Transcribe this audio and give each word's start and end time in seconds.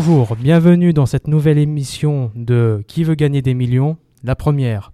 Bonjour, 0.00 0.36
bienvenue 0.36 0.92
dans 0.92 1.06
cette 1.06 1.26
nouvelle 1.26 1.58
émission 1.58 2.30
de 2.36 2.84
Qui 2.86 3.02
veut 3.02 3.16
gagner 3.16 3.42
des 3.42 3.52
millions? 3.52 3.96
La 4.22 4.36
première. 4.36 4.92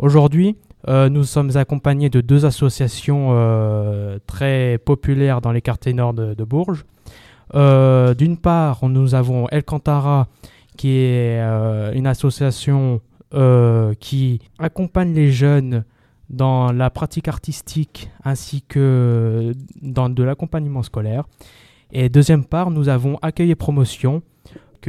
Aujourd'hui, 0.00 0.56
euh, 0.88 1.08
nous 1.08 1.22
sommes 1.22 1.56
accompagnés 1.56 2.10
de 2.10 2.20
deux 2.20 2.44
associations 2.44 3.28
euh, 3.30 4.18
très 4.26 4.78
populaires 4.78 5.42
dans 5.42 5.52
les 5.52 5.62
quartiers 5.62 5.92
nord 5.92 6.12
de, 6.12 6.42
Bourges. 6.42 6.84
Euh, 7.54 8.14
D'une 8.14 8.36
part, 8.36 8.88
nous 8.88 9.14
avons 9.14 9.46
El 9.50 9.62
Cantara, 9.62 10.26
qui 10.76 10.96
est 10.96 11.40
une 11.94 12.08
association 12.08 13.00
qui 14.00 14.40
accompagne 14.58 15.14
les 15.14 15.30
jeunes 15.30 15.84
dans 16.30 16.72
la 16.72 16.90
pratique 16.90 17.28
artistique 17.28 18.10
ainsi 18.24 18.62
que 18.62 19.52
dans 19.80 20.08
de 20.08 20.22
l'accompagnement 20.24 20.82
scolaire. 20.82 21.26
Et 21.92 22.08
deuxième 22.08 22.44
part, 22.44 22.72
nous 22.72 22.88
avons 22.88 23.18
Accueil 23.22 23.50
et 23.50 23.54
Promotion, 23.54 24.22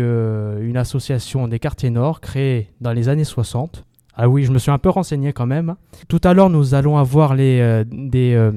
une 0.02 0.78
association 0.78 1.48
des 1.48 1.60
quartiers 1.60 1.90
nord 1.90 2.22
créée 2.22 2.70
dans 2.82 2.92
les 2.94 3.10
années 3.10 3.24
60. 3.24 3.86
Ah 4.16 4.30
oui, 4.30 4.44
je 4.44 4.52
me 4.52 4.60
suis 4.60 4.70
un 4.72 4.78
peu 4.78 4.90
renseigné 4.90 5.34
quand 5.34 5.48
même. 5.48 5.76
Tout 6.08 6.22
à 6.24 6.34
l'heure, 6.34 6.50
nous 6.50 6.76
allons 6.76 6.98
avoir 6.98 7.34
les, 7.34 7.60
euh, 7.62 7.84
des 7.92 8.34
euh, 8.36 8.52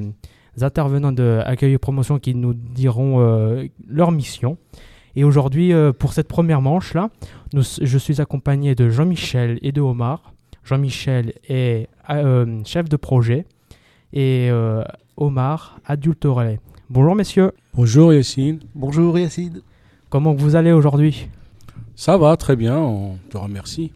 intervenants 0.60 1.12
de 1.12 1.40
Accueil 1.46 1.72
et 1.72 1.78
Promotion 1.78 2.18
qui 2.18 2.34
nous 2.34 2.52
diront 2.52 3.20
euh, 3.20 3.64
leur 3.86 4.12
mission. 4.12 4.58
Et 5.14 5.24
aujourd'hui, 5.24 5.72
euh, 5.72 5.92
pour 5.92 6.12
cette 6.12 6.28
première 6.28 6.60
manche-là, 6.60 7.08
nous- 7.54 7.62
je 7.80 7.98
suis 7.98 8.20
accompagné 8.20 8.74
de 8.74 8.90
Jean-Michel 8.90 9.58
et 9.62 9.72
de 9.72 9.80
Omar. 9.80 10.34
Jean-Michel 10.62 11.32
est 11.48 11.88
euh, 12.10 12.60
chef 12.64 12.88
de 12.90 12.96
projet 12.96 13.46
et 14.12 14.48
euh, 14.50 14.82
Omar, 15.16 15.78
adulte 15.86 16.24
relais. 16.24 16.60
Bonjour 16.90 17.14
messieurs, 17.14 17.52
Bonjour 17.72 18.12
Yacine. 18.12 18.60
Bonjour 18.74 19.18
Yacine. 19.18 19.60
Comment 20.16 20.32
vous 20.32 20.56
allez 20.56 20.72
aujourd'hui? 20.72 21.28
Ça 21.94 22.16
va 22.16 22.38
très 22.38 22.56
bien, 22.56 22.78
on 22.78 23.18
te 23.28 23.36
remercie. 23.36 23.92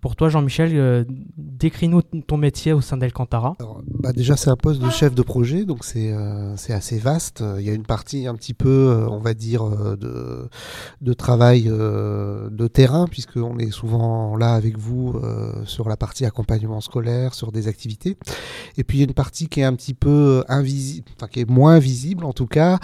Pour 0.00 0.16
toi 0.16 0.28
Jean-Michel, 0.28 0.70
euh, 0.74 1.04
décris-nous 1.36 2.02
ton 2.02 2.36
métier 2.36 2.72
au 2.72 2.80
sein 2.80 2.96
d'Elcantara. 2.96 3.56
Bah 3.98 4.12
déjà 4.12 4.36
c'est 4.36 4.50
un 4.50 4.56
poste 4.56 4.80
de 4.80 4.88
chef 4.90 5.14
de 5.14 5.22
projet, 5.22 5.64
donc 5.64 5.84
c'est 5.84 6.10
euh, 6.12 6.54
assez 6.70 6.98
vaste. 6.98 7.44
Il 7.58 7.64
y 7.64 7.70
a 7.70 7.74
une 7.74 7.84
partie 7.84 8.26
un 8.26 8.34
petit 8.34 8.54
peu, 8.54 8.68
euh, 8.68 9.08
on 9.08 9.18
va 9.18 9.34
dire, 9.34 9.62
euh, 9.62 9.96
de, 9.96 10.48
de 11.00 11.12
travail 11.12 11.64
euh, 11.66 12.48
de 12.50 12.66
terrain, 12.66 13.06
puisqu'on 13.06 13.58
est 13.58 13.70
souvent 13.70 14.36
là 14.36 14.54
avec 14.54 14.78
vous 14.78 15.20
sur 15.64 15.88
la 15.88 15.96
partie 15.96 16.24
accompagnement 16.24 16.80
scolaire, 16.80 17.34
sur 17.34 17.52
des 17.52 17.68
activités. 17.68 18.16
Et 18.76 18.84
puis 18.84 18.98
il 18.98 19.00
y 19.00 19.04
a 19.04 19.06
une 19.06 19.14
partie 19.14 19.48
qui 19.48 19.60
est 19.60 19.64
un 19.64 19.74
petit 19.74 19.94
peu 19.94 20.44
invisible, 20.48 21.08
enfin 21.16 21.26
qui 21.26 21.40
est 21.40 21.48
moins 21.48 21.78
visible 21.78 22.24
en 22.24 22.32
tout 22.32 22.46
cas, 22.46 22.78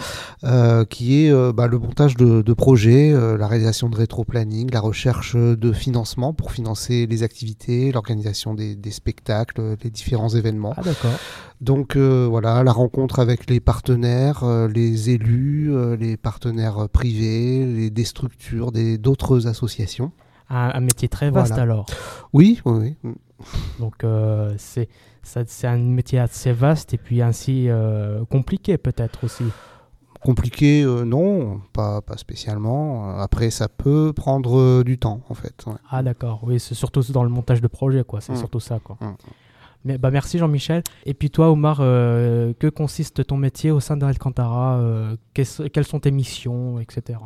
qui 0.89 1.25
est 1.25 1.53
bah, 1.53 1.67
le 1.67 1.79
montage 1.79 2.15
de, 2.15 2.53
projets, 2.53 3.11
la 3.37 3.47
réalisation 3.47 3.89
de 3.89 3.95
rétro-planning, 3.95 4.69
la 4.71 4.79
recherche 4.79 5.35
de 5.35 5.71
financement 5.71 6.33
pour 6.33 6.51
financer 6.51 7.06
les 7.07 7.23
activités, 7.23 7.91
l'organisation 7.91 8.53
des, 8.53 8.75
des 8.75 8.91
spectacles, 8.91 9.75
les 9.83 9.89
différents 9.89 10.29
événements. 10.29 10.73
Ah 10.77 10.81
d'accord. 10.83 11.17
Donc 11.61 11.95
euh, 11.95 12.27
voilà, 12.29 12.63
la 12.63 12.71
rencontre 12.71 13.19
avec 13.19 13.49
les 13.49 13.59
partenaires, 13.59 14.43
euh, 14.43 14.67
les 14.67 15.09
élus, 15.09 15.73
euh, 15.73 15.95
les 15.95 16.17
partenaires 16.17 16.87
privés, 16.89 17.65
les, 17.65 17.89
des 17.89 18.03
structures, 18.05 18.71
des- 18.71 18.97
d'autres 18.97 19.47
associations. 19.47 20.11
Un, 20.49 20.71
un 20.75 20.79
métier 20.81 21.09
très 21.09 21.29
vaste 21.31 21.49
Voilà. 21.53 21.63
alors. 21.63 21.85
Oui, 22.33 22.61
oui, 22.65 22.95
oui. 23.03 23.13
Donc 23.79 24.03
euh, 24.03 24.53
c'est 24.57 24.87
ça- 25.23 25.43
c'est 25.45 25.67
un 25.67 25.77
métier 25.77 26.19
assez 26.19 26.51
vaste 26.53 26.93
et 26.93 26.97
puis 26.97 27.21
ainsi 27.21 27.67
compliqué 28.29 28.77
peut-être 28.77 29.23
aussi. 29.23 29.43
Compliqué, 30.27 30.83
euh, 30.83 31.05
non, 31.05 31.61
pas, 31.71 32.01
pas 32.01 32.17
spécialement. 32.17 33.11
Euh, 33.11 33.21
Après, 33.21 33.49
ça 33.49 33.69
peut 33.69 34.11
prendre 34.13 34.59
euh, 34.59 34.83
du 34.83 34.97
temps, 34.97 35.21
en 35.29 35.33
fait. 35.33 35.63
ouais. 35.67 35.73
Ah 35.89 36.03
d'accord, 36.03 36.41
oui, 36.43 36.59
c'est 36.59 36.75
surtout 36.75 37.01
dans 37.13 37.23
le 37.23 37.29
montage 37.29 37.61
de 37.61 37.67
projet 37.67 38.03
quoi, 38.03 38.19
c'est 38.19 38.33
Mm. 38.33 38.37
surtout 38.37 38.59
ça 38.59 38.79
quoi. 38.83 38.97
Mm. 38.99 39.15
Mais 39.85 39.97
bah 39.97 40.11
merci 40.11 40.37
Jean-Michel. 40.37 40.83
Et 41.05 41.13
puis 41.13 41.29
toi 41.29 41.49
Omar, 41.49 41.77
euh, 41.79 42.51
que 42.59 42.67
consiste 42.67 43.25
ton 43.25 43.37
métier 43.37 43.71
au 43.71 43.79
sein 43.79 43.95
d'Alcantara 43.95 44.79
euh, 44.79 45.15
Quelles 45.33 45.85
sont 45.85 45.99
tes 46.01 46.11
missions, 46.11 46.77
etc. 46.81 47.19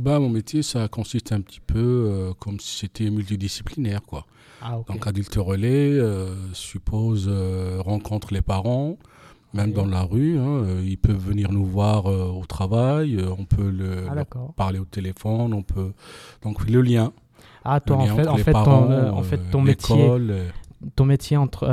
Bah, 0.00 0.18
mon 0.18 0.28
métier, 0.28 0.62
ça 0.62 0.88
consiste 0.88 1.32
un 1.32 1.40
petit 1.40 1.60
peu 1.60 1.78
euh, 1.78 2.32
comme 2.38 2.58
si 2.60 2.78
c'était 2.80 3.08
multidisciplinaire. 3.10 4.02
Quoi. 4.02 4.26
Ah. 4.62 4.78
Donc, 4.88 5.06
adulte 5.06 5.34
relais 5.36 5.92
euh, 5.98 6.34
suppose 6.52 7.26
euh, 7.28 7.78
rencontre 7.80 8.32
les 8.34 8.42
parents, 8.42 8.96
même 9.54 9.68
Oui. 9.68 9.72
dans 9.74 9.86
la 9.86 10.02
rue. 10.02 10.38
hein, 10.38 10.62
euh, 10.64 10.82
ils 10.84 10.98
peuvent 10.98 11.16
venir 11.16 11.52
nous 11.52 11.64
voir 11.64 12.06
euh, 12.06 12.28
au 12.30 12.44
travail, 12.46 13.16
euh, 13.16 13.30
on 13.38 13.44
peut 13.44 13.70
le, 13.70 14.04
Ah 14.10 14.14
leur 14.14 14.26
parler 14.56 14.78
au 14.78 14.84
téléphone, 14.84 15.52
on 15.54 15.62
peut. 15.62 15.92
Donc, 16.42 16.68
le 16.68 16.80
lien. 16.82 17.12
Ah 17.64 17.78
toi 17.80 17.96
en 17.98 18.06
fait, 18.06 18.20
entre 18.22 18.32
en 18.32 18.36
les 18.36 18.42
fait, 18.42 18.52
parents, 18.52 18.82
ton, 18.86 18.90
euh, 18.90 19.10
en 19.10 19.22
fait 19.22 19.40
ton 19.50 19.60
métier, 19.60 20.10
ton 20.96 21.04
métier 21.04 21.36
entre 21.36 21.66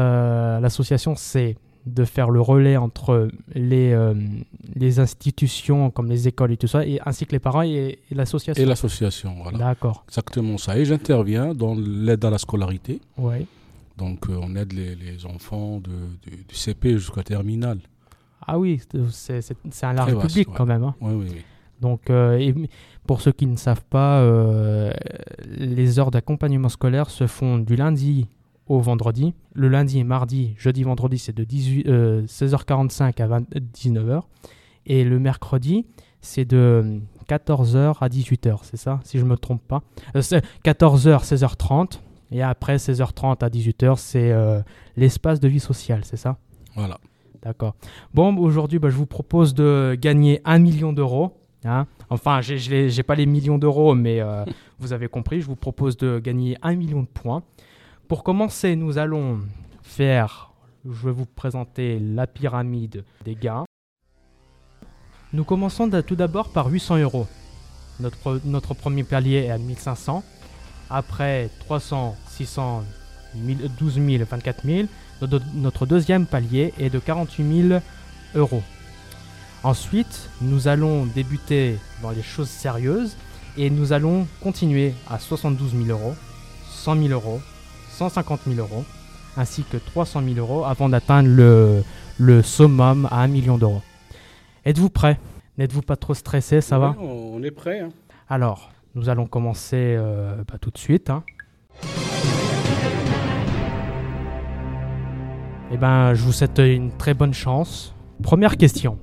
l'association, 0.62 1.16
c'est 1.16 1.56
de 1.86 2.06
faire 2.06 2.30
le 2.30 2.42
relais 2.42 2.78
entre 2.78 3.30
les, 3.56 3.98
les 4.76 5.00
institutions 5.00 5.90
comme 5.90 6.08
les 6.08 6.28
écoles 6.28 6.52
et 6.52 6.58
tout 6.58 6.68
ça, 6.68 6.86
et, 6.86 7.00
ainsi 7.06 7.26
que 7.26 7.32
les 7.32 7.40
parents 7.40 7.64
et, 7.64 7.98
l'association. 8.12 8.62
et 8.62 8.66
l'association. 8.68 9.36
Voilà. 9.42 9.58
D'accord. 9.58 10.04
Exactement 10.08 10.58
ça. 10.60 10.78
Et 10.78 10.86
j'interviens 10.86 11.56
dans 11.56 11.74
l'aide 11.76 12.24
à 12.24 12.30
la 12.30 12.38
scolarité. 12.38 13.02
Ouais. 13.18 13.48
Donc, 14.00 14.30
euh, 14.30 14.40
on 14.42 14.56
aide 14.56 14.74
les, 14.74 14.96
les 14.96 15.26
enfants 15.26 15.80
de, 15.80 15.92
du, 16.24 16.44
du 16.46 16.56
CP 16.56 16.94
jusqu'à 16.94 17.22
terminale. 17.24 17.80
Ah 18.48 18.58
oui, 18.58 18.82
c'est 19.12 19.42
un 19.84 19.94
large 19.94 20.14
vaste, 20.14 20.28
public 20.28 20.50
ouais. 20.50 20.56
quand 20.58 20.66
même. 20.66 20.84
hein. 20.84 20.96
Oui, 21.02 21.14
oui, 21.14 21.28
oui. 21.30 21.42
Donc, 21.82 22.10
euh, 22.10 22.38
et 22.38 22.54
pour 23.06 23.22
ceux 23.22 23.32
qui 23.32 23.46
ne 23.46 23.56
savent 23.58 23.86
pas, 23.90 24.20
euh, 24.22 24.92
les 25.48 26.00
heures 26.00 26.12
d'accompagnement 26.12 26.70
scolaire 26.70 27.10
se 27.10 27.28
font 27.28 27.58
du 27.60 27.76
lundi 27.76 28.28
au 28.68 28.80
vendredi. 28.80 29.34
Le 29.54 29.68
lundi 29.68 30.00
et 30.00 30.04
mardi, 30.04 30.56
jeudi, 30.58 30.84
vendredi, 30.84 31.18
c'est 31.18 31.36
de 31.36 31.44
18, 31.44 31.88
euh, 31.88 32.24
16h45 32.26 33.22
à 33.22 33.28
20 33.28 33.50
19h. 33.74 34.22
Et 34.86 35.04
le 35.04 35.20
mercredi, 35.20 35.86
c'est 36.22 36.46
de 36.46 37.00
14h 37.30 37.98
à 38.02 38.08
18h, 38.10 38.60
c'est 38.64 38.78
ça, 38.78 39.00
si 39.04 39.20
je 39.20 39.24
ne 39.24 39.30
me 39.30 39.38
trompe 39.38 39.62
pas. 39.68 39.82
Euh, 40.16 40.22
c'est 40.22 40.44
14h, 40.66 41.24
16h30. 41.24 42.00
Et 42.32 42.42
après 42.44 42.78
16h30 42.78 43.44
à 43.44 43.50
18h, 43.50 43.98
c'est 43.98 44.32
euh, 44.32 44.62
l'espace 44.96 45.40
de 45.40 45.48
vie 45.48 45.60
sociale, 45.60 46.02
c'est 46.06 46.18
ça? 46.18 46.38
Voilà. 46.76 47.00
D'accord. 47.42 47.76
Bon, 48.14 48.36
aujourd'hui, 48.38 48.80
bah, 48.80 48.90
je 48.90 48.96
vous 48.96 49.06
propose 49.06 49.54
de 49.54 49.98
gagner 50.00 50.42
un 50.46 50.60
million 50.60 50.94
d'euros. 50.94 51.38
hein. 51.66 51.88
Enfin, 52.10 52.42
je 52.42 52.96
n'ai 52.96 53.04
pas 53.04 53.16
les 53.16 53.26
millions 53.26 53.58
d'euros, 53.58 53.96
mais 53.96 54.20
euh, 54.22 54.46
vous 54.80 54.94
avez 54.94 55.08
compris, 55.08 55.42
je 55.42 55.48
vous 55.48 55.56
propose 55.56 55.98
de 55.98 56.20
gagner 56.20 56.58
un 56.62 56.76
million 56.76 57.02
de 57.02 57.08
points. 57.08 57.44
Pour 58.08 58.24
commencer, 58.24 58.76
nous 58.76 58.98
allons 58.98 59.40
faire, 59.82 60.52
je 60.86 61.06
vais 61.06 61.12
vous 61.12 61.26
présenter 61.26 62.00
la 62.00 62.28
pyramide 62.28 63.04
des 63.24 63.36
gains. 63.36 63.66
Nous 65.32 65.44
commençons 65.44 65.90
tout 66.06 66.16
d'abord 66.16 66.50
par 66.50 66.68
800 66.68 66.98
euros. 66.98 67.28
Notre, 68.00 68.42
notre 68.46 68.74
premier 68.74 69.04
palier 69.04 69.46
est 69.46 69.52
à 69.52 69.58
1500. 69.58 70.24
Après 70.90 71.50
300, 71.60 72.16
600, 72.30 72.84
1000, 73.36 73.70
12 73.80 73.94
000, 73.96 74.24
24 74.30 74.66
000. 74.66 74.88
Notre, 75.56 75.86
deuxième 75.86 76.26
palier 76.26 76.74
est 76.80 76.90
de 76.90 77.00
48 77.00 77.68
000 77.70 77.82
euros. 78.36 78.64
Ensuite, 79.64 80.30
nous 80.42 80.68
allons 80.68 81.06
débuter 81.06 81.78
dans 82.02 82.12
les 82.12 82.22
choses 82.24 82.48
sérieuses 82.50 83.18
et 83.58 83.70
nous 83.70 83.92
allons 83.92 84.26
continuer 84.42 84.94
à 85.10 85.20
72 85.20 85.72
000 85.74 85.86
euros, 85.90 86.16
100 86.72 86.96
000 86.96 87.08
euros, 87.10 87.42
150 87.92 88.42
000 88.48 88.60
euros, 88.60 88.86
ainsi 89.36 89.64
que 89.64 89.76
300 89.78 90.22
000 90.24 90.36
euros 90.38 90.64
avant 90.64 90.88
d'atteindre 90.88 91.28
le, 91.30 91.84
le 92.18 92.42
summum 92.42 93.08
à 93.12 93.18
1 93.22 93.28
million 93.28 93.58
d'euros. 93.58 93.82
Êtes-vous 94.66 94.90
prêt? 94.90 95.20
N'êtes-vous 95.58 95.82
pas 95.82 95.98
trop 95.98 96.14
stressé? 96.14 96.62
Ça 96.62 96.80
va? 96.80 96.96
Oui, 96.98 97.06
on 97.10 97.44
est 97.44 97.52
prêt. 97.52 97.82
hein. 97.82 97.90
Alors, 98.30 98.72
nous 99.00 99.08
allons 99.10 99.28
commencer 99.28 99.96
euh, 99.98 100.44
bah, 100.48 100.58
tout 100.60 100.72
de 100.72 100.78
suite. 100.78 101.10
hein. 101.10 101.24
Eh 105.72 105.78
ben, 105.78 106.14
je 106.14 106.22
vous 106.24 106.34
souhaite 106.34 106.60
une 106.60 106.92
très 106.92 107.14
bonne 107.14 107.34
chance. 107.34 107.96
Première 108.22 108.58
question. 108.58 108.98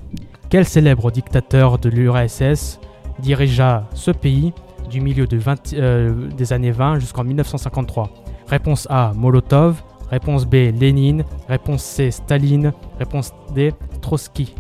Quel 0.50 0.66
célèbre 0.66 1.10
dictateur 1.10 1.78
de 1.78 1.88
l'URSS 1.88 2.78
dirigea 3.20 3.84
ce 3.94 4.10
pays 4.10 4.52
du 4.90 5.00
milieu 5.00 5.26
de 5.26 5.38
20 5.38 5.72
euh, 5.74 6.28
des 6.36 6.52
années 6.52 6.70
20 6.72 6.98
jusqu'en 6.98 7.24
1953 7.24 8.10
Réponse 8.48 8.86
A, 8.90 9.12
Molotov. 9.16 9.82
Réponse 10.10 10.44
B, 10.44 10.54
Lénine. 10.78 11.24
Réponse 11.48 11.82
C, 11.82 12.10
Staline. 12.10 12.72
Réponse 12.98 13.32
D, 13.54 13.72
Trotsky. 14.02 14.54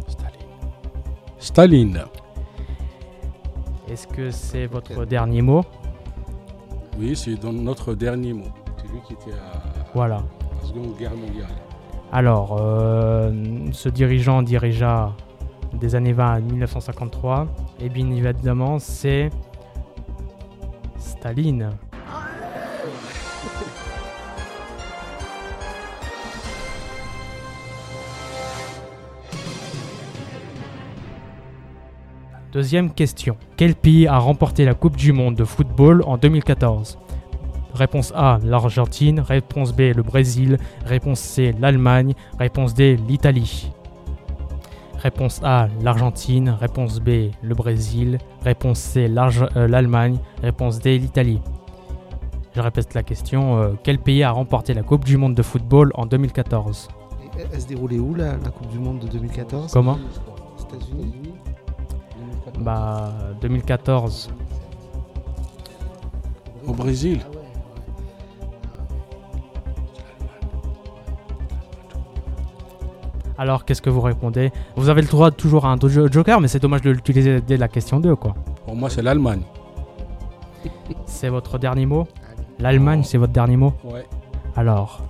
Staline. 1.38 2.04
Est-ce 3.88 4.06
que 4.06 4.30
c'est 4.30 4.66
votre 4.66 5.04
dernier 5.04 5.42
mot 5.42 5.64
Oui, 6.98 7.14
c'est 7.16 7.42
notre 7.44 7.94
dernier 7.94 8.32
mot. 8.32 8.46
C'est 8.78 8.88
lui 8.92 9.00
qui 9.06 9.12
était 9.14 9.32
à 9.32 9.62
Voilà. 9.94 10.22
la 10.62 10.68
Seconde 10.68 10.96
Guerre 10.98 11.16
mondiale. 11.16 11.48
Alors, 12.12 12.56
euh, 12.60 13.32
ce 13.72 13.88
dirigeant 13.88 14.42
dirigea 14.42 15.12
des 15.74 15.94
années 15.94 16.12
20 16.12 16.32
à 16.32 16.40
1953. 16.40 17.46
Et 17.80 17.88
bien 17.88 18.10
évidemment, 18.10 18.78
c'est 18.78 19.30
Staline. 20.98 21.70
Deuxième 32.56 32.90
question. 32.90 33.36
Quel 33.58 33.74
pays 33.74 34.06
a 34.06 34.16
remporté 34.16 34.64
la 34.64 34.72
Coupe 34.72 34.96
du 34.96 35.12
Monde 35.12 35.34
de 35.34 35.44
football 35.44 36.02
en 36.06 36.16
2014 36.16 36.98
Réponse 37.74 38.14
A, 38.16 38.38
l'Argentine. 38.42 39.20
Réponse 39.20 39.74
B, 39.74 39.92
le 39.94 40.02
Brésil. 40.02 40.56
Réponse 40.86 41.20
C, 41.20 41.54
l'Allemagne. 41.60 42.14
Réponse 42.38 42.72
D, 42.72 42.96
l'Italie. 43.06 43.70
Réponse 45.02 45.42
A, 45.44 45.68
l'Argentine. 45.82 46.48
Réponse 46.58 46.98
B, 46.98 47.28
le 47.42 47.54
Brésil. 47.54 48.16
Réponse 48.42 48.78
C, 48.78 49.06
euh, 49.06 49.68
l'Allemagne. 49.68 50.16
Réponse 50.42 50.78
D, 50.78 50.96
l'Italie. 50.96 51.42
Je 52.54 52.62
répète 52.62 52.94
la 52.94 53.02
question. 53.02 53.58
euh, 53.58 53.74
quel 53.82 53.98
pays 53.98 54.22
a 54.22 54.30
remporté 54.30 54.72
la 54.72 54.82
Coupe 54.82 55.04
du 55.04 55.18
Monde 55.18 55.34
de 55.34 55.42
football 55.42 55.90
en 55.94 56.06
2014 56.06 56.88
Et 57.36 57.42
Elle 57.52 57.60
se 57.60 57.66
déroulait 57.66 57.98
où 57.98 58.14
la, 58.14 58.28
la 58.38 58.48
Coupe 58.48 58.68
du 58.68 58.78
Monde 58.78 59.00
de 59.00 59.08
2014 59.08 59.70
Comment? 59.74 59.98
États-Unis 60.72 61.35
Bah, 62.58 63.12
2014. 63.40 64.30
Au 66.66 66.72
Brésil. 66.72 67.20
Alors, 73.38 73.64
qu'est-ce 73.64 73.82
que 73.82 73.90
vous 73.90 74.00
répondez? 74.00 74.50
Vous 74.76 74.88
avez 74.88 75.02
le 75.02 75.08
droit 75.08 75.30
de 75.30 75.36
toujours 75.36 75.66
à 75.66 75.72
un 75.72 75.78
joker, 75.78 76.40
mais 76.40 76.48
c'est 76.48 76.58
dommage 76.58 76.80
de 76.80 76.90
l'utiliser 76.90 77.40
dès 77.40 77.58
la 77.58 77.68
question 77.68 78.00
2, 78.00 78.16
quoi. 78.16 78.34
Pour 78.64 78.74
moi, 78.74 78.88
c'est 78.88 79.02
l'Allemagne. 79.02 79.42
C'est 81.06 81.28
votre 81.28 81.58
dernier 81.58 81.86
mot? 81.86 82.06
L'Allemagne, 82.58 83.02
c'est 83.04 83.18
votre 83.18 83.32
dernier 83.32 83.56
mot? 83.56 83.72
Ouais. 83.84 84.04
Alors, 84.56 85.00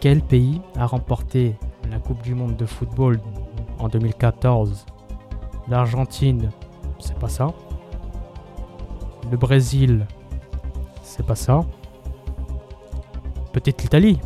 quel 0.00 0.20
pays 0.20 0.60
a 0.76 0.86
remporté 0.86 1.56
la 1.90 1.98
Coupe 1.98 2.22
du 2.22 2.34
Monde 2.34 2.56
de 2.56 2.66
football 2.66 3.18
en 3.78 3.88
2014 3.88 4.84
L'Argentine, 5.70 6.50
c'est 6.98 7.18
pas 7.18 7.28
ça. 7.28 7.52
Le 9.30 9.36
Brésil, 9.36 10.06
c'est 11.02 11.26
pas 11.26 11.34
ça. 11.34 11.60
Peut-être 13.52 13.82
l'Italie. 13.82 14.18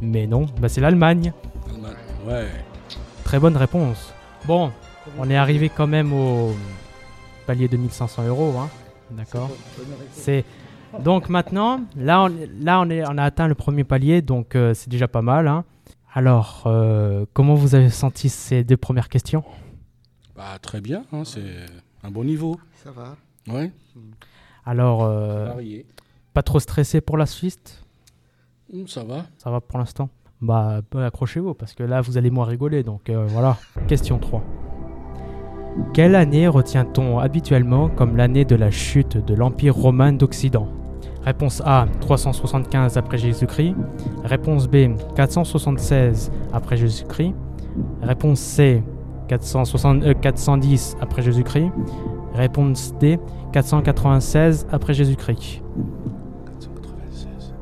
Mais 0.00 0.26
non, 0.26 0.46
bah 0.60 0.68
c'est 0.68 0.80
l'Allemagne. 0.80 1.32
Ouais. 2.26 2.48
Très 3.24 3.38
bonne 3.38 3.56
réponse. 3.56 4.12
Bon, 4.46 4.72
on 5.18 5.30
est 5.30 5.36
arrivé 5.36 5.68
quand 5.74 5.86
même 5.86 6.12
au 6.12 6.52
palier 7.46 7.68
de 7.68 7.76
1500 7.76 8.26
euros, 8.26 8.54
hein. 8.58 8.68
D'accord. 9.10 9.50
C'est 10.12 10.44
donc 11.04 11.28
maintenant, 11.28 11.80
là, 11.96 12.22
on, 12.24 12.32
là, 12.60 12.80
on, 12.80 12.90
est, 12.90 13.04
on 13.08 13.16
a 13.18 13.22
atteint 13.24 13.46
le 13.48 13.54
premier 13.54 13.84
palier, 13.84 14.22
donc 14.22 14.56
euh, 14.56 14.74
c'est 14.74 14.88
déjà 14.88 15.06
pas 15.08 15.22
mal. 15.22 15.46
hein. 15.46 15.64
Alors, 16.12 16.64
euh, 16.66 17.24
comment 17.32 17.54
vous 17.54 17.74
avez 17.76 17.90
senti 17.90 18.28
ces 18.28 18.64
deux 18.64 18.76
premières 18.76 19.08
questions? 19.08 19.44
Bah, 20.40 20.58
très 20.62 20.80
bien. 20.80 21.02
hein, 21.12 21.22
c'est 21.26 21.66
un 22.02 22.10
bon 22.10 22.24
niveau. 22.24 22.58
Ça 22.82 22.90
va. 22.92 23.14
Ouais. 23.46 23.70
Alors, 24.64 25.02
euh, 25.04 25.50
pas 26.32 26.42
trop 26.42 26.58
stressé 26.60 27.02
pour 27.02 27.18
la 27.18 27.26
suite 27.26 27.84
Hum, 28.72 28.88
ça 28.88 29.04
va. 29.04 29.26
Ça 29.36 29.50
va 29.50 29.60
pour 29.60 29.78
l'instant? 29.78 30.08
Bah, 30.40 30.80
bah, 30.90 31.04
accrochez-vous, 31.04 31.52
parce 31.52 31.74
que 31.74 31.82
là, 31.82 32.00
vous 32.00 32.16
allez 32.16 32.30
moins 32.30 32.46
rigoler, 32.46 32.82
donc 32.82 33.10
euh, 33.10 33.26
voilà. 33.26 33.58
Question 33.86 34.18
3. 34.18 34.42
Quelle 35.92 36.14
année 36.14 36.48
retient-on 36.48 37.18
habituellement 37.18 37.90
comme 37.90 38.16
l'année 38.16 38.46
de 38.46 38.56
la 38.56 38.70
chute 38.70 39.18
de 39.18 39.34
l'Empire 39.34 39.74
romain 39.74 40.14
d'Occident? 40.14 40.68
Réponse 41.22 41.60
A 41.66 41.86
375 42.00 42.96
après 42.96 43.18
Jésus-Christ. 43.18 43.74
Réponse 44.24 44.68
B 44.68 44.96
476 45.16 46.32
après 46.50 46.78
Jésus-Christ. 46.78 47.34
Réponse 48.00 48.40
C 48.40 48.82
460 49.30 50.02
euh, 50.02 50.14
410 50.14 50.96
après 51.00 51.22
Jésus-Christ. 51.22 51.70
Réponse 52.34 52.94
D 52.98 53.18
496 53.52 54.66
après 54.72 54.92
Jésus-Christ. 54.92 55.62
496. 56.46 57.54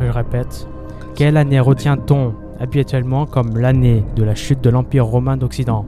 Je 0.00 0.06
répète. 0.08 0.68
Quelle 1.14 1.36
année 1.36 1.60
retient-on 1.60 2.34
habituellement 2.58 3.26
comme 3.26 3.56
l'année 3.56 4.04
de 4.16 4.24
la 4.24 4.34
chute 4.34 4.60
de 4.62 4.70
l'Empire 4.70 5.06
romain 5.06 5.36
d'Occident? 5.36 5.86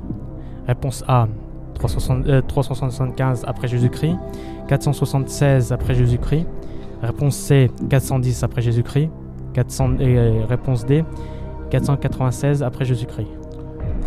Réponse 0.69 1.03
A 1.09 1.27
360 1.75 2.27
euh, 2.29 2.41
375 2.41 3.45
après 3.47 3.67
Jésus-Christ, 3.67 4.17
476 4.69 5.73
après 5.73 5.95
Jésus-Christ. 5.95 6.47
Réponse 7.03 7.35
C 7.35 7.71
410 7.91 8.45
après 8.45 8.63
Jésus-Christ. 8.63 9.11
400 9.53 9.99
et, 9.99 10.17
euh, 10.17 10.45
réponse 10.49 10.87
D 10.87 11.05
496 11.71 12.63
après 12.63 12.85
Jésus-Christ. 12.85 13.44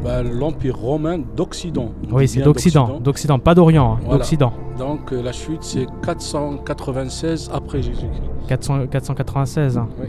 Bah, 0.04 0.22
L'Empire 0.24 0.78
romain 0.78 1.18
d'Occident. 1.36 1.92
On 2.12 2.16
Oui, 2.16 2.28
c'est 2.28 2.42
d'Occident, 2.42 3.00
d'Occident, 3.00 3.40
pas 3.40 3.56
d'Orient, 3.56 3.94
hein, 3.94 4.00
Voilà. 4.04 4.18
d'Occident. 4.20 4.54
Donc, 4.78 5.12
euh, 5.12 5.22
la 5.24 5.32
chute, 5.32 5.64
c'est 5.64 5.88
496 6.04 7.50
après 7.54 7.82
Jésus-Christ. 7.82 8.22
400 8.48 8.88
496. 8.88 9.78
hein. 9.78 9.88
Oui. 10.00 10.08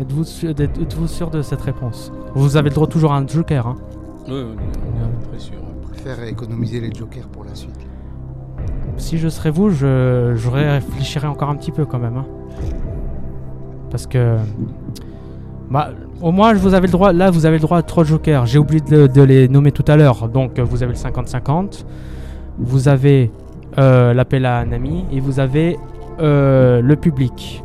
Êtes-vous 0.00 0.24
sûr, 0.24 0.50
êtes- 0.50 0.60
êtes-vous 0.60 1.06
sûr 1.06 1.30
de 1.30 1.42
cette 1.42 1.60
réponse? 1.60 2.12
Vous 2.34 2.56
avez 2.56 2.70
le 2.70 2.74
droit 2.74 2.86
toujours 2.88 3.12
à 3.12 3.18
un 3.18 3.26
joker. 3.26 3.66
hein. 3.68 3.76
Oui, 4.28 4.42
très 5.30 5.38
sûr. 5.38 5.54
Je 5.82 5.88
préfère 6.02 6.24
économiser 6.24 6.80
les 6.80 6.92
jokers 6.92 7.28
pour 7.28 7.44
la 7.44 7.54
suite. 7.54 7.76
Si 8.96 9.16
je 9.18 9.28
serais 9.28 9.50
vous, 9.50 9.70
je, 9.70 10.32
je 10.34 10.50
réfléchirais 10.50 11.28
encore 11.28 11.50
un 11.50 11.56
petit 11.56 11.70
peu 11.72 11.84
quand 11.84 11.98
même. 11.98 12.16
hein. 12.16 12.26
Parce 13.90 14.06
que. 14.06 14.36
Bah, 15.70 15.90
au 16.22 16.30
moins, 16.30 16.54
vous 16.54 16.72
avez 16.74 16.86
le 16.86 16.92
droit. 16.92 17.12
Là, 17.12 17.30
vous 17.30 17.46
avez 17.46 17.56
le 17.56 17.62
droit 17.62 17.78
à 17.78 17.82
trois 17.82 18.04
jokers. 18.04 18.46
J'ai 18.46 18.58
oublié 18.58 18.80
de, 18.80 19.22
les 19.22 19.48
nommer 19.48 19.72
tout 19.72 19.84
à 19.88 19.96
l'heure. 19.96 20.28
Donc, 20.28 20.58
euh, 20.58 20.64
vous 20.64 20.82
avez 20.82 20.92
le 20.92 20.98
50-50. 20.98 21.84
Vous 22.58 22.88
avez 22.88 23.30
euh, 23.78 24.14
l'appel 24.14 24.46
à 24.46 24.58
un 24.58 24.72
ami. 24.72 25.04
Et 25.12 25.20
vous 25.20 25.40
avez 25.40 25.76
euh, 26.20 26.80
le 26.80 26.96
public. 26.96 27.64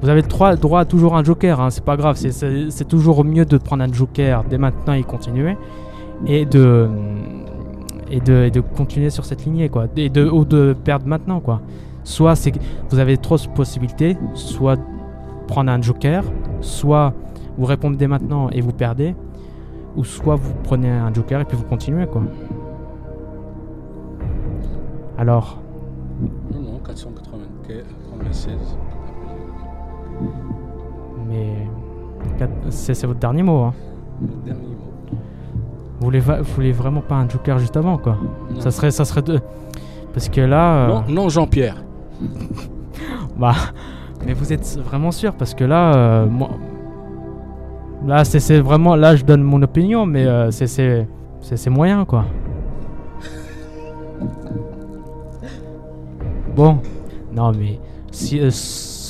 Vous 0.00 0.08
avez 0.08 0.22
trois, 0.22 0.56
droit 0.56 0.80
à 0.80 0.84
toujours 0.86 1.16
un 1.16 1.22
joker. 1.22 1.60
hein, 1.60 1.70
C'est 1.70 1.84
pas 1.84 1.96
grave. 1.96 2.16
c'est- 2.16 2.88
toujours 2.88 3.24
mieux 3.24 3.44
de 3.44 3.58
prendre 3.58 3.82
un 3.84 3.92
joker 3.92 4.44
dès 4.48 4.58
maintenant 4.58 4.94
et 4.94 5.02
continuer. 5.02 5.56
Et 6.26 6.46
de 6.46 6.88
et 8.10 8.20
de, 8.20 8.60
continuer 8.60 9.08
sur 9.10 9.24
cette 9.24 9.44
lignée 9.44 9.68
quoi 9.70 9.86
et 9.96 10.10
de 10.10 10.28
ou 10.28 10.44
de 10.44 10.76
perdre 10.84 11.06
maintenant 11.06 11.40
quoi 11.40 11.62
soit 12.04 12.34
vous 12.90 12.98
avez 12.98 13.16
trop 13.16 13.36
de 13.38 13.46
possibilités 13.54 14.16
soit 14.34 14.78
prendre 15.48 15.72
un 15.72 15.80
joker 15.80 16.22
soit 16.60 17.14
vous 17.58 17.64
répondez 17.66 18.06
maintenant 18.06 18.48
et 18.50 18.60
vous 18.60 18.72
perdez 18.72 19.14
ou 19.96 20.04
soit 20.04 20.34
vous 20.36 20.52
prenez 20.64 20.90
un 20.90 21.12
joker 21.14 21.40
et 21.40 21.44
puis 21.44 21.56
vous 21.56 21.64
continuez 21.64 22.06
quoi 22.06 22.22
alors 25.18 25.58
Non, 26.52 26.60
non, 26.60 26.78
496. 26.84 28.76
mais 31.28 31.68
c'est 32.70 33.06
votre 33.06 33.20
dernier 33.20 33.42
mot 33.42 33.58
hein. 33.64 33.74
Dernier 34.44 34.60
mot. 34.68 35.18
vous 36.00 36.04
voulez 36.04 36.20
va- 36.20 36.40
vous 36.42 36.52
voulez 36.54 36.72
vraiment 36.72 37.00
pas 37.00 37.16
un 37.16 37.28
joker 37.28 37.58
juste 37.58 37.76
avant 37.76 37.98
quoi 37.98 38.16
Non. 38.52 38.60
ça 38.60 38.70
serait 38.70 38.90
ça 38.90 39.04
serait 39.04 39.22
deux 39.22 39.40
parce 40.12 40.28
que 40.28 40.40
là 40.40 40.74
euh, 40.74 40.88
Non, 40.88 41.04
non, 41.08 41.28
Jean-Pierre. 41.28 41.82
Bah, 43.36 43.54
mais 44.24 44.32
vous 44.32 44.52
êtes 44.52 44.78
vraiment 44.78 45.10
sûr 45.10 45.34
parce 45.34 45.54
que 45.54 45.64
là, 45.64 45.92
euh, 45.96 46.26
moi, 46.26 46.50
là 48.06 48.24
c'est 48.24 48.60
vraiment, 48.60 48.96
là 48.96 49.16
je 49.16 49.24
donne 49.24 49.42
mon 49.42 49.62
opinion, 49.62 50.06
mais 50.06 50.26
euh, 50.26 50.50
c'est 50.50 51.06
c'est 51.40 51.70
moyen 51.70 52.04
quoi. 52.04 52.24
Bon, 56.54 56.78
non 57.32 57.52
mais 57.52 57.78
si 58.10 58.40
euh, 58.40 58.50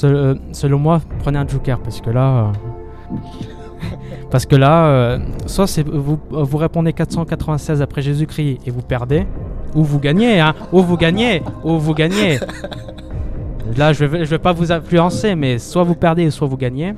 euh, 0.04 0.34
selon 0.52 0.78
moi, 0.78 1.00
prenez 1.20 1.38
un 1.38 1.46
joker 1.46 1.78
parce 1.78 2.00
que 2.00 2.10
là, 2.10 2.52
parce 4.30 4.46
que 4.46 4.56
là, 4.56 5.18
soit 5.46 5.66
c'est 5.66 5.86
vous 5.86 6.18
vous 6.30 6.56
répondez 6.56 6.92
496 6.92 7.82
après 7.82 8.02
Jésus-Christ 8.02 8.60
et 8.66 8.70
vous 8.70 8.82
perdez, 8.82 9.26
ou 9.74 9.82
vous 9.84 10.00
gagnez, 10.00 10.40
hein, 10.40 10.54
ou 10.72 10.82
vous 10.82 10.96
gagnez, 10.96 11.42
ou 11.64 11.78
vous 11.78 11.94
gagnez. 11.94 12.38
Là, 13.76 13.92
je 13.92 14.04
vais, 14.04 14.24
je 14.24 14.30
vais 14.30 14.38
pas 14.38 14.52
vous 14.52 14.70
influencer, 14.70 15.34
mais 15.34 15.58
soit 15.58 15.82
vous 15.82 15.94
perdez, 15.94 16.30
soit 16.30 16.46
vous 16.46 16.56
gagnez. 16.56 16.94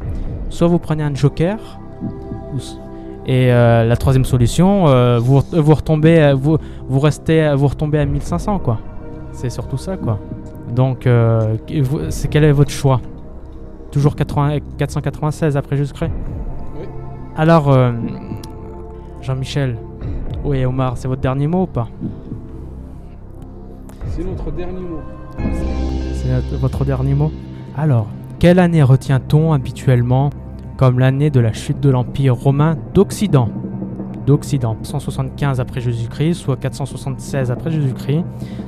Soit 0.48 0.68
vous 0.68 0.78
prenez 0.78 1.02
un 1.02 1.14
joker. 1.14 1.58
Et 3.26 3.52
euh, 3.52 3.84
la 3.84 3.96
troisième 3.96 4.24
solution, 4.24 4.86
euh, 4.86 5.18
vous, 5.18 5.42
vous 5.50 5.74
retombez, 5.74 6.20
euh, 6.22 6.34
vous, 6.34 6.58
vous 6.88 7.00
restez, 7.00 7.52
vous 7.56 7.66
retombez 7.66 7.98
à 7.98 8.06
1500 8.06 8.60
quoi. 8.60 8.78
C'est 9.32 9.50
surtout 9.50 9.76
ça 9.76 9.96
quoi. 9.96 10.20
Donc, 10.72 11.06
euh, 11.06 11.56
c'est 12.10 12.28
quel 12.28 12.44
est 12.44 12.52
votre 12.52 12.70
choix? 12.70 13.00
Toujours 13.90 14.14
80 14.14 14.58
496 14.78 15.56
après 15.56 15.76
Jésus-Christ? 15.76 16.12
Oui. 16.78 16.86
Alors, 17.36 17.76
Jean-Michel, 19.22 19.76
oui 20.44 20.64
Omar, 20.64 20.96
c'est 20.96 21.08
votre 21.08 21.20
dernier 21.20 21.48
mot 21.48 21.62
ou 21.62 21.66
pas? 21.66 21.88
C'est 24.08 24.24
notre 24.24 24.50
dernier 24.52 24.80
mot. 24.80 25.00
C'est 26.14 26.56
votre 26.58 26.84
dernier 26.84 27.14
mot 27.14 27.32
Alors, 27.76 28.06
quelle 28.38 28.58
année 28.58 28.82
retient-on 28.82 29.52
habituellement 29.52 30.30
comme 30.76 30.98
l'année 30.98 31.30
de 31.30 31.40
la 31.40 31.52
chute 31.52 31.80
de 31.80 31.90
l'Empire 31.90 32.34
romain 32.34 32.76
d'Occident 32.94 33.48
D'Occident, 34.26 34.76
175 34.82 35.60
après 35.60 35.80
Jésus-Christ, 35.80 36.34
soit 36.34 36.56
476 36.56 37.52
après 37.52 37.70
Jésus-Christ, 37.70 38.24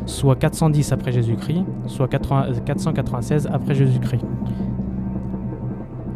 soit 0.06 0.36
410 0.36 0.92
après 0.92 1.10
Jésus-Christ, 1.10 1.64
soit 1.88 2.06
496 2.06 3.48
après 3.52 3.74
Jésus-Christ. 3.74 4.24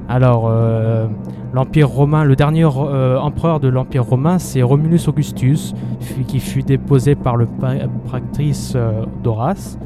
Alors, 0.09 0.47
euh, 0.49 1.09
l'Empire 1.53 1.89
romain, 1.89 2.23
le 2.23 2.37
dernier 2.37 2.65
euh, 2.65 3.19
empereur 3.19 3.59
de 3.59 3.67
l'Empire 3.67 4.05
romain, 4.05 4.39
c'est 4.39 4.63
Romulus 4.63 5.09
Augustus, 5.09 5.75
qui 6.29 6.39
fut 6.39 6.63
déposé 6.63 7.17
par 7.17 7.37
le 7.37 7.49
practrice 8.05 8.75
euh, 8.77 9.05
d'Horace 9.25 9.77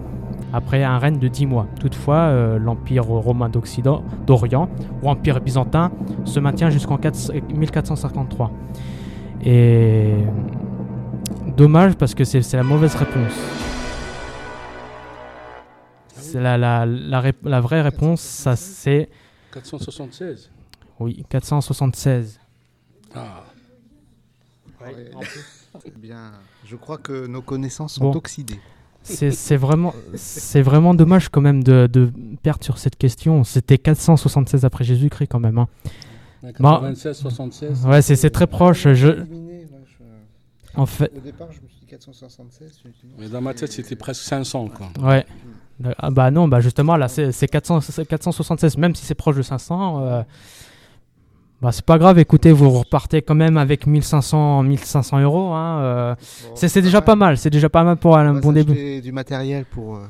après 0.52 0.84
un 0.84 0.98
règne 0.98 1.18
de 1.18 1.28
10 1.28 1.46
mois. 1.46 1.66
Toutefois, 1.80 2.58
l'Empire 2.58 3.04
romain 3.04 3.48
d'Occident, 3.48 4.02
d'Orient, 4.26 4.68
ou 5.02 5.08
Empire 5.08 5.40
byzantin, 5.40 5.90
se 6.24 6.40
maintient 6.40 6.70
jusqu'en 6.70 6.98
1453. 6.98 8.50
Et 9.44 10.16
dommage 11.56 11.94
parce 11.96 12.14
que 12.14 12.24
c'est 12.24 12.52
la 12.54 12.62
mauvaise 12.62 12.94
réponse. 12.94 13.32
C'est 16.14 16.40
la, 16.40 16.58
la, 16.58 16.84
la, 16.86 17.60
vraie 17.60 17.82
réponse, 17.82 18.20
ça 18.20 18.56
c'est 18.56 19.08
476 19.52 20.50
Oui, 20.98 21.24
476. 21.28 22.40
Ah. 23.14 23.44
Bien, 25.96 26.32
je 26.64 26.76
crois 26.76 26.98
que 26.98 27.26
nos 27.26 27.42
connaissances 27.42 27.94
sont 27.94 28.14
oxydées. 28.16 28.60
C'est 29.06 29.56
vraiment, 29.56 29.94
vraiment 30.54 30.94
dommage 30.94 31.28
quand 31.28 31.40
même 31.40 31.62
de, 31.62 31.88
de, 31.90 32.10
perdre 32.42 32.64
sur 32.64 32.78
cette 32.78 32.96
question. 32.96 33.44
C'était 33.44 33.78
476 33.78 34.64
après 34.64 34.84
Jésus-Christ 34.84 35.28
quand 35.28 35.40
même. 35.40 35.58
Hein. 35.58 35.68
96, 36.42 37.16
76. 37.16 37.86
Ouais, 37.86 38.02
c'est 38.02 38.30
très 38.30 38.46
proche. 38.46 38.88
Je... 38.92 39.24
En 40.74 40.86
fait... 40.86 41.10
Au 41.16 41.20
départ, 41.20 41.48
je 41.50 41.60
me 41.60 41.68
suis 41.68 41.80
dit 41.80 41.86
476. 41.86 42.82
Mais 43.18 43.28
dans 43.28 43.40
ma 43.40 43.54
tête, 43.54 43.72
c'était 43.72 43.96
presque 43.96 44.22
500. 44.22 44.68
Quoi. 44.68 44.88
Ouais. 45.02 45.24
Ah 45.98 46.10
bah 46.10 46.30
non, 46.30 46.48
bah 46.48 46.60
justement, 46.60 46.96
là, 46.96 47.08
c'est 47.08 47.48
476, 47.48 48.78
même 48.78 48.94
si 48.94 49.04
c'est 49.04 49.14
proche 49.14 49.36
de 49.36 49.42
500. 49.42 50.00
Euh, 50.02 50.22
bah 51.62 51.72
c'est 51.72 51.84
pas 51.84 51.98
grave, 51.98 52.18
écoutez, 52.18 52.52
vous 52.52 52.70
repartez 52.70 53.22
quand 53.22 53.34
même 53.34 53.56
avec 53.56 53.86
1500, 53.86 54.62
1500 54.62 55.20
euros. 55.20 55.52
Hein, 55.52 55.78
euh, 55.80 56.14
c'est 56.54 56.82
déjà 56.82 57.00
pas 57.00 57.16
mal, 57.16 57.38
c'est 57.38 57.50
déjà 57.50 57.68
pas 57.68 57.84
mal 57.84 57.96
pour 57.96 58.16
un 58.16 58.34
bon 58.34 58.52
début. 58.52 59.00
du 59.00 59.12
matériel 59.12 59.64
pour, 59.64 59.96
euh, 59.96 60.00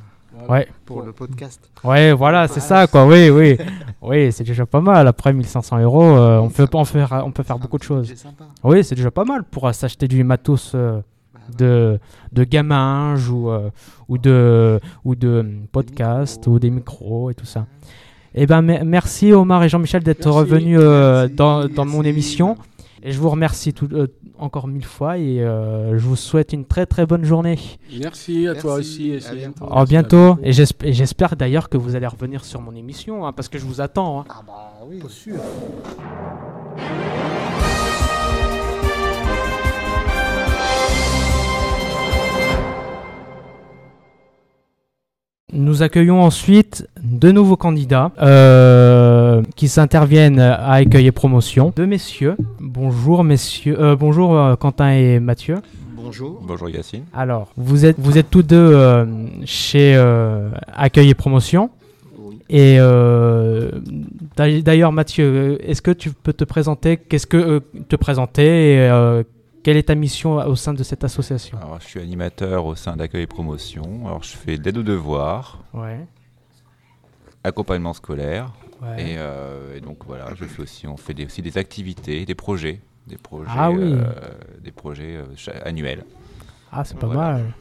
ouais. 0.48 0.66
pour 0.84 1.02
le 1.02 1.12
podcast. 1.12 1.70
Ouais, 1.84 2.12
voilà, 2.12 2.48
c'est 2.48 2.60
ça, 2.60 2.86
quoi. 2.86 3.06
Oui, 3.06 3.30
oui, 3.30 3.56
oui, 4.02 4.32
c'est 4.32 4.44
déjà 4.44 4.66
pas 4.66 4.80
mal. 4.80 5.06
Après 5.06 5.32
1500 5.32 5.78
euros, 5.80 6.02
on, 6.04 6.50
peut, 6.50 6.66
on, 6.72 6.84
faire, 6.84 7.22
on 7.24 7.30
peut 7.30 7.42
faire 7.42 7.58
beaucoup 7.58 7.78
de 7.78 7.84
choses. 7.84 8.12
Oui, 8.64 8.82
c'est 8.82 8.94
déjà 8.94 9.10
pas 9.10 9.24
mal 9.24 9.44
pour 9.44 9.72
s'acheter 9.72 10.08
du 10.08 10.24
matos 10.24 10.74
de, 11.56 11.98
de 12.32 12.44
gaminge 12.44 13.28
ou, 13.28 13.50
euh, 13.50 13.70
ou 14.08 14.18
de, 14.18 14.80
ou 15.04 15.14
de 15.14 15.44
podcast 15.72 16.46
ou 16.46 16.58
des 16.58 16.70
micros 16.70 17.30
et 17.30 17.34
tout 17.34 17.46
ça. 17.46 17.66
Eh 18.36 18.46
ben, 18.46 18.60
merci 18.62 19.32
Omar 19.32 19.64
et 19.64 19.68
Jean-Michel 19.68 20.02
d'être 20.02 20.30
revenus 20.30 20.78
euh, 20.80 21.26
dans, 21.26 21.66
dans, 21.68 21.86
mon 21.86 22.02
émission. 22.02 22.56
Et 23.02 23.12
je 23.12 23.18
vous 23.18 23.30
remercie 23.30 23.72
tout, 23.72 23.88
euh, 23.92 24.08
encore 24.38 24.68
mille 24.68 24.84
fois 24.84 25.16
et 25.16 25.38
je 25.38 26.02
vous 26.02 26.16
souhaite 26.16 26.52
une 26.52 26.66
très 26.66 26.84
très 26.84 27.06
bonne 27.06 27.24
journée. 27.24 27.58
Merci 27.98 28.46
à 28.46 28.54
toi 28.54 28.74
aussi. 28.74 29.14
À 29.14 29.34
bientôt. 29.34 29.66
À 29.72 29.84
bientôt. 29.84 30.38
Et 30.42 30.52
j'espère 30.52 31.36
d'ailleurs 31.36 31.70
que 31.70 31.78
vous 31.78 31.96
allez 31.96 32.06
revenir 32.06 32.44
sur 32.44 32.60
mon 32.60 32.74
émission 32.74 33.26
hein, 33.26 33.32
parce 33.32 33.48
que 33.48 33.58
je 33.58 33.64
vous 33.64 33.80
attends. 33.80 34.20
Hein. 34.20 34.24
Ah 34.28 34.42
bah 34.46 34.72
oui, 34.86 35.00
sûr. 35.08 35.36
Nous 45.56 45.82
accueillons 45.82 46.22
ensuite 46.22 46.86
deux 47.02 47.32
nouveaux 47.32 47.56
candidats 47.56 48.12
euh, 48.20 49.42
qui 49.56 49.68
s'interviennent 49.68 50.38
à 50.38 50.72
Accueil 50.72 51.06
et 51.06 51.12
Promotion. 51.12 51.72
Deux 51.74 51.86
messieurs. 51.86 52.36
Bonjour 52.60 53.24
messieurs. 53.24 53.80
Euh, 53.80 53.96
bonjour 53.96 54.36
euh, 54.36 54.54
Quentin 54.56 54.90
et 54.90 55.18
Mathieu. 55.18 55.56
Bonjour. 55.96 56.42
Bonjour 56.46 56.68
Yacine. 56.68 57.04
Alors, 57.14 57.52
vous 57.56 57.86
êtes, 57.86 57.98
vous 57.98 58.18
êtes 58.18 58.28
tous 58.28 58.42
deux 58.42 59.06
chez 59.46 59.96
Accueil 60.74 61.08
et 61.08 61.14
Promotion. 61.14 61.70
Oui. 62.18 62.38
Et 62.50 62.78
d'ailleurs, 64.36 64.92
Mathieu, 64.92 65.58
est-ce 65.66 65.80
que 65.80 65.90
tu 65.90 66.10
peux 66.10 66.34
te 66.34 66.44
présenter? 66.44 66.98
Qu'est-ce 66.98 67.26
que 67.26 67.62
te 67.88 67.96
présenter 67.96 68.74
et, 68.74 69.22
quelle 69.66 69.78
est 69.78 69.88
ta 69.88 69.96
mission 69.96 70.36
au 70.36 70.54
sein 70.54 70.74
de 70.74 70.84
cette 70.84 71.02
association 71.02 71.58
Alors, 71.58 71.80
Je 71.80 71.86
suis 71.86 71.98
animateur 71.98 72.66
au 72.66 72.76
sein 72.76 72.96
d'Accueil 72.96 73.22
et 73.22 73.26
Promotion. 73.26 74.06
Alors, 74.06 74.22
je 74.22 74.36
fais 74.36 74.58
de 74.58 74.62
l'aide 74.62 74.78
aux 74.78 74.84
devoirs, 74.84 75.58
ouais. 75.74 76.06
accompagnement 77.42 77.92
scolaire. 77.92 78.52
Euh, 78.84 79.76
et, 79.76 79.80
donc 79.80 80.04
voilà, 80.06 80.28
je 80.36 80.44
fais 80.44 80.62
aussi, 80.62 80.86
on 80.86 80.96
fait 80.96 81.14
des, 81.14 81.26
aussi 81.26 81.42
des 81.42 81.58
activités, 81.58 82.24
des 82.24 82.36
projets, 82.36 82.80
des 83.08 83.16
projets, 83.16 83.50
ah 83.52 83.72
oui. 83.72 83.80
Euh, 83.82 84.04
des 84.62 84.70
projets 84.70 85.16
euh, 85.16 85.60
annuels. 85.64 86.04
Ah, 86.70 86.84
c'est 86.84 86.96
pas 86.96 87.08
mal. 87.08 87.52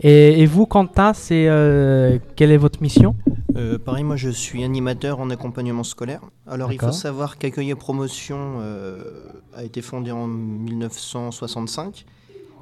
Et, 0.00 0.46
vous, 0.46 0.66
Quentin, 0.66 1.12
c'est 1.12 1.48
quelle 2.36 2.50
est 2.50 2.56
votre 2.56 2.82
mission? 2.82 3.16
Euh, 3.56 3.78
pareil, 3.78 4.04
moi 4.04 4.16
je 4.16 4.28
suis 4.28 4.62
animateur 4.62 5.18
en 5.18 5.30
accompagnement 5.30 5.82
scolaire. 5.82 6.20
Alors 6.46 6.72
il 6.72 6.80
faut 6.80 6.92
savoir 6.92 7.38
qu'Accueil 7.38 7.70
et 7.70 7.74
Promotion 7.74 8.58
euh, 8.60 9.02
a 9.54 9.64
été 9.64 9.82
fondé 9.82 10.12
en 10.12 10.28
1965. 10.28 12.04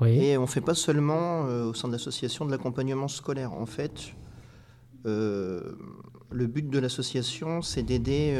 Et 0.06 0.36
on 0.36 0.42
ne 0.42 0.46
fait 0.46 0.60
pas 0.60 0.74
seulement 0.74 1.44
euh, 1.46 1.64
au 1.66 1.74
sein 1.74 1.88
de 1.88 1.92
l'association 1.92 2.46
de 2.46 2.50
l'accompagnement 2.50 3.08
scolaire. 3.08 3.52
En 3.52 3.66
fait, 3.66 4.14
le 5.04 5.76
but 6.46 6.68
de 6.68 6.78
l'association, 6.78 7.62
c'est 7.62 7.82
d'aider, 7.82 8.36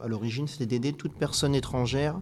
à 0.00 0.08
l'origine, 0.08 0.48
c'est 0.48 0.66
d'aider 0.66 0.92
toute 0.94 1.14
personne 1.14 1.54
étrangère 1.54 2.20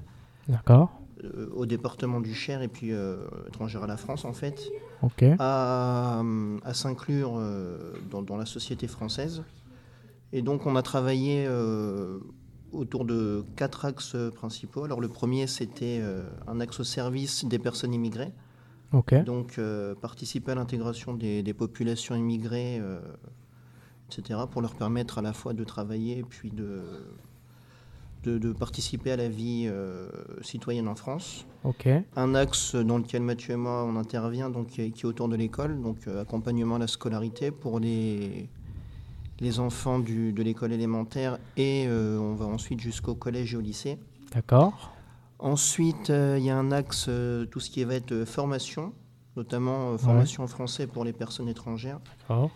D'accord. 0.48 0.90
Euh, 1.24 1.48
au 1.54 1.66
département 1.66 2.20
du 2.20 2.34
Cher 2.34 2.62
et 2.62 2.68
puis 2.68 2.92
euh, 2.92 3.18
étrangère 3.46 3.84
à 3.84 3.86
la 3.86 3.96
France 3.96 4.24
en 4.24 4.32
fait, 4.32 4.72
à, 5.38 6.22
à 6.64 6.74
s'inclure 6.74 7.34
euh, 7.36 7.94
dans, 8.10 8.36
la 8.36 8.46
société 8.46 8.86
française. 8.86 9.42
Et 10.32 10.42
donc 10.42 10.66
on 10.66 10.76
a 10.76 10.82
travaillé 10.82 11.46
autour 12.72 13.04
de 13.04 13.44
quatre 13.56 13.84
axes 13.84 14.16
principaux. 14.34 14.84
Alors 14.84 15.00
le 15.00 15.08
premier 15.08 15.46
c'était 15.46 16.00
un 16.46 16.58
axe 16.60 16.80
au 16.80 16.84
service 16.84 17.44
des 17.44 17.58
personnes 17.58 17.92
immigrées. 17.92 18.32
Donc 19.26 19.60
participer 20.00 20.52
à 20.52 20.54
l'intégration 20.54 21.12
des, 21.12 21.42
des, 21.42 21.52
populations 21.52 22.14
immigrées, 22.14 22.80
etc. 24.10 24.40
pour 24.50 24.62
leur 24.62 24.74
permettre 24.74 25.18
à 25.18 25.22
la 25.22 25.34
fois 25.34 25.52
de 25.52 25.64
travailler 25.64 26.24
puis 26.26 26.50
de 26.50 26.82
de, 28.24 28.52
participer 28.52 29.12
à 29.12 29.16
la 29.16 29.28
vie 29.28 29.64
euh, 29.66 30.08
citoyenne 30.42 30.88
en 30.88 30.94
France. 30.94 31.46
Un 32.16 32.34
axe 32.34 32.74
dans 32.74 32.98
lequel 32.98 33.22
Mathieu 33.22 33.54
et 33.54 33.56
moi 33.56 33.84
on 33.84 33.96
intervient, 33.96 34.50
donc, 34.50 34.68
qui, 34.68 34.82
est, 34.82 35.04
autour 35.04 35.28
de 35.28 35.36
l'école, 35.36 35.80
donc 35.80 36.06
euh, 36.06 36.22
accompagnement 36.22 36.76
à 36.76 36.78
la 36.78 36.86
scolarité 36.86 37.50
pour 37.50 37.80
les, 37.80 38.48
les 39.40 39.60
enfants 39.60 39.98
du, 39.98 40.32
de 40.32 40.42
l'école 40.42 40.72
élémentaire 40.72 41.38
et 41.56 41.86
euh, 41.86 42.18
on 42.18 42.34
va 42.34 42.46
ensuite 42.46 42.80
jusqu'au 42.80 43.14
collège 43.14 43.54
et 43.54 43.56
au 43.56 43.60
lycée. 43.60 43.98
D'accord. 44.32 44.92
Ensuite, 45.38 46.10
il 46.10 46.44
y 46.44 46.50
a 46.50 46.56
un 46.56 46.70
axe, 46.70 47.10
tout 47.50 47.58
ce 47.58 47.68
qui 47.68 47.82
va 47.82 47.94
être 47.94 48.24
formation, 48.24 48.92
notamment 49.36 49.98
formation 49.98 50.44
en 50.44 50.46
français 50.46 50.86
pour 50.86 51.04
les 51.04 51.12
personnes 51.12 51.48
étrangères. 51.48 51.98
D'accord. 52.20 52.52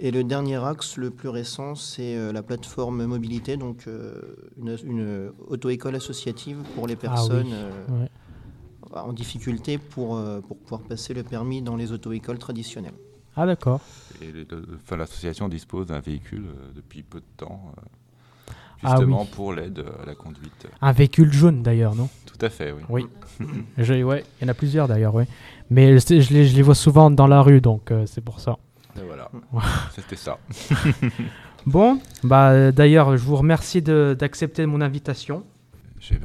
Et 0.00 0.10
le 0.10 0.24
dernier 0.24 0.56
axe, 0.56 0.96
le 0.96 1.10
plus 1.10 1.28
récent, 1.28 1.76
c'est 1.76 2.16
euh, 2.16 2.32
la 2.32 2.42
plateforme 2.42 3.04
mobilité, 3.04 3.56
donc 3.56 3.86
euh, 3.86 4.20
une, 4.56 5.32
auto-école 5.48 5.94
associative 5.94 6.58
pour 6.74 6.88
les 6.88 6.94
ah 6.94 7.08
personnes 7.08 7.52
euh, 7.52 8.06
en 8.92 9.12
difficulté 9.12 9.78
pour, 9.78 10.20
pour 10.46 10.56
pouvoir 10.58 10.82
passer 10.82 11.14
le 11.14 11.22
permis 11.22 11.62
dans 11.62 11.76
les 11.76 11.92
auto-écoles 11.92 12.38
traditionnelles. 12.38 12.94
Ah 13.36 13.46
d'accord. 13.46 13.80
Et 14.20 14.32
l'association 14.96 15.48
dispose 15.48 15.86
d'un 15.86 16.00
véhicule 16.00 16.46
depuis 16.74 17.02
peu 17.02 17.18
de 17.18 17.24
temps, 17.36 17.72
ah 18.82 18.90
justement 18.90 19.24
pour 19.24 19.52
l'aide 19.52 19.84
à 20.02 20.06
la 20.06 20.14
conduite. 20.14 20.68
Un 20.80 20.92
véhicule 20.92 21.32
jaune 21.32 21.62
d'ailleurs, 21.62 21.96
non? 21.96 22.08
Tout 22.26 22.38
à 22.44 22.50
fait, 22.50 22.72
oui. 22.72 23.06
Oui. 23.38 24.02
ouais, 24.02 24.24
il 24.40 24.44
y 24.44 24.46
en 24.46 24.48
a 24.48 24.54
plusieurs 24.54 24.86
d'ailleurs, 24.86 25.14
oui. 25.14 25.24
Mais 25.70 25.98
je 25.98 26.14
les, 26.14 26.46
je 26.46 26.56
les 26.56 26.62
vois 26.62 26.76
souvent 26.76 27.10
dans 27.10 27.26
la 27.26 27.42
rue, 27.42 27.60
donc 27.60 27.92
c'est 28.06 28.22
pour 28.22 28.38
ça. 28.38 28.58
Et 28.96 29.04
voilà, 29.06 29.30
c'était 29.94 30.16
ça. 30.16 30.38
bon, 31.66 32.00
bah 32.22 32.70
d'ailleurs, 32.70 33.16
je 33.16 33.24
vous 33.24 33.36
remercie 33.36 33.82
d'accepter 33.82 34.66
mon 34.66 34.80
invitation. 34.80 35.42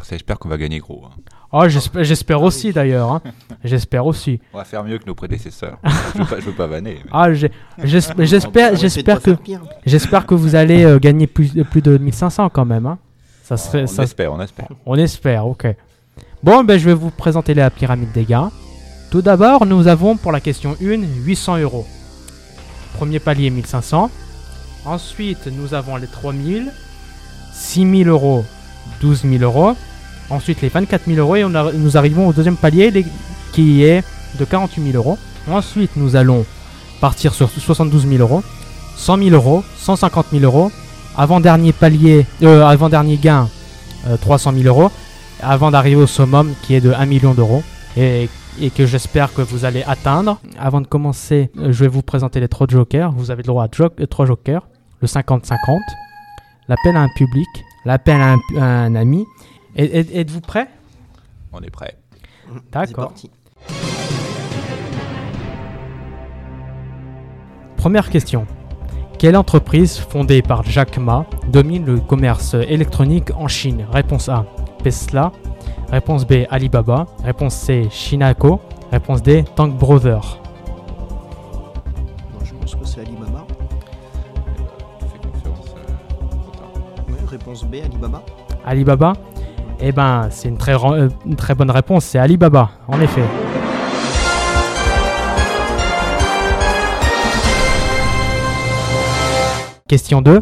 J'espère 0.10 0.38
qu'on 0.40 0.50
va 0.50 0.58
gagner 0.58 0.80
gros. 0.80 1.06
Hein. 1.06 1.16
Oh, 1.52 1.64
j'espère 1.68 2.42
aussi 2.42 2.74
d'ailleurs. 2.74 3.12
Hein. 3.12 3.22
J'espère 3.64 4.06
aussi. 4.06 4.40
On 4.54 4.58
va 4.58 4.66
faire 4.66 4.84
mieux 4.84 4.98
que 4.98 5.06
nos 5.06 5.16
prédécesseurs. 5.16 5.80
je, 5.84 6.20
veux 6.20 6.26
pas, 6.26 6.36
veux 6.36 6.52
pas 6.52 6.68
vanner. 6.68 7.00
Ah, 7.12 7.34
j'espère, 7.34 8.76
j'espère 8.76 9.22
que, 9.22 9.32
j'espère 9.86 10.26
que 10.26 10.36
vous 10.36 10.56
allez 10.56 10.84
euh, 10.84 11.00
gagner 11.00 11.28
plus, 11.28 11.64
plus 11.64 11.82
de 11.82 11.98
1500 11.98 12.50
quand 12.50 12.66
même. 12.66 12.86
Hein. 12.86 13.00
Ça 13.44 13.58
serait, 13.58 13.86
on 13.88 14.04
espère, 14.04 14.34
on 14.34 14.42
espère. 14.42 14.68
On 14.86 14.96
espère, 14.96 15.48
ok. 15.48 15.68
Bon, 16.44 16.64
ben, 16.64 16.78
je 16.78 16.86
vais 16.86 16.94
vous 16.94 17.10
présenter 17.10 17.54
la 17.54 17.70
pyramide 17.72 18.12
des 18.12 18.26
gains. 18.26 18.52
Tout 19.10 19.24
d'abord, 19.24 19.66
nous 19.66 19.88
avons 19.88 20.18
pour 20.18 20.32
la 20.32 20.40
question 20.40 20.76
1 20.82 21.02
800 21.26 21.58
euros. 21.58 21.88
Premier 23.00 23.20
palier 23.20 23.50
1500. 23.50 24.12
Ensuite, 24.84 25.48
nous 25.48 25.74
avons 25.74 25.96
les 25.96 26.06
3000, 26.06 26.70
6000 27.54 28.10
euros, 28.10 28.44
12 29.00 29.22
000 29.22 29.42
euros. 29.42 29.78
Ensuite, 30.30 30.62
les 30.62 30.68
24 30.68 31.06
000 31.08 31.18
euros 31.18 31.38
et 31.38 31.46
nous 31.46 31.96
arrivons 31.96 32.28
au 32.28 32.34
deuxième 32.34 32.58
palier 32.58 33.06
qui 33.54 33.86
est 33.86 34.04
de 34.38 34.44
48 34.44 34.92
000 34.92 34.98
euros. 34.98 35.18
Ensuite, 35.50 35.92
nous 35.96 36.18
allons 36.18 36.46
partir 37.00 37.34
sur 37.34 37.50
72 37.50 38.06
000 38.06 38.18
euros, 38.20 38.44
100 38.98 39.18
000 39.20 39.30
euros, 39.30 39.64
150 39.78 40.26
000 40.34 40.44
euros. 40.44 40.70
Avant-dernier 41.16 41.72
palier, 41.72 42.26
euh, 42.44 42.66
avant-dernier 42.66 43.16
gain, 43.16 43.48
300 44.20 44.52
euh, 44.52 44.62
000 44.64 44.68
euros. 44.68 44.92
Avant 45.42 45.72
d'arriver 45.72 46.02
au 46.02 46.08
summum 46.08 46.54
qui 46.64 46.76
est 46.76 46.82
de 46.82 46.92
1 46.92 47.06
million 47.06 47.34
d'euros. 47.34 47.64
Et 47.96 48.28
et 48.62 48.70
que 48.70 48.86
j'espère 48.86 49.34
que 49.34 49.42
vous 49.42 49.66
allez 49.66 49.84
atteindre. 49.84 50.40
Avant 50.58 50.82
de 50.82 50.88
commencer, 50.88 51.50
euh, 51.58 51.72
je 51.72 51.84
vais 51.84 51.88
vous 51.88 52.02
présenter 52.02 52.40
les 52.40 52.48
trois 52.48 52.68
jokers. 52.68 53.12
Vous 53.12 53.32
avez 53.32 53.44
le 53.44 53.48
droit 53.48 53.64
à 53.64 53.70
euh, 53.82 54.06
trois 54.06 54.26
jokers. 54.26 54.68
Le 55.02 55.08
50-50, 55.08 55.80
l'appel 56.68 56.98
à 56.98 57.02
un 57.02 57.10
public, 57.16 57.48
l'appel 57.86 58.20
à, 58.20 58.36
un 58.62 58.96
ami. 58.96 59.26
Êtes-vous 59.76 60.42
prêt 60.42 60.68
On 61.54 61.62
est 61.62 61.70
prêt. 61.70 61.98
D'accord. 62.72 63.14
Première 67.78 68.10
question. 68.10 68.46
Quelle 69.18 69.38
entreprise 69.38 69.98
fondée 69.98 70.42
par 70.42 70.64
Jack 70.64 70.98
Ma 70.98 71.26
domine 71.48 71.86
le 71.86 72.00
commerce 72.00 72.56
électronique 72.56 73.32
en 73.36 73.48
Chine? 73.48 73.86
Réponse 73.92 74.28
A. 74.28 74.46
Tesla. 74.84 75.32
Réponse 75.92 76.26
B, 76.26 76.46
Alibaba. 76.50 77.06
Réponse 77.24 77.56
C, 77.56 77.88
Shinako. 77.90 78.60
Réponse 78.92 79.22
D, 79.24 79.44
Tank 79.56 79.76
Brother. 79.76 80.40
je 82.44 82.54
pense 82.54 82.76
que 82.76 82.86
c'est 82.86 83.02
Alibaba. 83.02 83.46
réponse 87.30 87.64
B, 87.64 87.76
Alibaba. 87.84 88.24
Alibaba 88.66 89.14
Eh 89.80 89.92
ben, 89.92 90.28
c'est 90.32 90.50
une 90.50 90.58
très, 90.58 90.74
euh, 90.74 91.10
une 91.26 91.36
très 91.36 91.54
bonne 91.56 91.70
réponse, 91.72 92.06
c'est 92.06 92.20
Alibaba, 92.20 92.72
en 92.88 93.00
effet. 93.02 93.24
Question 99.88 100.22
2. 100.22 100.42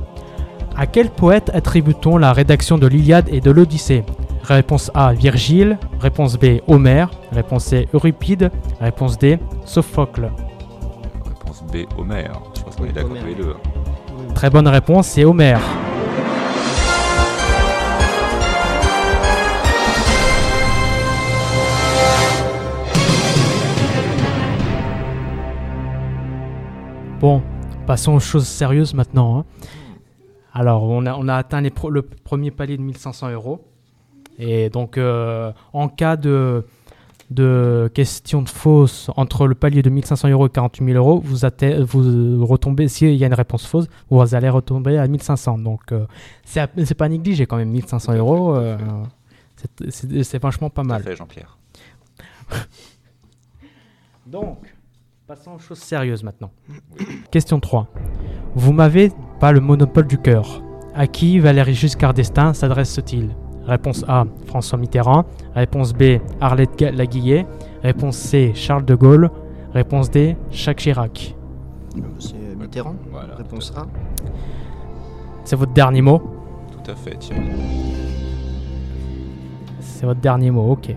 À 0.75 0.87
quel 0.87 1.09
poète 1.09 1.51
attribue-t-on 1.53 2.17
la 2.17 2.33
rédaction 2.33 2.77
de 2.77 2.87
l'Iliade 2.87 3.29
et 3.31 3.41
de 3.41 3.51
l'Odyssée? 3.51 4.03
Réponse 4.47 4.89
A, 4.93 5.11
Virgile. 5.11 5.77
Réponse 5.99 6.37
B, 6.37 6.61
Homère. 6.67 7.11
Réponse 7.33 7.65
C, 7.65 7.89
Euripide. 7.93 8.49
Réponse 8.79 9.17
D, 9.17 9.39
Sophocle. 9.65 10.31
Réponse 11.25 11.63
B, 11.63 11.79
Homère. 11.97 12.41
Je 12.55 12.61
pense 12.61 12.77
qu'on 12.77 12.85
est 12.85 12.93
d'accord 12.93 13.17
les 13.25 13.35
deux. 13.35 13.55
Très 14.35 14.49
bonne 14.49 14.69
réponse, 14.69 15.07
c'est 15.07 15.25
Homère. 15.25 15.59
Bon, 27.19 27.41
passons 27.85 28.13
aux 28.13 28.19
choses 28.21 28.47
sérieuses 28.47 28.93
maintenant. 28.93 29.39
Hein. 29.39 29.45
Alors, 30.53 30.83
on 30.83 31.05
a, 31.05 31.15
on 31.15 31.27
a 31.27 31.35
atteint 31.35 31.61
le 31.61 32.01
premier 32.01 32.51
palier 32.51 32.77
de 32.77 32.81
1500 32.81 33.31
euros. 33.31 33.59
Et 34.37 34.69
donc, 34.69 34.97
euh, 34.97 35.51
en 35.73 35.89
cas 35.89 36.15
de, 36.15 36.65
de 37.29 37.89
question 37.93 38.41
de 38.41 38.49
fausse 38.49 39.09
entre 39.15 39.47
le 39.47 39.55
palier 39.55 39.81
de 39.81 39.89
1500 39.89 40.29
euros 40.29 40.47
et 40.47 40.49
48 40.49 40.85
000 40.93 40.97
euros, 40.97 41.19
vous, 41.21 42.37
vous 42.37 42.45
retombez, 42.45 42.87
s'il 42.87 43.15
y 43.15 43.23
a 43.23 43.27
une 43.27 43.33
réponse 43.33 43.65
fausse, 43.65 43.87
vous 44.09 44.35
allez 44.35 44.49
retomber 44.49 44.97
à 44.97 45.07
1500. 45.07 45.57
Donc, 45.59 45.91
euh, 45.91 46.05
c'est 46.45 46.95
pas 46.95 47.09
négligé 47.09 47.45
quand 47.45 47.57
même, 47.57 47.69
1500 47.69 48.13
euros. 48.15 48.55
Euh, 48.55 48.77
c'est 49.89 50.39
franchement 50.39 50.69
pas 50.69 50.83
mal. 50.83 51.03
Jean-Pierre. 51.15 51.57
donc, 54.27 54.59
passons 55.25 55.53
aux 55.55 55.59
choses 55.59 55.79
sérieuses 55.79 56.23
maintenant. 56.23 56.51
Question 57.31 57.59
3. 57.59 57.87
Vous 58.55 58.71
m'avez 58.71 59.11
pas 59.39 59.51
le 59.51 59.59
monopole 59.59 60.07
du 60.07 60.19
cœur. 60.19 60.61
À 60.93 61.07
qui 61.07 61.39
Valéry 61.39 61.73
Giscard 61.73 62.13
d'Estaing 62.13 62.53
s'adresse-t-il? 62.53 63.35
Réponse 63.67 64.05
A, 64.07 64.25
François 64.45 64.77
Mitterrand. 64.77 65.25
Réponse 65.55 65.93
B, 65.93 66.19
Arlette 66.39 66.81
Laguillet. 66.81 67.45
Réponse 67.83 68.17
C, 68.17 68.51
Charles 68.55 68.85
de 68.85 68.95
Gaulle. 68.95 69.29
Réponse 69.73 70.09
D, 70.09 70.37
Jacques 70.51 70.77
Chirac. 70.77 71.35
C'est 72.19 72.35
Mitterrand. 72.59 72.95
Réponse 73.37 73.73
A. 73.75 73.85
C'est 75.43 75.55
votre 75.55 75.73
dernier 75.73 76.01
mot 76.01 76.21
Tout 76.71 76.91
à 76.91 76.95
fait, 76.95 77.15
Thierry. 77.17 77.41
C'est 79.79 80.05
votre 80.05 80.19
dernier 80.19 80.51
mot, 80.51 80.71
ok. 80.71 80.95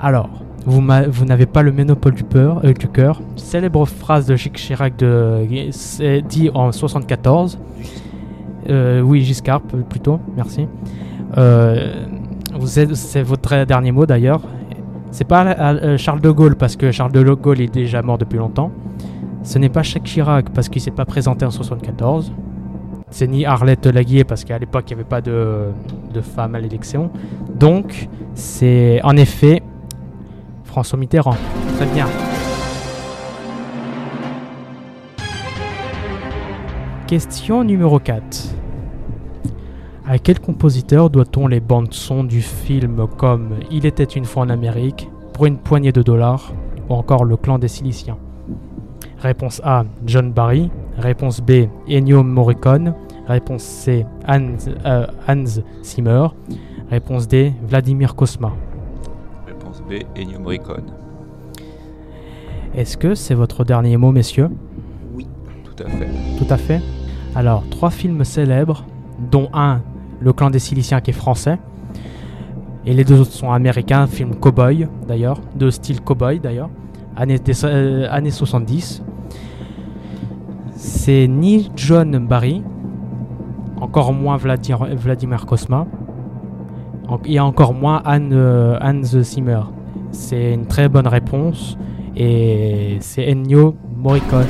Alors, 0.00 0.30
vous, 0.64 0.82
vous 1.08 1.24
n'avez 1.24 1.46
pas 1.46 1.62
le 1.62 1.72
monopole 1.72 2.14
du, 2.14 2.24
peur, 2.24 2.60
euh, 2.64 2.72
du 2.72 2.88
cœur. 2.88 3.20
Célèbre 3.36 3.84
phrase 3.86 4.26
de 4.26 4.36
Jacques 4.36 4.56
Chirac 4.56 4.96
de, 4.96 5.46
dit 6.20 6.50
en 6.54 6.72
74. 6.72 7.58
Euh, 8.68 9.00
oui, 9.00 9.22
Giscard, 9.22 9.62
plutôt, 9.62 10.20
merci. 10.36 10.68
Euh, 11.36 12.04
c'est 12.94 13.22
votre 13.22 13.64
dernier 13.64 13.92
mot 13.92 14.06
d'ailleurs. 14.06 14.40
C'est 15.10 15.24
pas 15.24 15.44
euh, 15.46 15.96
Charles 15.96 16.20
de 16.20 16.30
Gaulle 16.30 16.56
parce 16.56 16.76
que 16.76 16.92
Charles 16.92 17.12
de 17.12 17.22
Gaulle 17.22 17.60
est 17.60 17.72
déjà 17.72 18.02
mort 18.02 18.18
depuis 18.18 18.38
longtemps. 18.38 18.70
Ce 19.42 19.58
n'est 19.58 19.68
pas 19.68 19.82
Jacques 19.82 20.04
Chirac 20.04 20.50
parce 20.50 20.68
qu'il 20.68 20.82
s'est 20.82 20.90
pas 20.90 21.04
présenté 21.06 21.46
en 21.46 21.50
74. 21.50 22.32
C'est 23.10 23.26
ni 23.26 23.46
Arlette 23.46 23.86
Laguier 23.86 24.24
parce 24.24 24.44
qu'à 24.44 24.58
l'époque 24.58 24.84
il 24.90 24.94
n'y 24.94 25.00
avait 25.00 25.08
pas 25.08 25.22
de, 25.22 25.68
de 26.12 26.20
femme 26.20 26.54
à 26.54 26.60
l'élection. 26.60 27.10
Donc 27.58 28.08
c'est 28.34 29.00
en 29.02 29.16
effet 29.16 29.62
François 30.64 30.98
Mitterrand. 30.98 31.36
Très 31.76 31.86
bien. 31.86 32.06
Question 37.08 37.64
numéro 37.64 37.98
4. 37.98 38.54
À 40.06 40.18
quel 40.18 40.38
compositeur 40.40 41.08
doit-on 41.08 41.46
les 41.46 41.58
bandes 41.58 41.94
son 41.94 42.22
du 42.22 42.42
film 42.42 43.06
comme 43.16 43.54
Il 43.70 43.86
était 43.86 44.04
une 44.04 44.26
fois 44.26 44.42
en 44.42 44.50
Amérique, 44.50 45.08
Pour 45.32 45.46
une 45.46 45.56
poignée 45.56 45.90
de 45.90 46.02
dollars 46.02 46.52
ou 46.90 46.92
encore 46.92 47.24
Le 47.24 47.38
clan 47.38 47.58
des 47.58 47.68
Siliciens? 47.68 48.18
Réponse 49.20 49.62
A, 49.64 49.86
John 50.04 50.32
Barry. 50.32 50.70
Réponse 50.98 51.40
B, 51.40 51.68
Ennio 51.88 52.22
Morricone. 52.22 52.92
Réponse 53.26 53.62
C, 53.62 54.04
Hans, 54.28 54.56
euh, 54.84 55.06
Hans 55.26 55.62
Zimmer. 55.82 56.26
Réponse 56.90 57.26
D, 57.26 57.54
Vladimir 57.66 58.16
Kosma. 58.16 58.52
Réponse 59.46 59.82
B, 59.88 60.02
Ennio 60.14 60.40
Morricone. 60.40 60.92
Est-ce 62.74 62.98
que 62.98 63.14
c'est 63.14 63.34
votre 63.34 63.64
dernier 63.64 63.96
mot, 63.96 64.12
messieurs? 64.12 64.50
Oui. 65.14 65.26
Tout 65.64 65.82
à 65.82 65.88
fait. 65.88 66.08
Tout 66.36 66.52
à 66.52 66.58
fait 66.58 66.82
alors, 67.34 67.62
trois 67.70 67.90
films 67.90 68.24
célèbres, 68.24 68.84
dont 69.30 69.48
un, 69.52 69.80
Le 70.20 70.32
clan 70.32 70.50
des 70.50 70.58
Siliciens, 70.58 71.00
qui 71.00 71.10
est 71.10 71.14
français. 71.14 71.58
Et 72.84 72.94
les 72.94 73.04
deux 73.04 73.20
autres 73.20 73.32
sont 73.32 73.52
américains, 73.52 74.06
film 74.06 74.34
cowboy 74.34 74.88
d'ailleurs, 75.06 75.40
de 75.54 75.70
style 75.70 76.00
cowboy 76.00 76.40
d'ailleurs, 76.40 76.70
années, 77.16 77.38
euh, 77.64 78.08
années 78.10 78.30
70. 78.30 79.02
C'est 80.74 81.28
ni 81.28 81.70
John 81.76 82.26
Barry, 82.26 82.62
encore 83.80 84.12
moins 84.12 84.36
Vladimir, 84.36 85.46
Kosma, 85.46 85.86
et 87.24 87.40
encore 87.40 87.74
moins 87.74 88.00
Anne, 88.04 88.30
euh, 88.32 88.78
Hans 88.80 89.02
Zimmer. 89.02 89.60
C'est 90.10 90.54
une 90.54 90.66
très 90.66 90.88
bonne 90.88 91.06
réponse 91.06 91.76
et 92.16 92.96
c'est 93.00 93.30
Ennio 93.30 93.76
Morricone. 93.96 94.46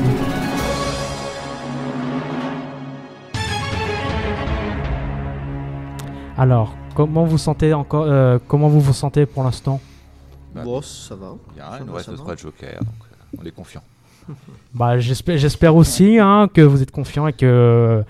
Alors, 6.39 6.73
comment 6.95 7.25
vous 7.25 7.37
sentez 7.37 7.75
encore 7.75 8.05
euh, 8.07 8.39
Comment 8.47 8.69
vous 8.69 8.81
vous 8.81 8.93
sentez 8.93 9.27
pour 9.27 9.43
l'instant? 9.43 9.81
Bah, 10.55 10.63
ça 10.83 11.17
va. 11.17 11.35
Il 11.81 11.87
nous 11.87 11.93
reste 11.93 12.15
trois 12.15 12.37
jokers, 12.37 12.79
donc 12.79 12.95
euh, 13.03 13.39
on 13.43 13.45
est 13.45 13.51
confiant. 13.51 13.83
bah, 14.75 15.01
j'espère 15.01 15.75
aussi 15.75 16.21
hein, 16.21 16.49
que 16.53 16.61
vous 16.61 16.81
êtes 16.81 16.93
confiant 16.93 17.27
et 17.27 17.33
que 17.33 18.05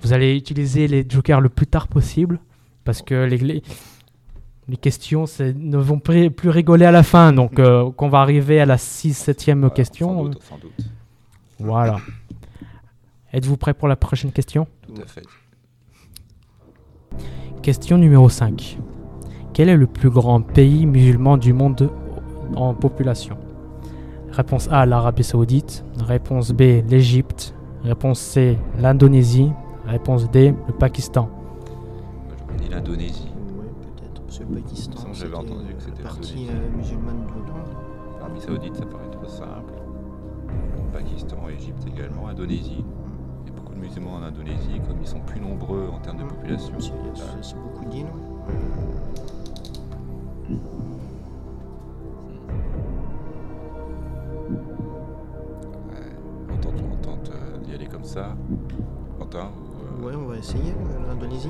vous 0.00 0.14
allez 0.14 0.34
utiliser 0.34 0.88
les 0.88 1.06
jokers 1.06 1.42
le 1.42 1.50
plus 1.50 1.66
tard 1.66 1.86
possible 1.86 2.38
Parce 2.84 3.02
que 3.02 3.26
les, 3.26 3.36
les, 3.36 4.76
questions 4.78 5.26
ne 5.38 5.76
vont 5.76 5.98
plus 5.98 6.48
rigoler 6.48 6.86
à 6.86 6.92
la 6.92 7.02
fin. 7.02 7.34
Donc, 7.34 7.58
euh, 7.58 7.90
qu'on 7.90 8.08
va 8.08 8.20
arriver 8.20 8.58
à 8.58 8.64
la 8.64 8.76
6-7e 8.76 9.70
question. 9.70 10.32
Sans 10.40 10.56
doute, 10.56 10.78
Voilà. 11.58 11.98
Êtes-vous 13.34 13.58
prêt 13.58 13.74
pour 13.74 13.86
la 13.86 13.96
prochaine 13.96 14.32
question? 14.32 14.66
Tout 14.86 15.02
à 15.02 15.06
fait. 15.06 15.22
Question 17.62 17.98
numéro 17.98 18.28
5. 18.28 18.78
Quel 19.52 19.68
est 19.68 19.76
le 19.76 19.86
plus 19.86 20.10
grand 20.10 20.40
pays 20.40 20.86
musulman 20.86 21.36
du 21.36 21.52
monde 21.52 21.90
en 22.54 22.74
population? 22.74 23.36
Réponse 24.30 24.68
A, 24.70 24.84
l'Arabie 24.84 25.24
Saoudite. 25.24 25.84
Réponse 25.98 26.52
B, 26.52 26.82
l'Égypte. 26.88 27.54
Réponse 27.82 28.20
C, 28.20 28.58
l'Indonésie. 28.78 29.50
Réponse 29.86 30.30
D, 30.30 30.54
le 30.66 30.72
Pakistan. 30.74 31.30
J'aurais 32.38 32.58
dit 32.58 32.68
l'Indonésie. 32.68 33.28
Oui, 33.58 33.66
peut-être. 33.80 34.22
C'est 34.28 34.48
le 34.48 34.56
Pakistan. 34.60 35.00
J'avais 35.12 35.34
entendu 35.34 35.74
que 35.74 35.82
c'était 35.82 36.02
partie 36.02 36.48
euh, 36.50 36.76
musulmane 36.76 37.24
de 37.26 38.18
L'Arabie 38.20 38.40
Saoudite, 38.40 38.76
ça 38.76 38.84
paraît 38.84 39.10
trop 39.10 39.26
simple. 39.26 39.72
Pakistan, 40.92 41.36
Égypte 41.48 41.86
également, 41.86 42.28
Indonésie. 42.28 42.84
Il 43.44 43.48
y 43.48 43.52
a 43.52 43.56
beaucoup 43.56 43.65
de 43.76 43.80
musulmans 43.80 44.14
en 44.14 44.22
Indonésie, 44.22 44.80
comme 44.88 44.98
ils 45.00 45.08
sont 45.08 45.20
plus 45.20 45.40
nombreux 45.40 45.88
en 45.92 45.98
termes 45.98 46.18
de 46.18 46.24
population. 46.24 46.72
C'est 47.42 47.56
beaucoup 47.56 47.84
d'îles. 47.84 48.06
ça 58.06 58.34
Quentin 59.18 59.50
Ouais, 60.02 60.12
on 60.14 60.26
va 60.28 60.36
essayer 60.36 60.70
euh, 60.70 61.08
l'Indonésie. 61.08 61.48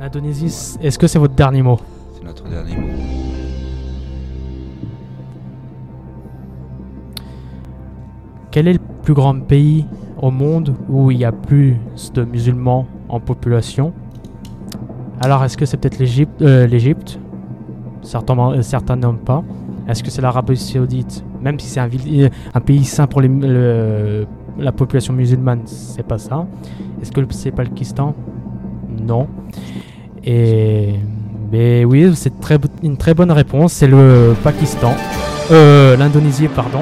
L'Indonésie, 0.00 0.76
est-ce 0.82 0.98
que 0.98 1.06
c'est 1.06 1.18
votre 1.18 1.34
dernier 1.34 1.62
mot? 1.62 1.78
C'est 2.14 2.24
notre 2.24 2.48
dernier 2.48 2.76
mot. 2.76 2.88
Quel 8.50 8.68
est 8.68 8.72
le 8.74 8.78
plus 9.02 9.14
grand 9.14 9.38
pays 9.40 9.86
au 10.22 10.30
monde 10.30 10.74
où 10.88 11.10
il 11.10 11.18
y 11.18 11.24
a 11.24 11.32
plus 11.32 11.76
de 12.14 12.24
musulmans 12.24 12.86
en 13.08 13.20
population 13.20 13.92
Alors, 15.20 15.44
est-ce 15.44 15.56
que 15.56 15.66
c'est 15.66 15.76
peut-être 15.76 15.98
l'Égypte 15.98 16.40
euh, 16.40 16.66
euh, 18.04 18.62
certains 18.62 18.96
n'ont 18.96 19.14
pas. 19.14 19.42
Est-ce 19.88 20.02
que 20.02 20.10
c'est 20.10 20.22
l'Arabie 20.22 20.56
Saoudite? 20.56 21.24
Même 21.42 21.58
si 21.58 21.66
c'est 21.66 21.80
un, 21.80 21.90
un, 22.54 22.60
pays 22.60 22.84
sain 22.84 23.08
pour 23.08 23.20
les, 23.20 23.28
le, 23.28 24.26
la 24.58 24.70
population 24.72 25.12
musulmane, 25.12 25.62
c'est 25.66 26.06
pas 26.06 26.18
ça. 26.18 26.46
Est-ce 27.00 27.10
que 27.10 27.20
c'est 27.30 27.50
le 27.50 27.56
Pakistan? 27.56 28.14
Non. 29.04 29.26
Et 30.24 30.94
mais 31.50 31.84
oui, 31.84 32.10
c'est 32.14 32.32
une 32.82 32.96
très 32.96 33.12
bonne 33.12 33.32
réponse. 33.32 33.74
C'est 33.74 33.88
le 33.88 34.34
Pakistan, 34.42 34.94
euh, 35.50 35.96
l'Indonésie, 35.96 36.48
pardon. 36.48 36.80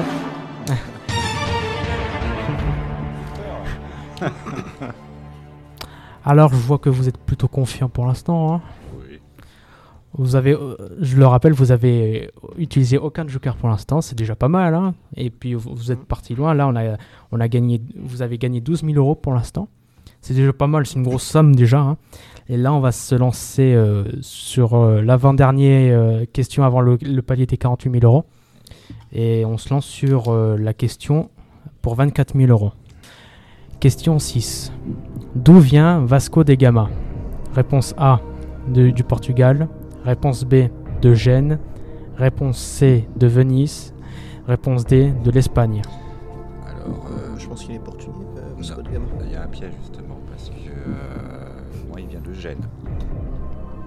Alors, 6.23 6.49
je 6.49 6.55
vois 6.55 6.77
que 6.77 6.89
vous 6.89 7.09
êtes 7.09 7.17
plutôt 7.17 7.47
confiant 7.47 7.89
pour 7.89 8.05
l'instant. 8.05 8.53
Hein. 8.53 8.61
Euh, 10.19 10.75
je 10.99 11.17
le 11.17 11.25
rappelle, 11.25 11.53
vous 11.53 11.71
avez 11.71 12.31
utilisé 12.57 12.97
aucun 12.97 13.27
joker 13.27 13.55
pour 13.55 13.69
l'instant, 13.69 14.01
c'est 14.01 14.17
déjà 14.17 14.35
pas 14.35 14.49
mal. 14.49 14.75
Hein. 14.75 14.93
Et 15.15 15.29
puis 15.29 15.53
vous, 15.53 15.91
êtes 15.91 16.03
parti 16.03 16.35
loin. 16.35 16.53
Là, 16.53 16.97
on 17.31 17.39
a, 17.39 17.47
gagné, 17.47 17.81
vous 17.95 18.21
avez 18.21 18.37
gagné 18.37 18.61
12 18.61 18.83
000 18.83 18.93
euros 18.95 19.15
pour 19.15 19.33
l'instant. 19.33 19.67
C'est 20.21 20.33
déjà 20.33 20.53
pas 20.53 20.67
mal, 20.67 20.85
c'est 20.85 20.95
une 20.95 21.03
grosse 21.03 21.23
somme 21.23 21.55
déjà. 21.55 21.79
Hein. 21.79 21.97
Et 22.47 22.57
là, 22.57 22.73
on 22.73 22.79
va 22.79 22.91
se 22.91 23.15
lancer 23.15 23.73
euh, 23.73 24.03
sur 24.21 24.75
euh, 24.75 25.01
l'avant-dernière 25.01 26.25
question 26.31 26.63
avant 26.63 26.81
le, 26.81 26.97
palier 27.21 27.45
des 27.45 27.57
48 27.57 27.91
000 27.99 28.05
euros. 28.05 28.25
Et 29.13 29.45
on 29.45 29.57
se 29.57 29.73
lance 29.73 29.85
sur 29.85 30.33
la 30.33 30.73
question 30.73 31.29
pour 31.81 31.95
24 31.95 32.37
000 32.37 32.49
euros. 32.49 32.71
Question 33.79 34.19
6. 34.19 34.71
D'où 35.35 35.59
vient 35.59 36.03
Vasco 36.05 36.43
de 36.43 36.53
Gama? 36.55 36.89
Réponse 37.55 37.93
A 37.97 38.19
du 38.67 39.03
Portugal. 39.03 39.69
Réponse 40.03 40.43
B 40.43 40.69
de 41.01 41.13
Gênes. 41.13 41.57
Réponse 42.17 42.57
C 42.57 43.07
de 43.15 43.27
Venise. 43.27 43.93
Réponse 44.47 44.85
D 44.85 45.13
de 45.23 45.31
l'Espagne. 45.31 45.81
Alors, 46.67 47.05
euh, 47.11 47.37
je 47.37 47.47
pense 47.47 47.63
qu'il 47.63 47.75
est 47.75 47.79
portugais. 47.79 48.11
Euh, 48.37 48.83
il 49.25 49.31
y 49.31 49.35
a 49.35 49.43
un 49.43 49.47
piège 49.47 49.71
justement 49.81 50.19
parce 50.29 50.49
que 50.49 50.69
euh, 50.69 51.87
moi 51.89 51.99
il 51.99 52.07
vient 52.07 52.19
de 52.19 52.33
Gênes. 52.33 52.65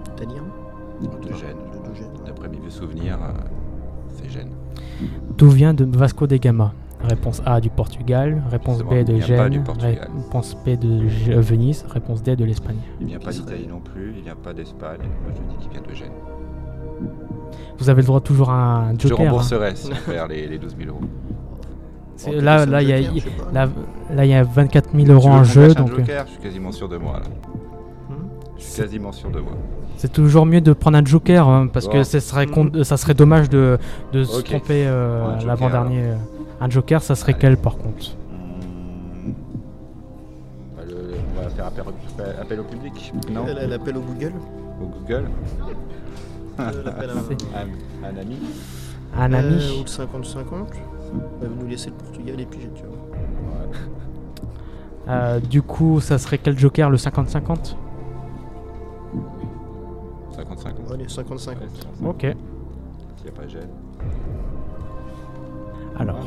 C'est-à-dire 0.05 0.43
De 1.01 1.33
Gênes. 1.33 1.57
D'après 2.25 2.47
mes 2.47 2.57
vieux 2.57 2.69
souvenirs, 2.69 3.19
c'est 4.09 4.29
Gênes. 4.29 4.53
D'où 5.37 5.49
vient 5.49 5.73
de 5.73 5.85
Vasco 5.85 6.25
de 6.25 6.37
Gama? 6.37 6.73
Réponse 7.07 7.41
A 7.45 7.61
du 7.61 7.69
Portugal, 7.69 8.41
réponse 8.49 8.81
B 8.81 9.03
de 9.03 9.19
Gênes, 9.19 9.63
réponse 9.79 10.55
B 10.65 10.69
de 10.69 11.39
Venise, 11.39 11.85
réponse 11.89 12.23
D 12.23 12.35
de 12.35 12.43
l'Espagne. 12.43 12.77
Il 12.99 13.07
vient 13.07 13.19
pas 13.19 13.31
d'Italie 13.31 13.67
non 13.67 13.79
plus, 13.79 14.13
il 14.17 14.23
vient 14.23 14.35
pas 14.35 14.53
d'Espagne. 14.53 14.99
Moi 15.23 15.33
je 15.35 15.53
dis 15.53 15.57
qu'il 15.61 15.71
vient 15.71 15.87
de 15.87 15.93
Gênes. 15.93 16.11
Vous 17.77 17.89
avez 17.89 18.01
le 18.01 18.07
droit 18.07 18.21
toujours 18.21 18.49
à 18.49 18.87
un 18.87 18.97
joker. 18.97 19.09
Je 19.09 19.13
rembourserai 19.13 19.69
hein. 19.69 19.95
faire 20.05 20.27
les, 20.27 20.47
les 20.47 20.57
12 20.57 20.75
000 20.77 20.89
euros. 20.89 22.41
là, 22.41 22.65
là, 22.65 22.81
il 22.81 22.89
y 22.89 22.93
a, 22.93 22.99
là, 23.53 23.69
là, 24.11 24.25
y 24.25 24.33
a 24.33 24.43
24 24.43 24.89
000 24.95 25.11
euros 25.11 25.29
en 25.29 25.43
jeu. 25.43 25.73
Donc... 25.75 25.91
Euh. 25.91 25.97
joker, 25.97 26.25
je 26.25 26.31
suis 26.31 26.41
quasiment 26.41 26.71
sûr 26.71 26.89
de 26.89 26.97
moi. 26.97 27.19
Là. 27.19 27.25
Hmm 28.09 28.27
je 28.57 28.63
suis 28.63 28.81
quasiment 28.81 29.11
sûr 29.11 29.29
de 29.29 29.39
moi. 29.39 29.53
C'est 29.97 30.11
toujours 30.11 30.45
mieux 30.45 30.61
de 30.61 30.73
prendre 30.73 30.97
un 30.97 31.05
joker 31.05 31.47
hein, 31.47 31.67
parce 31.71 31.87
que 31.87 32.03
ça 32.03 32.19
serait, 32.19 32.47
ça 32.83 32.97
serait 32.97 33.13
dommage 33.13 33.49
de, 33.49 33.77
de 34.11 34.23
se 34.23 34.41
tromper 34.41 34.85
euh, 34.87 35.35
l'avant-dernier. 35.45 36.13
Euh. 36.61 36.65
Un 36.65 36.69
joker, 36.69 37.01
ça 37.01 37.15
serait 37.15 37.33
quel 37.33 37.57
par 37.57 37.77
contre 37.77 38.15
bah, 40.77 40.83
On 41.37 41.41
va 41.41 41.49
faire 41.49 41.67
appel, 42.39 42.59
au 42.59 42.63
public. 42.63 43.13
Non 43.31 43.45
L'appel 43.45 43.97
au 43.97 44.01
Google 44.01 44.33
Au 44.81 44.85
Google 44.85 45.29
euh, 46.59 46.83
L'appel 46.83 47.09
à, 47.09 48.07
un 48.07 48.17
ami 48.17 48.37
Un 49.17 49.33
ami 49.33 49.55
Ou 49.79 49.83
le 49.83 49.89
50-50 49.89 50.43
Vous 51.41 51.63
nous 51.63 51.67
laisser 51.67 51.89
le 51.89 51.95
Portugal 51.95 52.39
et 52.39 52.45
puis 52.45 52.61
j'ai 52.61 52.69
tué. 52.69 52.85
Euh, 55.07 55.39
du 55.39 55.61
coup, 55.61 55.99
ça 55.99 56.17
serait 56.17 56.39
quel 56.39 56.57
joker 56.57 56.89
Le 56.89 56.97
50-50 56.97 57.75
50-50 60.35 60.93
Allez, 60.93 61.05
50-50. 61.05 61.53
Ok. 62.05 62.21
S'il 62.21 62.31
n'y 63.23 63.29
a 63.29 63.31
pas 63.31 63.47
gêne. 63.47 63.69
Alors. 65.97 66.19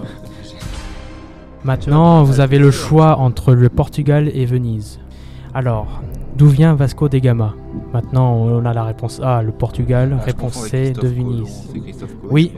Maintenant, 1.64 2.22
vous 2.22 2.40
avez 2.40 2.58
le 2.58 2.70
choix 2.70 3.18
entre 3.18 3.52
le 3.52 3.68
Portugal 3.68 4.30
et 4.32 4.46
Venise. 4.46 5.00
Alors, 5.54 6.02
d'où 6.36 6.46
vient 6.46 6.74
Vasco 6.74 7.08
de 7.08 7.18
Gama 7.18 7.54
Maintenant, 7.92 8.34
on 8.34 8.64
a 8.64 8.72
la 8.72 8.84
réponse 8.84 9.20
A, 9.20 9.42
le 9.42 9.52
Portugal. 9.52 10.16
Ah, 10.18 10.24
réponse 10.24 10.54
C, 10.68 10.92
de 10.92 11.08
Venise. 11.08 11.68
Oui. 12.30 12.52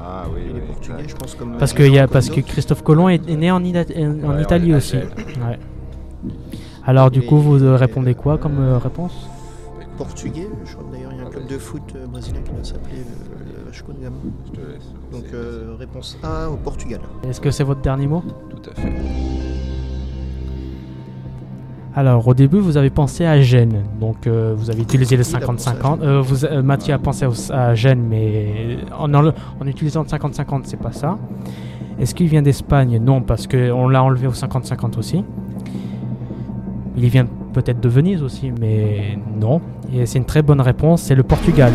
Ah 0.00 0.24
oui, 0.32 0.42
oui, 0.54 0.60
portugais, 0.66 1.08
je 1.08 1.14
pense 1.14 1.34
comme 1.34 1.56
parce, 1.58 1.72
que 1.72 1.82
y 1.82 1.98
a, 1.98 2.06
parce 2.06 2.30
que 2.30 2.40
Christophe 2.40 2.82
Colomb 2.82 3.08
est, 3.08 3.28
né 3.28 3.50
en, 3.50 3.56
en 3.56 4.38
Italie 4.38 4.74
aussi. 4.74 4.96
Ouais. 4.96 5.58
Alors, 6.86 7.10
du 7.10 7.22
coup, 7.22 7.38
vous 7.38 7.58
répondez 7.76 8.14
quoi 8.14 8.38
comme 8.38 8.58
euh, 8.60 8.78
réponse? 8.78 9.28
Portugais, 9.98 10.48
je 10.64 10.72
crois 10.74 10.86
d'ailleurs 10.92 11.12
il 11.12 11.18
y 11.18 11.20
a 11.20 11.26
un 11.26 11.30
club 11.30 11.46
de 11.48 11.58
foot 11.58 11.82
euh, 11.96 12.06
brésilien 12.06 12.40
qui 12.42 12.52
va 12.52 12.62
s'appeler 12.62 13.02
Vasco 13.66 13.92
de 13.92 14.00
Gama. 14.00 14.16
Je 14.46 14.50
te 14.52 14.60
laisse. 14.60 14.94
Donc 15.12 15.24
euh, 15.34 15.74
réponse 15.78 16.16
A 16.22 16.48
au 16.48 16.56
Portugal. 16.56 17.00
Est-ce 17.28 17.40
que 17.40 17.50
c'est 17.50 17.64
votre 17.64 17.80
dernier 17.80 18.06
mot? 18.06 18.22
Tout 18.48 18.70
à 18.70 18.74
fait. 18.80 18.92
Alors 21.94 22.28
au 22.28 22.34
début 22.34 22.60
vous 22.60 22.76
avez 22.76 22.90
pensé 22.90 23.26
à 23.26 23.40
Gênes, 23.40 23.82
donc 24.00 24.26
euh, 24.26 24.54
vous 24.56 24.70
avez 24.70 24.82
utilisé 24.82 25.16
le 25.16 25.24
50-50. 25.24 26.00
Euh, 26.00 26.20
vous, 26.20 26.46
Mathieu 26.62 26.94
a 26.94 26.98
pensé 26.98 27.26
à 27.50 27.74
Gênes, 27.74 28.06
mais 28.08 28.78
en, 28.96 29.12
en, 29.12 29.66
utilisant 29.66 30.02
le 30.02 30.08
50-50 30.08 30.60
c'est 30.64 30.76
pas 30.76 30.92
ça. 30.92 31.18
Est-ce 31.98 32.14
qu'il 32.14 32.28
vient 32.28 32.42
d'Espagne? 32.42 33.00
Non, 33.02 33.20
parce 33.20 33.48
qu'on 33.48 33.88
l'a 33.88 34.04
enlevé 34.04 34.28
au 34.28 34.32
50-50 34.32 34.96
aussi. 34.98 35.24
Il 37.00 37.10
vient 37.10 37.26
peut-être 37.52 37.78
de 37.78 37.88
Venise 37.88 38.24
aussi, 38.24 38.50
mais 38.50 39.16
non. 39.36 39.60
Et 39.94 40.04
c'est 40.04 40.18
une 40.18 40.24
très 40.24 40.42
bonne 40.42 40.60
réponse, 40.60 41.02
c'est 41.02 41.14
le 41.14 41.22
Portugal. 41.22 41.72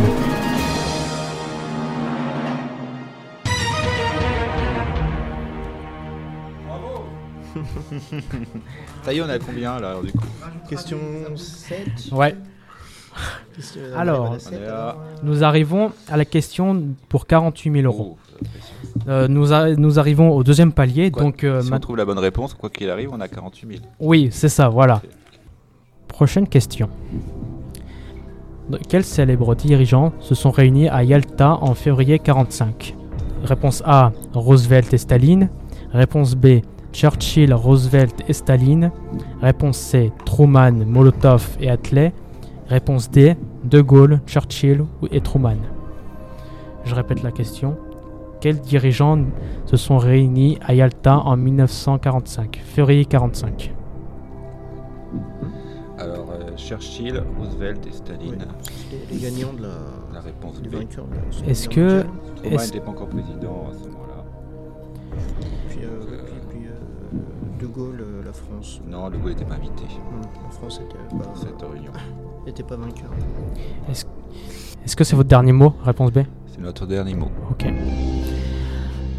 Ça 9.03 9.13
y 9.13 9.17
est, 9.17 9.21
on 9.21 9.29
a 9.29 9.39
combien 9.39 9.79
là 9.79 9.95
du 10.03 10.11
coup? 10.11 10.25
Question 10.69 10.99
7 11.37 12.09
Ouais. 12.11 12.35
alors, 13.95 14.35
nous 15.23 15.43
arrivons 15.45 15.93
à 16.09 16.17
la 16.17 16.25
question 16.25 16.83
pour 17.07 17.27
48 17.27 17.71
000 17.81 17.85
euros. 17.85 18.17
Euh, 19.07 19.27
nous, 19.27 19.47
nous, 19.77 19.99
arrivons 19.99 20.31
au 20.31 20.43
deuxième 20.43 20.71
palier. 20.71 21.09
donc, 21.09 21.43
euh, 21.43 21.61
si 21.61 21.73
on 21.73 21.79
trouve 21.79 21.97
la 21.97 22.05
bonne 22.05 22.19
réponse, 22.19 22.53
quoi 22.53 22.69
qu'il 22.69 22.89
arrive, 22.89 23.09
on 23.11 23.19
a 23.19 23.27
48 23.27 23.67
000. 23.67 23.79
Oui, 23.99 24.29
c'est 24.31 24.49
ça, 24.49 24.69
voilà. 24.69 25.01
Prochaine 26.07 26.47
question. 26.47 26.89
quels 28.87 29.03
célèbres 29.03 29.55
dirigeants 29.55 30.13
se 30.19 30.35
sont 30.35 30.51
réunis 30.51 30.87
à 30.89 31.03
Yalta 31.03 31.57
en 31.61 31.73
février 31.73 32.19
45 32.19 32.95
Réponse 33.43 33.83
A, 33.85 34.11
Roosevelt 34.33 34.93
et 34.93 34.97
Staline. 34.97 35.49
Réponse 35.91 36.35
B, 36.35 36.61
Churchill, 36.93 37.53
Roosevelt 37.53 38.23
et 38.27 38.33
Staline. 38.33 38.91
Réponse 39.41 39.77
C, 39.77 40.11
Truman, 40.25 40.85
Molotov 40.85 41.57
et 41.59 41.69
Attlee. 41.69 42.11
Réponse 42.67 43.11
D, 43.11 43.35
De 43.65 43.81
Gaulle, 43.81 44.21
Churchill 44.27 44.85
et 45.11 45.19
Truman. 45.19 45.57
Je 46.85 46.95
répète 46.95 47.23
la 47.23 47.31
question. 47.31 47.75
Quels 48.43 48.59
dirigeants 48.59 49.23
se 49.65 49.77
sont 49.77 49.97
réunis 49.97 50.57
à 50.59 50.73
Yalta 50.73 51.17
en 51.17 51.37
1945, 51.37 52.61
février 52.61 53.05
45 53.05 53.73
Alors, 55.97 56.29
euh, 56.29 56.57
Churchill, 56.57 57.23
Roosevelt 57.39 57.87
et 57.87 57.93
Staline. 57.93 58.45
Les, 59.09 59.17
gagnants 59.17 59.53
de 59.53 59.63
la, 59.63 60.19
réponse 60.19 60.61
B. 60.61 60.75
Est-ce 61.47 61.69
que. 61.69 62.03
Truman 62.35 62.57
n'était 62.57 62.81
pas 62.81 62.91
encore 62.91 63.07
président 63.07 63.69
à 63.71 63.73
ce 63.81 63.87
moment-là. 63.87 64.25
Puis, 65.69 65.79
euh, 65.85 66.19
puis, 66.49 66.65
euh, 66.65 67.61
De 67.61 67.67
Gaulle, 67.67 68.03
la 68.25 68.33
France. 68.33 68.81
Non, 68.85 69.09
De 69.09 69.15
Gaulle 69.15 69.29
n'était 69.29 69.45
pas 69.45 69.55
invité. 69.55 69.85
la 70.43 70.51
France 70.51 70.81
était 70.83 71.15
pas. 71.15 71.31
Cette 71.35 71.61
réunion. 71.61 71.93
n'était 72.45 72.63
pas 72.63 72.75
vainqueur. 72.75 73.09
Est-ce 73.89 74.97
que 74.97 75.05
c'est 75.05 75.15
votre 75.15 75.29
dernier 75.29 75.53
mot? 75.53 75.75
Réponse 75.85 76.11
B 76.11 76.23
C'est 76.47 76.59
notre 76.59 76.85
dernier 76.85 77.13
mot. 77.13 77.31
Ok. 77.49 77.67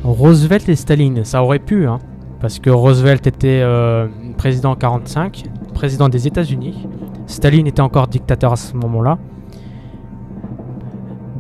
Roosevelt 0.05 0.69
et 0.69 0.77
Staline, 0.77 1.25
ça 1.25 1.43
aurait 1.43 1.59
pu, 1.59 1.87
hein, 1.87 1.99
parce 2.38 2.59
que 2.59 2.69
Roosevelt 2.69 3.27
était 3.27 3.62
euh, 3.62 4.07
président 4.37 4.73
en 4.73 4.77
45, 4.77 5.45
président 5.73 6.11
des 6.11 6.27
États-Unis. 6.27 6.87
Staline 7.27 7.67
était 7.67 7.81
encore 7.81 8.07
dictateur 8.07 8.53
à 8.53 8.57
ce 8.57 8.77
moment-là. 8.77 9.19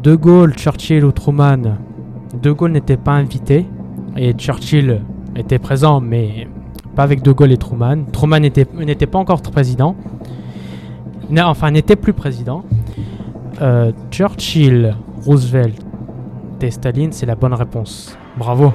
De 0.02 0.14
Gaulle, 0.14 0.54
Churchill 0.54 1.04
ou 1.04 1.12
Truman, 1.12 1.76
De 2.42 2.52
Gaulle 2.52 2.72
n'était 2.72 2.96
pas 2.96 3.12
invité 3.12 3.66
et 4.16 4.32
Churchill 4.32 5.02
était 5.36 5.58
présent, 5.58 6.00
mais 6.00 6.48
pas 6.96 7.02
avec 7.02 7.20
De 7.20 7.32
Gaulle 7.32 7.52
et 7.52 7.58
Truman. 7.58 8.06
Truman 8.12 8.40
n'était 8.40 9.06
pas 9.06 9.18
encore 9.18 9.42
président, 9.42 9.94
enfin 11.36 11.70
n'était 11.70 11.96
plus 11.96 12.14
président. 12.14 12.64
Euh, 13.60 13.92
Churchill, 14.10 14.96
Roosevelt 15.22 15.78
et 16.62 16.70
Staline, 16.70 17.12
c'est 17.12 17.26
la 17.26 17.34
bonne 17.34 17.52
réponse. 17.52 18.16
Bravo. 18.36 18.72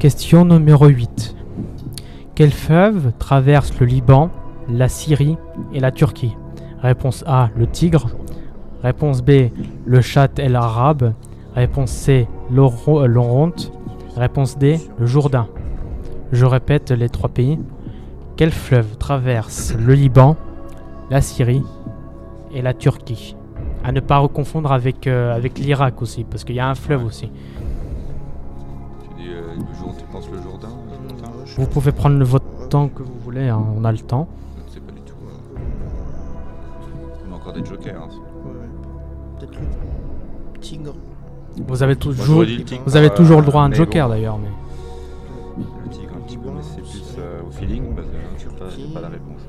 Question 0.00 0.46
numéro 0.46 0.86
8. 0.86 1.36
Quel 2.34 2.52
fleuve 2.52 3.12
traverse 3.18 3.78
le 3.78 3.86
Liban, 3.86 4.30
la 4.68 4.88
Syrie 4.88 5.36
et 5.74 5.80
la 5.80 5.90
Turquie? 5.90 6.36
Réponse 6.80 7.22
A, 7.26 7.50
le 7.54 7.66
Tigre. 7.66 8.08
Réponse 8.82 9.22
B, 9.22 9.50
le 9.84 10.00
Chat 10.00 10.38
el 10.38 10.56
Arabe. 10.56 11.12
Réponse 11.54 11.90
C, 11.90 12.26
l'Oronte. 12.50 13.70
Réponse 14.16 14.56
D, 14.56 14.80
le 14.98 15.06
Jourdain. 15.06 15.48
Je 16.32 16.46
répète 16.46 16.90
les 16.90 17.08
trois 17.08 17.28
pays. 17.28 17.58
Quel 18.36 18.50
fleuve 18.52 18.96
traverse 18.96 19.74
le 19.78 19.94
Liban, 19.94 20.36
la 21.10 21.20
Syrie 21.20 21.64
et 22.54 22.62
la 22.62 22.72
Turquie? 22.72 23.36
À 23.82 23.92
ne 23.92 24.00
pas 24.00 24.18
reconfondre 24.18 24.72
avec, 24.72 25.06
euh, 25.06 25.34
avec 25.34 25.58
l'Irak 25.58 26.02
aussi, 26.02 26.24
parce 26.24 26.44
qu'il 26.44 26.54
y 26.54 26.60
a 26.60 26.68
un 26.68 26.74
fleuve 26.74 27.04
aussi. 27.04 27.30
Tu 29.02 29.22
dis, 29.22 29.28
euh, 29.30 29.54
le 29.56 29.98
tu 29.98 30.04
penses 30.12 30.28
le 30.30 30.40
Jourdain, 30.42 30.68
Vous 31.56 31.66
pouvez 31.66 31.92
prendre 31.92 32.22
votre 32.24 32.68
temps 32.68 32.88
que 32.88 33.02
vous 33.02 33.18
voulez, 33.24 33.48
hein, 33.48 33.62
on 33.76 33.84
a 33.84 33.92
le 33.92 33.98
temps. 33.98 34.28
Je 34.56 34.64
ne 34.64 34.68
sais 34.68 34.80
pas 34.80 34.92
du 34.92 35.00
tout. 35.00 35.14
On 37.28 37.32
a 37.32 37.36
encore 37.36 37.52
des 37.52 37.64
jokers. 37.64 38.02
Hein. 38.02 38.08
Peut-être 39.38 39.58
le 39.58 40.60
tigre. 40.60 40.94
Vous 41.66 41.82
avez 41.82 41.96
toujours, 41.96 42.44
vous 42.86 42.96
avez 42.96 43.10
toujours 43.10 43.40
le 43.40 43.46
droit 43.46 43.62
à 43.62 43.66
un 43.66 43.72
joker 43.72 44.08
d'ailleurs. 44.08 44.38
Mais... 44.38 44.48
feeling 47.60 47.94
parce 47.94 48.08
que 48.08 48.12
j'ai 48.76 48.86
pas, 48.94 49.00
la 49.00 49.08
réponse. 49.08 49.40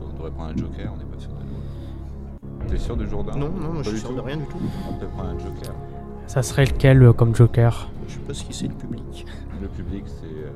On 0.00 0.12
devrait 0.16 0.30
prendre 0.30 0.50
un 0.50 0.56
joker, 0.56 0.92
on 0.92 0.96
n'est 0.96 1.04
pas 1.04 1.18
sûr 1.18 1.30
de 1.30 2.68
T'es 2.68 2.78
sûr 2.78 2.96
de 2.96 3.06
Jourdain 3.06 3.36
Non, 3.36 3.48
non, 3.48 3.72
moi 3.72 3.82
je 3.82 3.90
suis 3.90 4.00
sûr 4.00 4.14
de 4.14 4.20
rien 4.20 4.36
du 4.36 4.44
tout. 4.46 4.58
On 4.90 4.94
peut 4.94 5.06
prendre 5.06 5.30
un 5.30 5.38
joker. 5.38 5.74
Ça 6.26 6.42
serait 6.42 6.66
lequel 6.66 7.02
euh, 7.02 7.12
comme 7.12 7.34
joker? 7.34 7.88
Je 8.06 8.14
sais 8.14 8.20
pas 8.20 8.34
ce 8.34 8.44
qui 8.44 8.52
c'est 8.52 8.68
le 8.68 8.74
public. 8.74 9.26
Le 9.62 9.68
public 9.68 10.04
c'est. 10.06 10.26
Euh, 10.26 10.50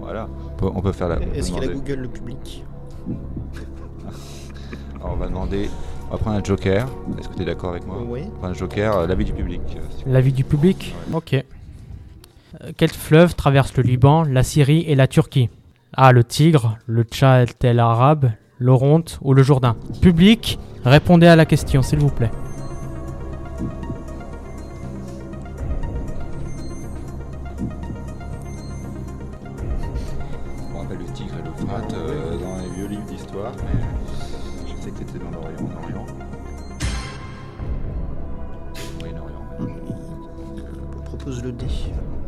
voilà. 0.00 0.28
On 0.62 0.80
peut, 0.80 0.92
faire 0.92 1.08
la. 1.08 1.20
Est-ce 1.20 1.52
qu'il 1.52 1.62
a 1.62 1.68
Google 1.68 2.00
le 2.00 2.08
public? 2.08 2.64
Alors 4.96 5.12
on 5.12 5.16
va 5.16 5.26
demander 5.26 5.68
on 6.14 6.16
va 6.16 6.22
prendre 6.22 6.38
un 6.38 6.44
joker. 6.44 6.86
Est-ce 7.18 7.28
que 7.28 7.34
tu 7.34 7.42
es 7.42 7.44
d'accord 7.44 7.70
avec 7.70 7.86
moi 7.86 7.98
Oui. 8.06 8.20
On 8.38 8.42
va 8.42 8.48
un 8.48 8.54
joker, 8.54 8.96
euh, 8.96 9.06
l'avis 9.06 9.24
du 9.24 9.32
public. 9.32 9.60
L'avis 10.06 10.32
du 10.32 10.44
public 10.44 10.94
Ok. 11.12 11.34
Euh, 11.34 11.42
quel 12.76 12.90
fleuve 12.90 13.34
traverse 13.34 13.76
le 13.76 13.82
Liban, 13.82 14.22
la 14.22 14.44
Syrie 14.44 14.84
et 14.86 14.94
la 14.94 15.08
Turquie? 15.08 15.50
Ah, 15.92 16.12
le 16.12 16.22
Tigre, 16.22 16.78
le 16.86 17.02
Tchad 17.02 17.50
el 17.62 17.80
Arabe, 17.80 18.30
l'Oronte 18.60 19.18
ou 19.22 19.34
le 19.34 19.42
Jourdain? 19.42 19.76
Public, 20.02 20.58
répondez 20.84 21.26
à 21.26 21.34
la 21.34 21.46
question, 21.46 21.82
s'il 21.82 21.98
vous 21.98 22.10
plaît. 22.10 22.30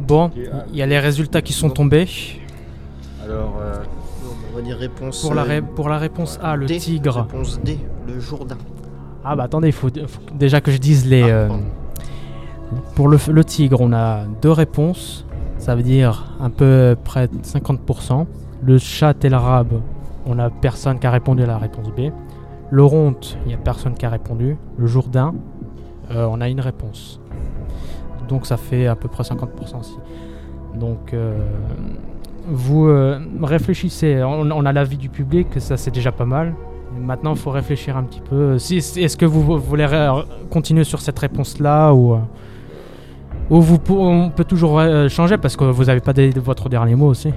Bon, 0.07 0.31
il 0.71 0.77
y 0.77 0.83
a 0.83 0.87
les 0.87 1.01
résultats 1.01 1.43
qui 1.43 1.53
sont 1.53 1.71
tombés. 1.71 2.07
Alors, 3.25 3.57
euh, 3.61 3.83
on 4.53 4.57
va 4.57 4.63
dire 4.63 4.77
réponse. 4.77 5.21
Pour 5.21 5.35
la, 5.35 5.43
euh, 5.43 5.61
pour 5.61 5.89
la 5.89 5.99
réponse 5.99 6.39
A, 6.41 6.55
le 6.55 6.67
tigre. 6.67 7.27
Réponse 7.29 7.61
D, 7.61 7.79
le 8.07 8.21
Jourdain. 8.21 8.59
Ah 9.25 9.35
bah 9.35 9.45
attendez, 9.45 9.69
il 9.69 9.73
faut, 9.73 9.91
déjà 10.33 10.61
que 10.61 10.71
je 10.71 10.77
dise 10.77 11.07
les. 11.07 11.23
Ah, 11.23 11.27
euh, 11.27 11.49
pour 12.95 13.09
le, 13.09 13.19
le, 13.33 13.45
tigre, 13.45 13.81
on 13.81 13.93
a 13.93 14.25
deux 14.43 14.53
réponses. 14.53 15.27
Ça 15.59 15.75
veut 15.75 15.83
dire 15.83 16.37
un 16.39 16.51
peu 16.51 16.97
près 17.03 17.27
de 17.27 17.39
50%. 17.39 18.27
Le 18.63 18.79
chat 18.79 19.25
et 19.25 19.29
l'arabe, 19.29 19.81
on 20.25 20.39
a 20.39 20.51
personne 20.51 21.01
qui 21.01 21.07
a 21.09 21.11
répondu 21.11 21.43
à 21.43 21.47
la 21.47 21.59
réponse 21.59 21.89
B. 21.89 22.13
L'oronte, 22.71 23.39
il 23.45 23.49
n'y 23.49 23.55
a 23.55 23.59
personne 23.59 23.95
qui 23.95 24.07
a 24.07 24.11
répondu. 24.11 24.57
Le 24.79 24.87
Jourdain, 24.87 25.35
on 26.11 26.41
a 26.41 26.49
une 26.49 26.61
réponse. 26.61 27.21
Donc 28.29 28.47
ça 28.47 28.57
fait 28.57 28.87
à 28.87 28.97
peu 28.97 29.09
près 29.09 29.23
50% 29.23 29.81
aussi. 29.81 29.99
Donc 30.75 31.13
euh, 31.13 31.39
vous 32.49 32.87
euh, 32.87 33.19
réfléchissez, 33.43 34.23
on, 34.23 34.65
a 34.65 34.73
l'avis 34.73 34.97
du 34.97 35.09
public, 35.09 35.49
ça 35.59 35.77
c'est 35.77 35.91
déjà 35.91 36.13
pas 36.13 36.27
mal. 36.27 36.55
Maintenant 36.99 37.33
il 37.33 37.39
faut 37.39 37.51
réfléchir 37.51 37.97
un 37.97 38.05
petit 38.05 38.21
peu. 38.21 38.55
Est-ce 38.57 39.17
que 39.17 39.27
vous, 39.27 39.59
voulez 39.59 39.87
continuer 40.51 40.85
sur 40.85 41.01
cette 41.01 41.19
réponse-là 41.19 41.93
ou, 41.93 42.15
euh, 42.15 42.19
ou 43.51 43.61
vous, 43.61 43.79
on 43.91 44.31
peut 44.31 44.45
toujours 44.45 44.81
changer 45.09 45.39
parce 45.39 45.57
que 45.57 45.65
vous 45.65 45.85
n'avez 45.85 46.01
pas 46.01 46.13
votre 46.37 46.69
dernier 46.69 46.95
mot 46.95 47.09
aussi 47.09 47.33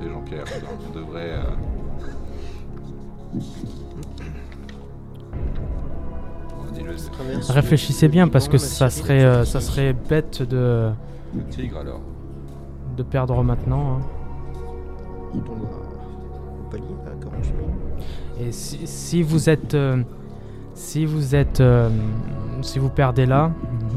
Jean-Pierre. 0.00 0.44
On 0.88 0.98
devrait 0.98 1.34
Réfléchissez 7.48 8.08
bien 8.08 8.28
parce 8.28 8.48
que 8.48 8.58
ça 8.58 8.90
serait, 8.90 9.24
euh, 9.24 9.44
ça 9.44 9.60
serait 9.60 9.92
bête 9.92 10.42
de. 10.42 10.90
De 12.96 13.02
perdre 13.02 13.42
maintenant. 13.42 13.98
Hein. 13.98 15.40
Et 18.40 18.52
si, 18.52 19.22
vous 19.22 19.48
êtes. 19.48 19.74
Euh, 19.74 20.02
si 20.74 21.04
vous 21.04 21.34
êtes. 21.34 21.60
Euh, 21.60 21.88
si 22.62 22.78
vous 22.78 22.88
perdez 22.88 23.26
là, 23.26 23.52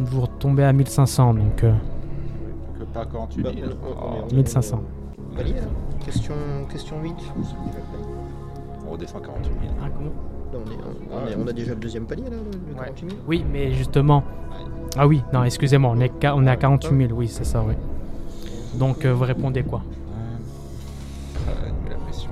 vous 0.06 0.22
retombez 0.22 0.64
à 0.64 0.74
1500 0.74 1.34
donc. 1.36 1.56
Que 1.58 2.84
pas 2.94 3.06
quand 3.06 3.28
tu 3.28 3.42
dis. 3.42 3.64
1500. 4.34 4.82
Question, 6.06 6.34
question 6.70 7.02
8. 7.02 7.14
On 8.88 8.92
redescend 8.92 9.24
à 9.24 9.28
48 9.28 9.50
000. 9.62 9.74
Ah, 9.82 9.88
comment? 9.96 10.12
On, 11.38 11.48
a 11.48 11.54
déjà 11.54 11.74
le 11.74 11.80
deuxième 11.80 12.06
palier 12.06 12.24
là, 12.24 12.38
le 12.70 12.76
48 12.76 13.10
000 13.10 13.22
Oui, 13.28 13.46
mais 13.52 13.74
justement. 13.74 14.24
Ah 14.98 15.08
oui, 15.08 15.22
non, 15.34 15.44
excusez-moi, 15.44 15.94
on 15.96 16.00
est, 16.02 16.12
on 16.26 16.46
est 16.46 16.50
à 16.50 16.58
48 16.58 17.08
000, 17.08 17.14
oui, 17.14 17.28
c'est 17.28 17.46
ça, 17.46 17.64
oui. 17.66 17.74
Donc 18.76 19.06
euh, 19.06 19.14
vous 19.14 19.24
répondez 19.24 19.64
quoi? 19.64 19.82
La 21.90 21.96
pression. 21.96 22.32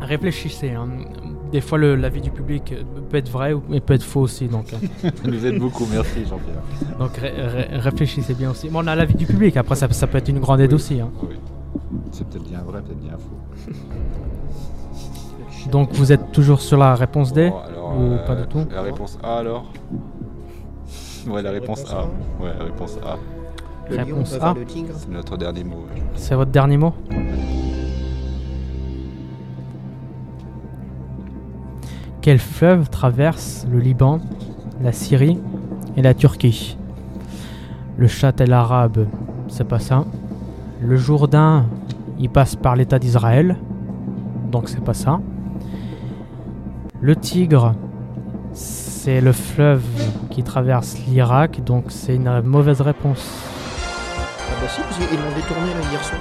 Réfléchissez. 0.00 0.70
Hein. 0.70 0.88
Des 1.52 1.60
fois, 1.60 1.78
l'avis 1.78 2.20
du 2.20 2.30
public 2.30 2.74
peut 3.08 3.16
être 3.16 3.30
vrai 3.30 3.52
ou 3.52 3.60
peut 3.60 3.94
être 3.94 4.02
faux 4.02 4.22
aussi. 4.22 4.48
Donc, 4.48 4.72
euh. 4.72 5.10
vous 5.24 5.46
aide 5.46 5.58
beaucoup, 5.58 5.86
merci 5.90 6.24
Jean-Pierre. 6.28 6.98
Donc 6.98 7.12
réfléchissez 7.82 8.34
bien 8.34 8.50
aussi. 8.50 8.68
Bon, 8.68 8.82
on 8.82 8.86
a 8.86 8.96
l'avis 8.96 9.14
du 9.14 9.26
public, 9.26 9.56
après 9.56 9.76
ça, 9.76 9.88
ça, 9.92 10.06
peut 10.06 10.18
être 10.18 10.28
une 10.28 10.40
grande 10.40 10.60
aide 10.60 10.72
aussi. 10.72 11.00
Hein. 11.00 11.10
Oui. 11.22 11.36
C'est 12.10 12.26
peut-être 12.28 12.48
bien 12.48 12.60
vrai, 12.60 12.80
peut-être 12.82 13.00
bien 13.00 13.16
faux. 13.16 13.72
Donc 15.70 15.92
vous 15.92 16.12
êtes 16.12 16.32
toujours 16.32 16.60
sur 16.60 16.78
la 16.78 16.94
réponse 16.94 17.32
D 17.32 17.50
ou 17.50 18.16
pas 18.26 18.34
du 18.34 18.42
euh, 18.42 18.46
tout 18.46 18.66
La 18.72 18.82
réponse 18.82 19.18
A 19.22 19.38
alors 19.38 19.66
Ouais, 21.28 21.42
la 21.42 21.50
réponse 21.50 21.84
A. 21.92 22.04
Ouais, 22.40 22.52
la 22.56 22.64
réponse 22.64 22.98
A. 23.04 23.16
Le 23.90 23.96
réponse 23.96 24.34
A. 24.40 24.54
C'est 24.94 25.10
notre 25.10 25.36
dernier 25.36 25.64
mot. 25.64 25.84
C'est 26.14 26.34
votre 26.34 26.50
dernier 26.52 26.76
mot 26.76 26.94
Quel 32.20 32.38
fleuve 32.38 32.90
traverse 32.90 33.66
le 33.70 33.78
Liban, 33.78 34.20
la 34.82 34.92
Syrie 34.92 35.38
et 35.96 36.02
la 36.02 36.14
Turquie? 36.14 36.76
Le 37.96 38.08
châtel 38.08 38.52
arabe, 38.52 39.06
c'est 39.48 39.66
pas 39.66 39.78
ça. 39.78 40.04
Le 40.80 40.96
Jourdain, 40.96 41.66
il 42.18 42.28
passe 42.28 42.56
par 42.56 42.76
l'État 42.76 42.98
d'Israël, 42.98 43.56
donc 44.50 44.68
c'est 44.68 44.82
pas 44.82 44.94
ça. 44.94 45.20
Le 47.00 47.14
Tigre, 47.14 47.74
c'est 48.52 49.20
le 49.20 49.32
fleuve 49.32 49.82
qui 50.30 50.42
traverse 50.42 50.96
l'Irak, 51.06 51.62
donc 51.62 51.86
c'est 51.88 52.16
une 52.16 52.40
mauvaise 52.42 52.80
réponse. 52.80 53.24
Ah 53.78 54.54
bah 54.60 54.68
si, 54.68 54.80
ils 55.12 55.18
l'ont 55.18 55.34
détourné 55.36 55.74
là, 55.74 55.90
hier 55.90 56.02
soir. 56.02 56.20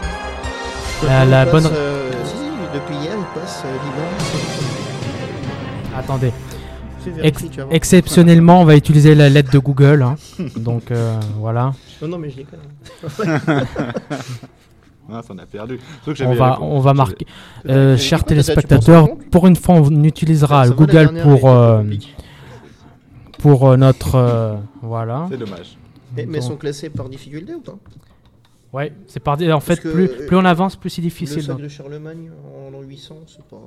La, 1.06 1.26
la 1.26 1.46
bonne... 1.46 1.66
Euh, 1.72 2.12
si, 2.24 2.36
depuis 2.74 2.96
hier, 2.96 3.14
il 3.18 3.40
passe 3.40 3.64
euh, 3.66 3.74
Liban. 3.86 4.10
Attendez. 5.98 6.34
exceptionnellement, 7.72 8.62
on 8.62 8.66
va 8.66 8.76
utiliser 8.76 9.16
la 9.16 9.30
lettre 9.30 9.52
de 9.52 9.60
Google. 9.60 10.04
Hein. 10.04 10.16
donc 10.58 10.92
euh, 10.92 11.18
voilà. 11.40 11.74
Non, 12.02 12.10
non, 12.10 12.18
mais 12.18 12.30
je 12.30 12.38
l'ai 12.38 12.46
quand 12.46 12.58
même. 13.26 13.66
Ah, 15.12 15.22
on 15.30 15.38
a 15.38 15.46
perdu. 15.46 15.80
On 16.08 16.34
va, 16.34 16.62
on 16.62 16.80
va 16.80 16.94
marquer. 16.94 17.28
Euh, 17.68 17.98
chers 17.98 18.24
téléspectateurs, 18.24 19.16
pour 19.32 19.48
une 19.48 19.56
fois, 19.56 19.76
on 19.76 20.04
utilisera 20.04 20.68
Google 20.70 21.22
pour, 21.22 21.50
euh, 21.50 21.84
pour 23.40 23.70
euh, 23.70 23.78
notre. 23.78 24.60
voilà. 24.82 25.28
C'est 25.30 25.38
dommage. 25.38 25.78
Mais, 26.16 26.26
mais 26.26 26.42
sont 26.42 26.56
classés 26.56 26.90
par 26.90 27.10
difficulté 27.10 27.54
ou 27.54 27.62
pas? 27.62 27.78
Ouais, 28.74 28.94
c'est 29.08 29.20
par. 29.20 29.38
En 29.42 29.60
fait, 29.60 29.82
plus, 29.82 30.08
plus 30.28 30.36
on 30.36 30.46
avance, 30.46 30.76
plus 30.76 30.90
c'est 30.90 31.02
difficile. 31.02 31.38
Le 31.38 31.44
sac 31.44 31.58
de 31.62 31.68
Charlemagne 31.68 32.32
en 32.56 32.72
l'an 32.72 32.82
800, 32.82 33.16
c'est 33.28 33.44
pas. 33.44 33.62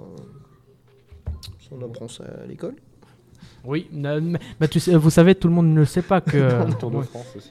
On 1.70 1.84
apprend 1.84 2.08
ça 2.08 2.24
à 2.24 2.46
l'école? 2.46 2.74
Oui, 3.64 3.88
mais, 3.92 4.68
tu 4.68 4.80
sais, 4.80 4.94
vous 4.94 5.10
savez, 5.10 5.34
tout 5.34 5.48
le 5.48 5.54
monde 5.54 5.68
ne 5.68 5.84
sait 5.84 6.02
pas 6.02 6.20
que. 6.20 6.70
Tour 6.78 6.90
de 6.90 7.02
France 7.02 7.26
aussi. 7.36 7.50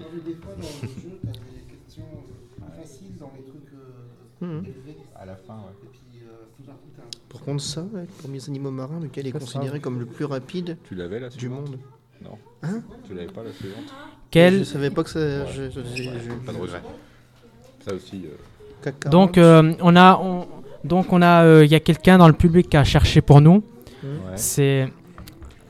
Mhm. 4.42 4.66
À 5.16 5.26
la 5.26 5.36
fin, 5.36 5.58
Par 7.30 7.42
contre, 7.42 7.62
ça, 7.64 7.86
pour 8.20 8.30
mes 8.30 8.48
animaux 8.48 8.72
marins, 8.72 9.00
lequel 9.00 9.28
est 9.28 9.32
considéré 9.32 9.80
comme 9.80 10.00
le 10.00 10.06
plus 10.06 10.26
rapide 10.26 10.78
tu 10.84 10.96
l'avais, 10.96 11.20
là, 11.20 11.30
du 11.30 11.50
monde 11.50 11.78
Non. 12.22 12.38
Hein 12.64 12.82
Tu 13.06 13.14
l'avais 13.14 13.32
pas 13.32 13.44
la 13.44 13.52
suivante 13.52 13.94
Quel... 14.32 14.60
Je 14.60 14.64
savais 14.64 14.90
pas 14.90 15.04
que 15.04 15.10
ça. 15.10 15.20
Pas 16.46 16.54
de 16.54 16.58
regret. 16.58 16.82
Ça 17.86 17.94
aussi. 17.94 18.26
Euh... 18.26 18.92
Donc 19.10 19.38
euh, 19.38 19.74
on 19.82 19.96
a, 19.96 20.18
on... 20.22 20.48
donc 20.84 21.12
on 21.12 21.22
a, 21.22 21.44
euh, 21.44 21.66
il 21.66 21.72
y 21.72 21.76
a 21.76 21.80
quelqu'un 21.80 22.18
dans 22.18 22.28
le 22.28 22.34
public 22.34 22.70
qui 22.70 22.78
a 22.78 22.84
cherché 22.84 23.22
pour 23.22 23.42
nous. 23.42 23.64
Ouais. 24.04 24.10
C'est 24.36 24.88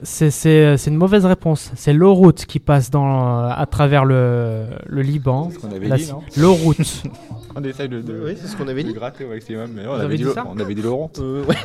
c'est 0.04 0.88
une 0.88 0.96
mauvaise 0.96 1.26
réponse. 1.26 1.72
C'est 1.76 1.94
l'eau 1.94 2.14
route 2.14 2.46
qui 2.46 2.60
passe 2.60 2.90
dans, 2.90 3.50
à 3.50 3.66
travers 3.66 4.06
le, 4.06 4.66
le 4.86 5.02
Liban. 5.02 5.50
C'est 5.50 5.56
ce 5.56 5.60
qu'on 5.62 5.76
avait 5.76 5.98
dit, 5.98 6.12
non 6.12 6.22
L'eau 6.38 6.54
route. 6.54 7.04
on 7.56 7.64
essaye 7.64 7.90
de, 7.90 8.04
oui, 8.24 8.38
c'est 8.40 8.48
ce 8.48 8.56
qu'on 8.56 8.68
avait 8.68 8.84
dit. 8.84 8.94
gratter 8.94 9.26
au 9.26 9.30
maximum. 9.30 9.72
Mais 9.74 9.88
on, 9.88 9.94
avait 9.94 10.18
dit, 10.18 10.26
ça 10.26 10.46
on 10.48 10.60
avait 10.60 10.76
dit 10.76 10.82
l'eau 10.82 11.10
euh, 11.20 11.44
ouais. 11.46 11.56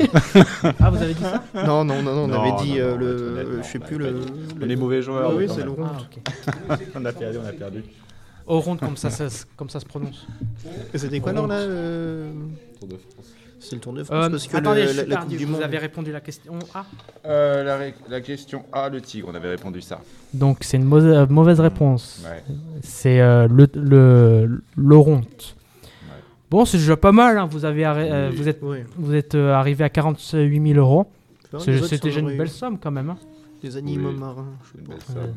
Ah, 0.80 0.90
vous 0.90 1.02
avez 1.02 1.14
dit 1.14 1.20
ça 1.20 1.42
Non, 1.66 1.84
non, 1.84 2.02
non, 2.02 2.26
non 2.26 2.34
on 2.34 2.42
avait 2.42 2.64
dit 2.64 2.80
euh, 2.80 2.96
le. 2.96 3.62
je 3.62 3.66
sais 3.66 3.78
plus 3.78 3.98
le. 3.98 4.20
Les 4.60 4.76
mauvais 4.76 5.02
joueurs. 5.02 5.34
oui, 5.34 5.46
c'est 5.48 5.64
l'eau 5.64 5.74
route. 5.74 5.86
Ah, 6.68 6.76
on 6.94 7.04
a 7.04 7.12
perdu, 7.12 7.38
on 7.42 7.48
a 7.48 7.52
perdu. 7.52 7.84
Eau 8.46 8.60
ronde, 8.60 8.80
comme 8.80 8.96
ça, 8.96 9.10
ça, 9.10 9.26
comme 9.56 9.68
ça 9.70 9.80
se 9.80 9.86
prononce. 9.86 10.26
C'était 10.94 11.20
quoi 11.20 11.30
alors 11.30 11.46
là 11.46 11.60
Tour 12.80 12.88
de 12.88 12.96
France. 12.96 13.34
C'est 13.62 13.76
le 13.76 13.80
Tour 13.80 13.92
de 13.92 14.02
France 14.02 14.26
euh, 14.26 14.28
parce 14.28 14.46
que 14.48 14.56
attendez, 14.56 14.86
le, 14.86 14.92
la, 15.08 15.20
la, 15.20 15.24
du 15.24 15.36
vous 15.44 15.52
Monde. 15.52 15.62
avez 15.62 15.78
répondu 15.78 16.10
la 16.10 16.20
question 16.20 16.58
A 16.74 16.84
euh, 17.26 17.62
la, 17.62 17.92
la, 18.08 18.20
question 18.20 18.64
A, 18.72 18.88
le 18.88 19.00
tigre, 19.00 19.28
on 19.30 19.34
avait 19.36 19.50
répondu 19.50 19.80
ça. 19.80 20.00
Donc 20.34 20.58
c'est 20.62 20.78
une 20.78 20.84
mauvaise, 20.84 21.28
mauvaise 21.28 21.60
réponse. 21.60 22.22
Ouais. 22.24 22.42
C'est 22.82 23.20
euh, 23.20 23.46
le, 23.48 23.68
le, 23.74 24.62
l'oronte. 24.76 25.54
Ouais. 25.84 26.16
Bon, 26.50 26.64
c'est 26.64 26.78
déjà 26.78 26.96
pas 26.96 27.12
mal, 27.12 27.38
hein. 27.38 27.46
vous, 27.48 27.64
avez 27.64 27.86
euh, 27.86 28.30
oui. 28.30 28.36
vous 28.36 28.48
êtes, 28.48 28.58
oui. 28.62 28.78
vous 28.96 29.14
êtes 29.14 29.36
euh, 29.36 29.52
arrivé 29.54 29.84
à 29.84 29.88
48 29.88 30.60
000 30.74 30.78
euros. 30.80 31.06
C'est 31.60 32.02
déjà 32.02 32.18
une 32.20 32.36
belle 32.36 32.48
somme 32.50 32.78
quand 32.78 32.90
même. 32.90 33.10
Hein. 33.10 33.18
Des 33.62 33.76
animaux 33.76 34.08
oui. 34.08 34.18
marins. 34.18 34.48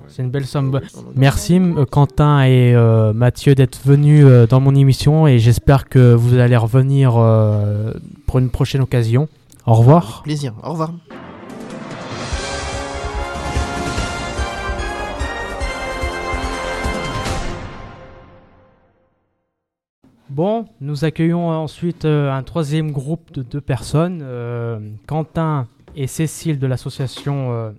C'est 0.07 0.23
une 0.23 0.31
belle 0.31 0.47
somme. 0.47 0.79
Merci 1.15 1.61
Quentin 1.91 2.43
et 2.43 2.73
euh, 2.73 3.13
Mathieu 3.13 3.53
d'être 3.53 3.79
venus 3.85 4.25
euh, 4.25 4.47
dans 4.47 4.59
mon 4.59 4.73
émission 4.73 5.27
et 5.27 5.37
j'espère 5.37 5.87
que 5.87 6.15
vous 6.15 6.39
allez 6.39 6.57
revenir 6.57 7.17
euh, 7.17 7.93
pour 8.25 8.39
une 8.39 8.49
prochaine 8.49 8.81
occasion. 8.81 9.29
Au 9.67 9.75
revoir. 9.75 10.05
Avec 10.05 10.23
plaisir. 10.23 10.53
Au 10.63 10.71
revoir. 10.71 10.93
Bon, 20.29 20.65
nous 20.81 21.05
accueillons 21.05 21.49
ensuite 21.49 22.05
un 22.05 22.41
troisième 22.41 22.91
groupe 22.91 23.31
de 23.33 23.43
deux 23.43 23.61
personnes, 23.61 24.25
Quentin 25.05 25.67
et 25.95 26.07
Cécile 26.07 26.57
de 26.57 26.65
l'association 26.65 27.71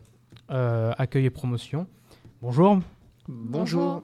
euh, 0.51 0.93
accueil 0.97 1.27
et 1.27 1.31
promotion. 1.31 1.87
Bonjour. 2.41 2.79
Bonjour. 3.27 4.03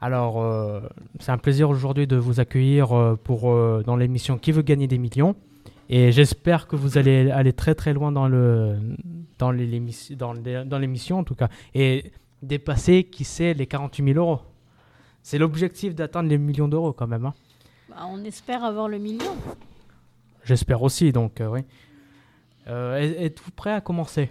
Alors, 0.00 0.40
euh, 0.40 0.80
c'est 1.18 1.32
un 1.32 1.38
plaisir 1.38 1.70
aujourd'hui 1.70 2.06
de 2.06 2.16
vous 2.16 2.38
accueillir 2.38 2.92
euh, 2.92 3.16
pour, 3.16 3.52
dans 3.84 3.96
l'émission 3.96 4.38
Qui 4.38 4.52
veut 4.52 4.62
gagner 4.62 4.86
des 4.86 4.98
millions 4.98 5.34
Et 5.88 6.12
j'espère 6.12 6.68
que 6.68 6.76
vous 6.76 6.98
allez 6.98 7.30
aller 7.30 7.52
très 7.52 7.74
très 7.74 7.92
loin 7.92 8.12
dans, 8.12 8.28
le, 8.28 8.76
dans, 9.38 9.50
l'émission, 9.50 10.14
dans, 10.16 10.34
dans 10.34 10.78
l'émission 10.78 11.18
en 11.18 11.24
tout 11.24 11.34
cas. 11.34 11.48
Et 11.74 12.12
dépasser, 12.42 13.04
qui 13.04 13.24
sait, 13.24 13.54
les 13.54 13.66
48 13.66 14.14
000 14.14 14.18
euros. 14.18 14.40
C'est 15.24 15.38
l'objectif 15.38 15.94
d'atteindre 15.96 16.28
les 16.28 16.38
millions 16.38 16.68
d'euros 16.68 16.92
quand 16.92 17.08
même. 17.08 17.26
Hein. 17.26 17.34
Bah, 17.88 18.06
on 18.08 18.22
espère 18.24 18.62
avoir 18.62 18.88
le 18.88 18.98
million. 18.98 19.36
J'espère 20.44 20.82
aussi, 20.82 21.10
donc 21.12 21.40
oui. 21.40 21.60
êtes-vous 22.66 23.50
prêt 23.50 23.72
à 23.72 23.80
commencer? 23.80 24.30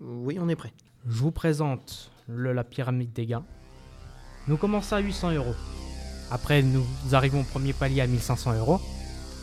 Oui, 0.00 0.38
on 0.40 0.48
est 0.48 0.56
prêt. 0.56 0.72
Je 1.08 1.18
vous 1.18 1.30
présente 1.30 2.10
le, 2.28 2.52
la 2.52 2.64
pyramide 2.64 3.12
des 3.12 3.26
gains. 3.26 3.44
Nous 4.48 4.56
commençons 4.56 4.96
à 4.96 5.00
800 5.00 5.32
euros. 5.32 5.54
Après, 6.30 6.62
nous 6.62 6.84
arrivons 7.12 7.40
au 7.40 7.44
premier 7.44 7.72
palier 7.72 8.00
à 8.00 8.06
1500 8.06 8.54
euros. 8.58 8.80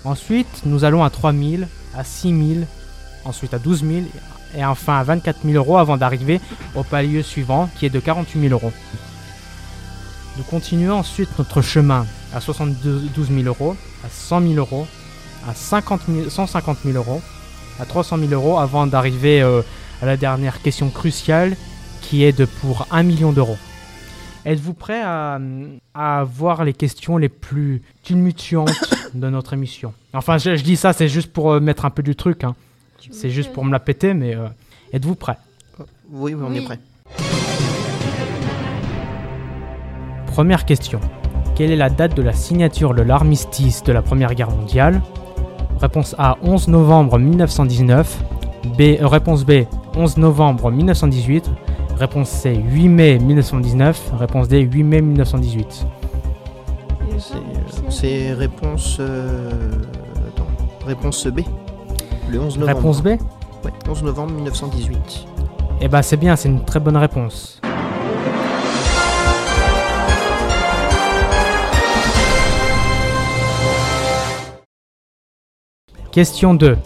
Ensuite, 0.03 0.63
nous 0.65 0.83
allons 0.83 1.03
à 1.03 1.09
3000, 1.09 1.67
à 1.95 2.03
6000, 2.03 2.67
ensuite 3.25 3.53
à 3.53 3.59
12 3.59 3.85
000 3.85 4.01
et 4.55 4.63
enfin 4.63 4.99
à 4.99 5.03
24 5.03 5.39
000 5.43 5.55
euros 5.55 5.77
avant 5.77 5.97
d'arriver 5.97 6.39
au 6.75 6.83
palier 6.83 7.23
suivant 7.23 7.69
qui 7.79 7.85
est 7.85 7.89
de 7.89 7.99
48 7.99 8.39
000 8.39 8.53
euros. 8.53 8.73
Nous 10.37 10.43
continuons 10.43 10.95
ensuite 10.95 11.29
notre 11.39 11.61
chemin 11.61 12.05
à 12.33 12.41
72 12.41 13.29
000 13.29 13.41
euros, 13.43 13.75
à 14.05 14.09
100 14.09 14.41
000 14.41 14.53
euros, 14.55 14.87
à 15.47 15.53
50 15.53 16.01
000, 16.07 16.29
150 16.29 16.79
000 16.83 16.97
euros, 16.97 17.21
à 17.79 17.85
300 17.85 18.17
000 18.17 18.31
euros 18.33 18.59
avant 18.59 18.87
d'arriver 18.87 19.41
euh, 19.41 19.61
à 20.01 20.05
la 20.05 20.17
dernière 20.17 20.61
question 20.61 20.89
cruciale 20.89 21.55
qui 22.01 22.23
est 22.23 22.37
de 22.37 22.45
pour 22.45 22.87
1 22.91 23.03
million 23.03 23.31
d'euros. 23.31 23.57
Êtes-vous 24.45 24.73
prêt 24.73 25.01
à, 25.01 25.39
à, 25.93 26.23
voir 26.25 26.65
les 26.65 26.73
questions 26.73 27.17
les 27.17 27.29
plus 27.29 27.81
tumultuantes 28.03 28.93
de 29.13 29.29
notre 29.29 29.53
émission? 29.53 29.93
Enfin, 30.13 30.37
je, 30.37 30.57
je, 30.57 30.63
dis 30.63 30.75
ça, 30.75 30.91
c'est 30.91 31.07
juste 31.07 31.31
pour 31.31 31.53
euh, 31.53 31.59
mettre 31.61 31.85
un 31.85 31.89
peu 31.89 32.03
du 32.03 32.15
truc. 32.15 32.43
Hein. 32.43 32.55
C'est 33.11 33.29
juste 33.29 33.53
pour 33.53 33.63
me 33.63 33.71
la 33.71 33.79
péter, 33.79 34.13
mais 34.13 34.35
euh, 34.35 34.47
êtes-vous 34.91 35.15
prêt? 35.15 35.37
Oui, 36.11 36.33
oui, 36.33 36.43
on 36.45 36.51
oui. 36.51 36.57
est 36.57 36.61
prêt. 36.61 36.79
Première 40.27 40.65
question. 40.65 40.99
Quelle 41.55 41.71
est 41.71 41.75
la 41.77 41.89
date 41.89 42.15
de 42.15 42.21
la 42.21 42.33
signature 42.33 42.93
de 42.93 43.01
l'armistice 43.01 43.83
de 43.83 43.93
la 43.93 44.01
Première 44.01 44.33
Guerre 44.33 44.49
mondiale? 44.49 45.01
Réponse 45.79 46.15
A, 46.17 46.37
11 46.41 46.67
novembre 46.69 47.19
1919. 47.19 48.23
B, 48.77 48.81
euh, 48.81 49.07
réponse 49.07 49.45
B, 49.45 49.65
11 49.95 50.17
novembre 50.17 50.71
1918. 50.71 51.49
Réponse 51.97 52.29
C, 52.29 52.55
8 52.55 52.89
mai 52.89 53.19
1919. 53.19 54.13
Réponse 54.19 54.47
D, 54.47 54.59
8 54.59 54.83
mai 54.83 55.01
1918. 55.01 55.85
C'est 57.89 58.33
réponse. 58.33 58.97
Euh, 58.99 59.51
réponse 60.85 61.27
B. 61.27 61.41
Le 62.29 62.39
11 62.39 62.57
novembre. 62.57 62.77
Réponse 62.77 63.01
B? 63.03 63.07
Ouais, 63.07 63.71
11 63.87 64.03
novembre 64.03 64.33
1918. 64.33 65.25
Eh 65.81 65.87
ben 65.87 66.01
c'est 66.01 66.17
bien, 66.17 66.35
c'est 66.35 66.49
une 66.49 66.63
très 66.63 66.79
bonne 66.79 66.97
réponse. 66.97 67.61
Question 76.11 76.53
2. 76.53 76.77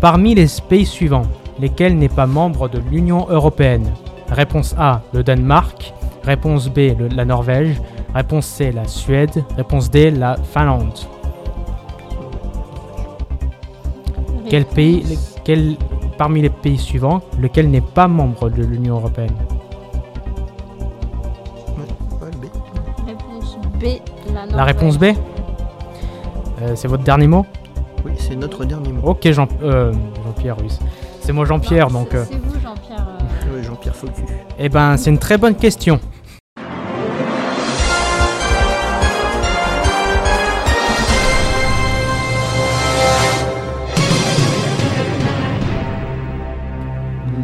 Parmi 0.00 0.36
les 0.36 0.46
pays 0.68 0.86
suivants, 0.86 1.26
lesquels 1.60 1.96
n'est 1.96 2.08
pas 2.08 2.26
membre 2.26 2.68
de 2.68 2.78
l'Union 2.90 3.26
européenne 3.28 3.90
Réponse 4.30 4.74
A, 4.78 5.00
le 5.12 5.22
Danemark. 5.22 5.94
Réponse 6.22 6.68
B, 6.68 6.92
la 7.14 7.24
Norvège. 7.24 7.80
Réponse 8.14 8.46
C, 8.46 8.72
la 8.72 8.86
Suède. 8.86 9.44
Réponse 9.56 9.90
D, 9.90 10.10
la 10.10 10.36
Finlande. 10.36 10.98
Quel 14.50 14.64
pays, 14.64 15.18
quel, 15.44 15.76
parmi 16.16 16.42
les 16.42 16.50
pays 16.50 16.78
suivants, 16.78 17.20
lequel 17.38 17.70
n'est 17.70 17.80
pas 17.82 18.08
membre 18.08 18.50
de 18.50 18.62
l'Union 18.62 18.96
européenne 18.96 19.34
Réponse 23.06 23.58
B, 23.80 23.84
la 24.26 24.32
Norvège. 24.32 24.56
La 24.56 24.64
réponse 24.64 24.98
B 24.98 25.04
euh, 26.62 26.74
C'est 26.74 26.88
votre 26.88 27.04
dernier 27.04 27.26
mot 27.26 27.46
Oui, 28.04 28.12
c'est 28.16 28.36
notre 28.36 28.64
dernier 28.64 28.92
mot. 28.92 29.08
Ok, 29.08 29.30
Jean, 29.30 29.48
euh, 29.62 29.92
Jean-Pierre. 30.24 30.56
C'est 31.28 31.34
moi 31.34 31.44
Jean-Pierre, 31.44 31.90
donc... 31.90 32.08
C'est 32.12 32.38
vous 32.38 32.58
Jean-Pierre. 32.58 33.06
Oui, 33.52 33.62
Jean-Pierre 33.62 33.94
Faucu. 33.94 34.22
Eh 34.58 34.70
ben, 34.70 34.96
c'est 34.96 35.10
une 35.10 35.18
très 35.18 35.36
bonne 35.36 35.56
question. 35.56 36.00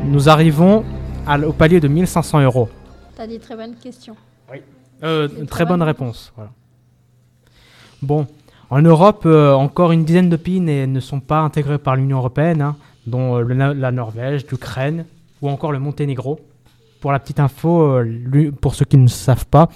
Nous 0.06 0.30
arrivons 0.30 0.82
au 1.46 1.52
palier 1.52 1.78
de 1.78 1.88
1500 1.88 2.40
euros. 2.40 2.70
T'as 3.14 3.26
dit 3.26 3.38
très 3.38 3.54
bonne 3.54 3.74
question. 3.74 4.16
Oui. 4.50 4.62
Euh, 5.02 5.28
très, 5.44 5.66
bonne, 5.66 5.82
réponse. 5.82 6.32
Bon, 8.00 8.26
en 8.70 8.80
Europe, 8.80 9.24
euh, 9.26 9.52
encore 9.52 9.92
une 9.92 10.06
dizaine 10.06 10.30
de 10.30 10.36
pays 10.36 10.60
ne 10.60 11.00
sont 11.00 11.20
pas 11.20 11.40
intégrés 11.40 11.76
par 11.76 11.96
l'Union 11.96 12.16
européenne, 12.16 12.62
hein, 12.62 12.76
dont 13.06 13.38
euh, 13.38 13.74
la 13.74 13.92
Norvège, 13.92 14.46
l'Ukraine 14.50 15.04
ou 15.42 15.48
encore 15.48 15.72
le 15.72 15.78
Monténégro. 15.78 16.40
Pour 17.00 17.12
la 17.12 17.18
petite 17.18 17.38
info, 17.38 17.98
pour 18.62 18.74
ceux 18.74 18.86
qui 18.86 18.96
ne 18.96 19.08
savent 19.08 19.44
pas, 19.44 19.68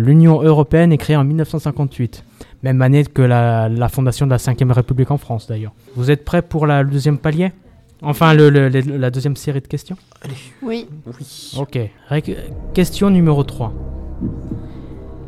l'Union 0.00 0.42
européenne 0.42 0.92
est 0.92 0.98
créée 0.98 1.14
en 1.14 1.22
1958, 1.22 2.24
même 2.64 2.82
année 2.82 3.04
que 3.04 3.22
la, 3.22 3.68
la 3.68 3.88
fondation 3.88 4.26
de 4.26 4.32
la 4.32 4.38
5 4.38 4.58
République 4.70 5.12
en 5.12 5.16
France 5.16 5.46
d'ailleurs. 5.46 5.70
Vous 5.94 6.10
êtes 6.10 6.24
prêts 6.24 6.42
pour 6.42 6.66
la 6.66 6.82
deuxième 6.82 7.18
palier? 7.18 7.52
Enfin, 8.02 8.34
le, 8.34 8.50
la 8.50 9.10
deuxième 9.10 9.36
série 9.36 9.60
de 9.60 9.66
questions? 9.66 9.96
Allez. 10.22 10.34
Oui. 10.62 10.88
Oui. 11.06 11.52
Ok. 11.56 11.78
question 12.74 13.10
numéro 13.10 13.42
3. 13.44 13.72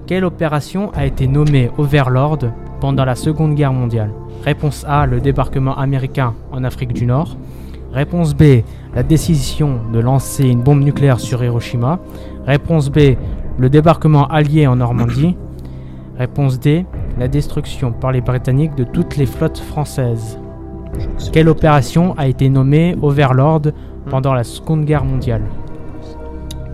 Quelle 0.07 0.25
opération 0.25 0.93
a 0.93 1.07
été 1.07 1.27
nommée 1.27 1.71
Overlord 1.79 2.39
pendant 2.81 3.05
la 3.05 3.15
Seconde 3.15 3.55
Guerre 3.55 3.73
mondiale 3.73 4.11
Réponse 4.45 4.85
A, 4.89 5.07
le 5.07 5.21
débarquement 5.21 5.77
américain 5.77 6.35
en 6.53 6.63
Afrique 6.63 6.93
du 6.93 7.05
Nord. 7.05 7.37
Réponse 7.93 8.35
B, 8.35 8.63
la 8.95 9.03
décision 9.03 9.81
de 9.93 9.99
lancer 9.99 10.45
une 10.49 10.63
bombe 10.63 10.83
nucléaire 10.83 11.19
sur 11.19 11.43
Hiroshima. 11.43 11.99
Réponse 12.47 12.91
B, 12.91 13.17
le 13.59 13.71
débarquement 13.71 14.29
allié 14.29 14.67
en 14.67 14.77
Normandie. 14.77 15.37
Réponse 16.17 16.61
D, 16.61 16.87
la 17.19 17.27
destruction 17.27 17.93
par 17.93 18.13
les 18.13 18.21
Britanniques 18.21 18.75
de 18.77 18.85
toutes 18.85 19.17
les 19.17 19.27
flottes 19.27 19.59
françaises. 19.59 20.39
Quelle 21.33 21.49
opération 21.49 22.15
a 22.17 22.29
été 22.29 22.49
nommée 22.49 22.97
Overlord 23.03 23.63
pendant 24.09 24.33
la 24.33 24.45
Seconde 24.45 24.85
Guerre 24.85 25.05
mondiale 25.05 25.43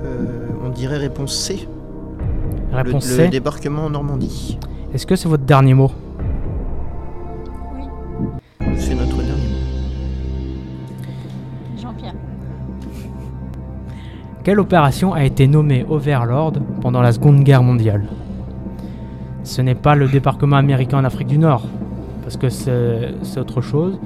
euh, 0.04 0.48
On 0.64 0.68
dirait 0.68 0.98
réponse 0.98 1.34
C. 1.34 1.66
Réponse 2.72 3.08
le, 3.08 3.16
C. 3.16 3.24
Le 3.24 3.30
débarquement 3.30 3.86
en 3.86 3.90
Normandie. 3.90 4.58
Est-ce 4.94 5.06
que 5.06 5.16
c'est 5.16 5.28
votre 5.28 5.44
dernier 5.44 5.72
mot? 5.72 5.90
Oui. 7.74 7.84
C'est 8.76 8.94
notre 8.94 9.16
dernier 9.16 9.30
mot. 9.30 9.56
Jean-Pierre. 11.80 12.12
Quelle 14.44 14.60
opération 14.60 15.14
a 15.14 15.24
été 15.24 15.46
nommée 15.46 15.86
Overlord 15.88 16.52
pendant 16.82 17.00
la 17.00 17.12
Seconde 17.12 17.42
Guerre 17.42 17.62
mondiale? 17.62 18.04
Ce 19.44 19.62
n'est 19.62 19.74
pas 19.74 19.94
le 19.94 20.08
débarquement 20.08 20.56
américain 20.56 20.98
en 20.98 21.04
Afrique 21.04 21.28
du 21.28 21.38
Nord 21.38 21.62
parce 22.22 22.36
que 22.36 22.50
c'est 22.50 23.40
autre 23.40 23.62
chose. 23.62 23.98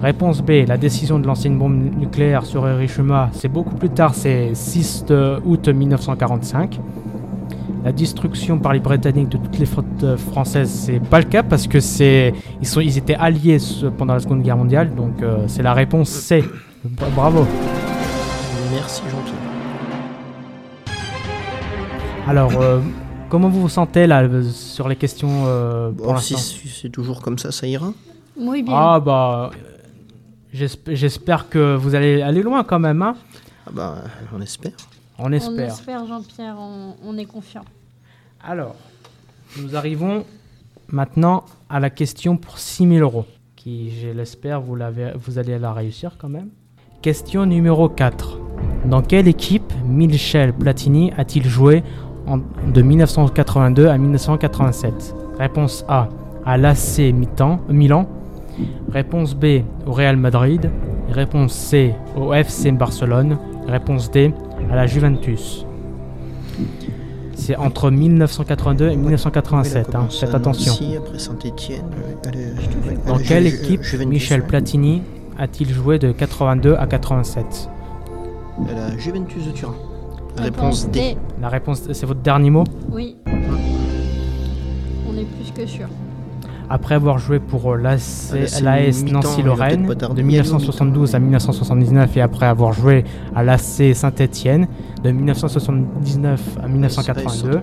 Réponse 0.00 0.40
B, 0.40 0.66
la 0.66 0.78
décision 0.78 1.18
de 1.18 1.26
lancer 1.26 1.48
une 1.48 1.58
bombe 1.58 1.76
nucléaire 1.76 2.46
sur 2.46 2.66
Hiroshima, 2.66 3.28
c'est 3.32 3.48
beaucoup 3.48 3.74
plus 3.74 3.90
tard, 3.90 4.14
c'est 4.14 4.54
6 4.54 5.04
août 5.44 5.68
1945. 5.68 6.80
La 7.84 7.92
destruction 7.92 8.58
par 8.58 8.72
les 8.72 8.80
Britanniques 8.80 9.28
de 9.30 9.38
toutes 9.38 9.58
les 9.58 9.66
flottes 9.66 10.16
françaises, 10.16 10.70
c'est 10.70 11.00
pas 11.00 11.18
le 11.18 11.24
cas 11.26 11.42
parce 11.42 11.66
que 11.66 11.80
c'est 11.80 12.32
ils, 12.60 12.66
sont, 12.66 12.80
ils 12.80 12.96
étaient 12.96 13.16
alliés 13.16 13.58
pendant 13.98 14.14
la 14.14 14.20
Seconde 14.20 14.42
Guerre 14.42 14.56
mondiale, 14.56 14.94
donc 14.94 15.20
euh, 15.22 15.44
c'est 15.48 15.62
la 15.62 15.74
réponse 15.74 16.08
C. 16.08 16.44
Bravo. 16.84 17.46
Merci 18.72 19.02
Jean-Pierre. 19.10 19.34
Alors, 22.28 22.52
euh, 22.60 22.78
Comment 23.32 23.48
vous 23.48 23.62
vous 23.62 23.70
sentez 23.70 24.06
là 24.06 24.28
sur 24.52 24.90
les 24.90 24.96
questions 24.96 25.44
euh, 25.46 25.90
pour 25.90 26.20
Si 26.20 26.36
c'est 26.36 26.90
toujours 26.90 27.22
comme 27.22 27.38
ça, 27.38 27.50
ça 27.50 27.66
ira 27.66 27.94
Oui, 28.36 28.62
bien. 28.62 28.74
Ah 28.76 29.00
bah, 29.00 29.50
j'espère 30.52 31.48
que 31.48 31.74
vous 31.74 31.94
allez 31.94 32.20
aller 32.20 32.42
loin 32.42 32.62
quand 32.62 32.78
même. 32.78 33.00
Hein 33.00 33.16
ah 33.66 33.70
bah, 33.72 33.94
on 34.36 34.40
espère. 34.42 34.72
On 35.24 35.30
espère. 35.30 35.52
On 35.52 35.68
espère, 35.68 36.06
Jean-Pierre, 36.06 36.56
on, 36.58 37.16
est 37.16 37.26
confiant. 37.26 37.64
Alors, 38.44 38.74
nous 39.60 39.76
arrivons 39.76 40.24
maintenant 40.88 41.44
à 41.70 41.78
la 41.78 41.90
question 41.90 42.36
pour 42.36 42.58
6000 42.58 43.02
euros, 43.02 43.24
qui, 43.54 43.92
je 44.00 44.08
l'espère, 44.08 44.60
vous, 44.60 44.76
vous 45.14 45.38
allez 45.38 45.60
la 45.60 45.72
réussir 45.72 46.16
quand 46.18 46.28
même. 46.28 46.48
Question 47.02 47.46
numéro 47.46 47.88
4. 47.88 48.38
Dans 48.86 49.00
quelle 49.02 49.28
équipe 49.28 49.72
Michel 49.86 50.52
Platini 50.52 51.12
a-t-il 51.16 51.46
joué 51.46 51.84
de 52.66 52.82
1982 52.82 53.86
à 53.86 53.96
1987 53.98 55.14
Réponse 55.38 55.84
A 55.88 56.08
à 56.44 56.56
l'AC 56.56 56.98
Milan. 57.68 58.08
Réponse 58.90 59.36
B 59.36 59.62
au 59.86 59.92
Real 59.92 60.16
Madrid. 60.16 60.68
Réponse 61.10 61.52
C 61.52 61.94
au 62.16 62.34
FC 62.34 62.72
Barcelone. 62.72 63.38
Réponse 63.68 64.10
D 64.10 64.32
à 64.72 64.76
la 64.76 64.86
Juventus. 64.86 65.66
C'est 67.34 67.56
entre 67.56 67.90
1982 67.90 68.88
et 68.88 68.96
1987, 68.96 69.94
hein, 69.94 70.06
faites 70.08 70.34
attention. 70.34 70.74
Dans 73.06 73.18
quelle 73.18 73.46
équipe 73.46 73.82
Michel 74.06 74.44
Platini 74.44 75.02
a-t-il 75.38 75.70
joué 75.70 75.98
de 75.98 76.12
82 76.12 76.74
à 76.74 76.86
87 76.86 77.68
La 78.66 78.96
Juventus 78.96 79.46
de 79.46 79.50
Turin. 79.50 79.74
Réponse 80.38 80.88
D. 80.88 81.16
La 81.40 81.50
réponse, 81.50 81.82
c'est 81.92 82.06
votre 82.06 82.20
dernier 82.20 82.48
mot? 82.48 82.64
Oui. 82.90 83.18
On 83.26 85.18
est 85.18 85.24
plus 85.24 85.52
que 85.54 85.66
sûr. 85.66 85.88
Après 86.70 86.94
avoir 86.94 87.18
joué 87.18 87.38
pour 87.38 87.76
l'AS 87.76 88.32
Nancy-Lorraine 88.32 89.86
de 89.86 90.22
1972 90.22 91.14
à 91.14 91.18
1979 91.18 92.16
et 92.16 92.20
après 92.20 92.46
avoir 92.46 92.72
joué 92.72 93.04
à 93.34 93.42
l'AC 93.42 93.94
Saint-Étienne 93.94 94.66
de 95.02 95.10
1979 95.10 96.58
à 96.62 96.68
1982, 96.68 97.60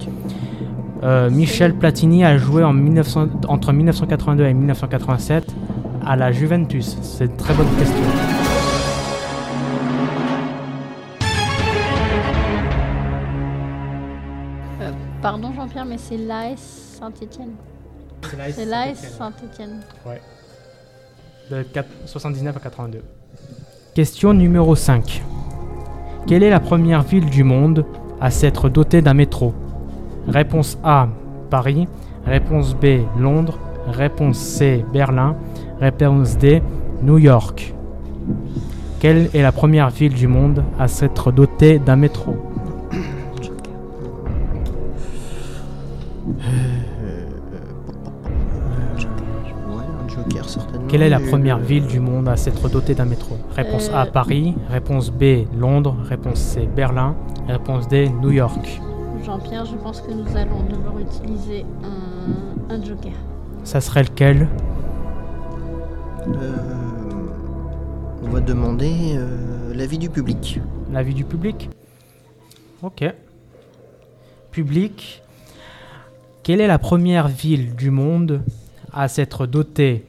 euh, 1.02 1.30
Michel 1.30 1.76
Platini 1.76 2.26
a 2.26 2.38
joué 2.38 2.64
en 2.64 2.74
1900, 2.74 3.28
entre 3.47 3.72
1982 3.72 4.45
et 4.45 4.54
1987 4.54 5.56
à 6.06 6.16
la 6.16 6.32
Juventus. 6.32 6.97
C'est 7.02 7.26
une 7.26 7.38
très 7.38 7.54
bonne 7.54 7.68
question. 7.78 8.04
Pardon 15.22 15.52
Jean-Pierre, 15.54 15.86
mais 15.86 15.97
c'est 15.97 16.18
l'AS 16.18 16.97
Saint-Etienne. 17.00 17.52
C'est 18.52 18.66
l'AS 18.66 18.98
Saint-Etienne. 19.18 19.82
Ouais. 20.06 20.22
De 21.50 21.66
79 22.06 22.56
à 22.56 22.60
82. 22.60 23.02
Question 23.96 24.34
numéro 24.34 24.76
5. 24.76 25.24
Quelle 26.28 26.44
est 26.44 26.50
la 26.50 26.60
première 26.60 27.02
ville 27.02 27.30
du 27.30 27.44
monde 27.44 27.86
à 28.22 28.30
s'être 28.30 28.70
dotée 28.70 29.02
d'un 29.02 29.14
métro? 29.16 29.54
Réponse 30.28 30.78
A, 30.84 31.08
Paris. 31.50 31.88
Réponse 32.26 32.76
B, 32.76 33.00
Londres. 33.18 33.58
Réponse 33.88 34.38
C, 34.38 34.86
Berlin. 34.94 35.36
Réponse 35.80 36.38
D, 36.38 36.62
New 37.02 37.18
York. 37.18 37.74
Quelle 39.00 39.30
est 39.34 39.42
la 39.42 39.52
première 39.52 39.90
ville 39.90 40.14
du 40.14 40.28
monde 40.28 40.64
à 40.78 40.88
s'être 40.88 41.32
dotée 41.32 41.80
d'un 41.80 41.96
métro? 41.96 42.36
Quelle 50.90 51.04
est 51.04 51.10
la 51.10 51.20
première 51.20 51.60
ville 51.60 51.86
du 51.86 52.00
monde 52.00 52.28
à 52.28 52.36
s'être 52.36 52.68
dotée 52.68 52.96
d'un 52.96 53.06
métro? 53.06 53.38
Réponse 53.56 53.92
A, 53.94 54.08
euh. 54.08 54.12
Paris. 54.12 54.56
Réponse 54.72 55.12
B, 55.12 55.46
Londres. 55.56 55.96
Réponse 56.04 56.40
C, 56.40 56.68
Berlin. 56.76 57.16
Réponse 57.48 57.88
D, 57.88 58.10
New 58.10 58.32
York. 58.32 58.82
Jean-Pierre, 59.24 59.66
je 59.66 59.76
pense 59.76 60.02
que 60.02 60.12
nous 60.12 60.36
allons 60.36 60.64
devoir 60.64 60.98
utiliser 60.98 61.64
un, 62.72 62.84
joker. 62.84 63.12
Ça 63.64 63.82
serait 63.82 64.02
lequel? 64.02 64.48
Euh, 66.28 66.52
On 68.24 68.30
va 68.30 68.40
demander 68.40 69.16
euh, 69.16 69.76
l'avis 69.76 70.00
du 70.00 70.10
public. 70.10 70.60
L'avis 70.92 71.14
du 71.14 71.24
public? 71.24 71.70
Ok. 72.82 73.06
Public. 74.52 75.22
Quelle 76.42 76.62
est 76.62 76.68
la 76.68 76.80
première 76.80 77.28
ville 77.28 77.76
du 77.76 77.92
monde 77.92 78.42
à 78.92 79.08
s'être 79.08 79.46
dotée 79.46 80.04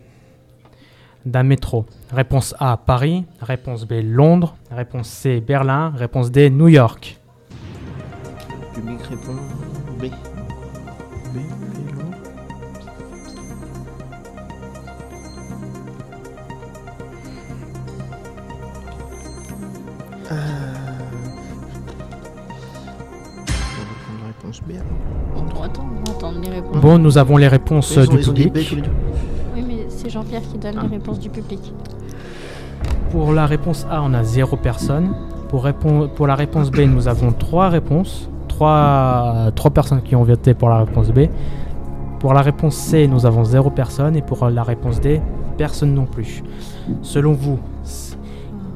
d'un 1.26 1.42
métro 1.42 1.86
Réponse 2.12 2.54
A, 2.58 2.76
Paris. 2.76 3.24
Réponse 3.40 3.86
B, 3.86 3.94
Londres. 4.02 4.56
Réponse 4.70 5.08
C, 5.08 5.40
Berlin. 5.40 5.92
Réponse 5.96 6.30
D, 6.30 6.50
New 6.50 6.68
York. 6.68 7.18
public 8.74 9.00
répond 9.02 9.34
B. 9.98 10.02
B, 10.02 10.08
B, 11.34 11.38
Londres. 11.98 12.16
Euh... 20.32 20.36
On 23.50 23.82
va 23.82 23.94
prendre 24.02 24.20
la 24.20 24.26
réponse 24.26 24.60
B. 24.62 24.72
On 25.36 25.42
doit 25.42 25.64
attendre, 25.66 25.88
on 25.90 26.10
va 26.10 26.16
attendre 26.16 26.40
les 26.40 26.50
réponses. 26.50 26.80
Bon, 26.80 26.98
nous 26.98 27.18
avons 27.18 27.36
les 27.36 27.48
réponses 27.48 27.98
du 27.98 28.18
public. 28.18 28.82
C'est 30.10 30.14
Jean-Pierre 30.14 30.42
qui 30.42 30.58
donne 30.58 30.72
les 30.72 30.86
ah. 30.86 30.90
réponses 30.90 31.20
du 31.20 31.30
public. 31.30 31.72
Pour 33.12 33.32
la 33.32 33.46
réponse 33.46 33.86
A, 33.88 34.02
on 34.02 34.12
a 34.12 34.24
zéro 34.24 34.56
personne. 34.56 35.14
Pour, 35.48 35.68
pour 36.16 36.26
la 36.26 36.34
réponse 36.34 36.72
B, 36.72 36.80
nous 36.80 37.06
avons 37.06 37.30
trois 37.30 37.68
réponses. 37.68 38.28
Trois, 38.48 39.52
trois 39.54 39.70
personnes 39.70 40.02
qui 40.02 40.16
ont 40.16 40.24
voté 40.24 40.52
pour 40.54 40.68
la 40.68 40.78
réponse 40.78 41.12
B. 41.12 41.26
Pour 42.18 42.34
la 42.34 42.42
réponse 42.42 42.74
C, 42.74 43.06
nous 43.06 43.24
avons 43.24 43.44
zéro 43.44 43.70
personne. 43.70 44.16
Et 44.16 44.22
pour 44.22 44.48
la 44.48 44.64
réponse 44.64 45.00
D, 45.00 45.20
personne 45.56 45.94
non 45.94 46.06
plus. 46.06 46.42
Selon 47.02 47.32
vous, 47.32 47.60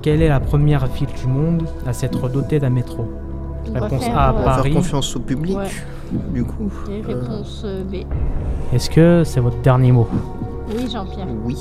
quelle 0.02 0.22
est 0.22 0.28
la 0.28 0.38
première 0.40 0.86
ville 0.86 1.08
du 1.20 1.26
monde 1.26 1.64
à 1.84 1.92
s'être 1.92 2.28
dotée 2.28 2.60
d'un 2.60 2.70
métro? 2.70 3.08
Réponse 3.74 4.04
A, 4.14 4.30
euh, 4.30 4.44
Paris. 4.44 4.70
Faire 4.70 4.82
confiance 4.82 5.16
au 5.16 5.20
public, 5.20 5.58
du 6.32 6.44
coup. 6.44 6.70
Et 6.92 7.00
réponse 7.00 7.62
euh, 7.64 7.82
B. 7.82 8.04
Est-ce 8.72 8.88
que 8.88 9.22
c'est 9.24 9.40
votre 9.40 9.60
dernier 9.62 9.90
mot? 9.90 10.06
Oui, 10.68 10.90
Jean-Pierre. 10.90 11.26
Oui. 11.44 11.56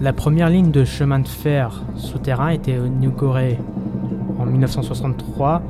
La 0.00 0.12
première 0.12 0.48
ligne 0.48 0.70
de 0.70 0.84
chemin 0.84 1.20
de 1.20 1.28
fer 1.28 1.82
souterrain 1.96 2.48
été 2.48 2.74
inaugurée 2.74 3.58
en 4.38 4.46
1963 4.46 5.62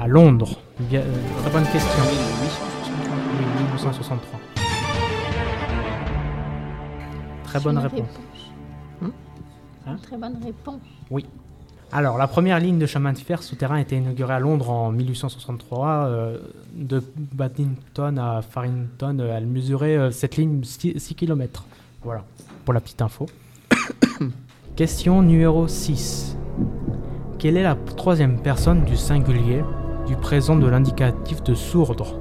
à 0.00 0.06
Londres. 0.06 0.60
Bien, 0.80 1.00
euh, 1.00 1.14
très 1.42 1.50
bonne 1.50 1.64
question. 1.64 2.02
Oui, 2.08 3.44
1963. 3.62 4.38
Très 7.44 7.60
bonne 7.60 7.78
réponse. 7.78 8.20
Hum 9.02 9.12
hein 9.86 9.96
très 10.02 10.16
bonne 10.16 10.38
réponse. 10.44 10.82
Oui. 11.10 11.26
Alors, 11.90 12.18
la 12.18 12.26
première 12.26 12.60
ligne 12.60 12.78
de 12.78 12.84
chemin 12.84 13.14
de 13.14 13.18
fer 13.18 13.42
souterrain 13.42 13.76
a 13.76 13.80
été 13.80 13.96
inaugurée 13.96 14.34
à 14.34 14.40
Londres 14.40 14.68
en 14.68 14.92
1863. 14.92 15.88
Euh, 15.88 16.38
de 16.74 17.02
Baddington 17.16 18.18
à 18.18 18.42
Farrington, 18.42 19.18
elle 19.18 19.46
mesurait 19.46 19.96
euh, 19.96 20.10
cette 20.10 20.36
ligne 20.36 20.62
6, 20.62 21.14
km. 21.16 21.64
Voilà, 22.04 22.24
pour 22.66 22.74
la 22.74 22.80
petite 22.80 23.00
info. 23.00 23.26
Question 24.76 25.22
numéro 25.22 25.66
6. 25.66 26.36
Quelle 27.38 27.56
est 27.56 27.62
la 27.62 27.74
troisième 27.74 28.38
personne 28.38 28.84
du 28.84 28.96
singulier 28.96 29.64
du 30.06 30.14
présent 30.16 30.56
de 30.56 30.66
l'indicatif 30.66 31.42
de 31.42 31.54
sourdre? 31.54 32.20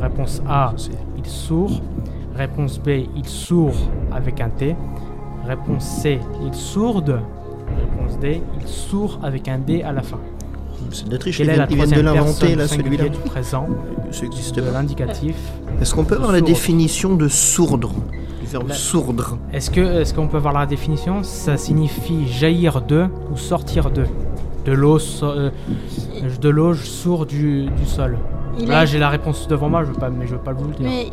Réponse 0.00 0.42
A, 0.48 0.74
il 1.16 1.26
sourd. 1.26 1.82
Réponse 2.34 2.80
B, 2.80 3.04
il 3.14 3.26
sourd 3.26 3.76
avec 4.10 4.40
un 4.40 4.48
T. 4.48 4.74
Réponse 5.46 5.84
C, 5.84 6.18
il 6.44 6.54
sourde 6.54 7.20
Réponse 7.76 8.18
D, 8.18 8.42
il 8.60 8.66
sourd 8.68 9.20
avec 9.22 9.48
un 9.48 9.58
D 9.58 9.82
à 9.82 9.92
la 9.92 10.02
fin. 10.02 10.18
C'est 10.92 11.06
de 11.06 11.12
la 11.12 11.18
triche, 11.18 11.38
Quelle 11.38 11.50
est 11.50 11.56
la 11.56 11.66
de 11.66 12.00
l'inventer 12.00 12.54
là, 12.54 12.66
celui-là? 12.68 13.08
du 13.08 13.18
présent, 13.18 13.66
ça 14.10 14.24
existe 14.24 14.56
de 14.56 14.62
l'indicatif. 14.62 15.34
Est-ce 15.80 15.94
qu'on 15.94 16.04
peut 16.04 16.14
avoir 16.14 16.32
la 16.32 16.40
définition 16.40 17.14
de 17.14 17.28
sourdre? 17.28 17.92
Du 18.40 18.46
verbe 18.46 18.72
sourdre. 18.72 19.36
Est-ce 19.52 19.70
que 19.70 19.80
est-ce 19.80 20.14
qu'on 20.14 20.28
peut 20.28 20.38
avoir 20.38 20.54
la 20.54 20.66
définition? 20.66 21.22
Ça 21.24 21.56
signifie 21.56 22.26
jaillir 22.28 22.80
de 22.82 23.06
ou 23.32 23.36
sortir 23.36 23.90
de. 23.90 24.04
De 24.64 24.72
l'eau, 24.72 24.98
euh, 25.22 25.50
de 26.40 26.48
l'eau, 26.48 26.74
sourd 26.74 27.26
du, 27.26 27.66
du 27.70 27.86
sol. 27.86 28.18
là, 28.66 28.84
j'ai 28.84 28.98
la 28.98 29.08
réponse 29.08 29.48
devant 29.48 29.68
moi, 29.68 29.82
je 29.84 29.88
veux 29.92 29.98
pas, 29.98 30.10
mais 30.10 30.26
je 30.26 30.32
veux 30.32 30.40
pas 30.42 30.52
vous 30.52 30.68
le 30.68 30.74
dire. 30.74 30.86
Mais 30.86 31.06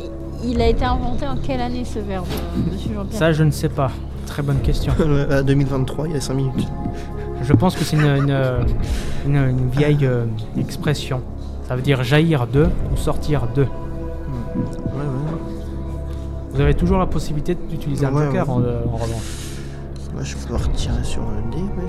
il 0.44 0.60
a 0.60 0.68
été 0.68 0.84
inventé 0.84 1.26
en 1.26 1.36
quelle 1.36 1.60
année 1.60 1.84
ce 1.84 1.98
verbe, 2.00 2.26
euh, 2.30 2.72
Monsieur 2.72 2.94
Jean-Pierre? 2.94 3.18
Ça, 3.18 3.32
je 3.32 3.44
ne 3.44 3.50
sais 3.50 3.68
pas. 3.70 3.90
Très 4.26 4.42
bonne 4.42 4.60
question. 4.60 4.92
à 5.30 5.42
2023, 5.42 6.08
il 6.08 6.14
y 6.14 6.16
a 6.16 6.20
5 6.20 6.34
minutes. 6.34 6.68
Je 7.42 7.52
pense 7.52 7.76
que 7.76 7.84
c'est 7.84 7.96
une, 7.96 8.34
vieille 9.72 10.04
euh, 10.06 10.24
expression. 10.58 11.22
Ça 11.68 11.76
veut 11.76 11.82
dire 11.82 12.02
jaillir 12.02 12.46
de 12.46 12.66
ou 12.92 12.96
sortir 12.96 13.46
de. 13.54 13.62
Ouais, 13.62 13.68
ouais. 13.68 15.36
Vous 16.52 16.60
avez 16.60 16.74
toujours 16.74 16.98
la 16.98 17.06
possibilité 17.06 17.54
d'utiliser 17.54 18.06
un 18.06 18.12
joker 18.12 18.48
en, 18.50 18.62
euh, 18.62 18.80
en, 18.90 18.96
revanche. 18.96 19.46
je 20.22 20.36
peux 20.46 20.54
retirer 20.54 21.04
sur 21.04 21.22
un 21.22 21.50
dé, 21.50 21.62
mais 21.76 21.82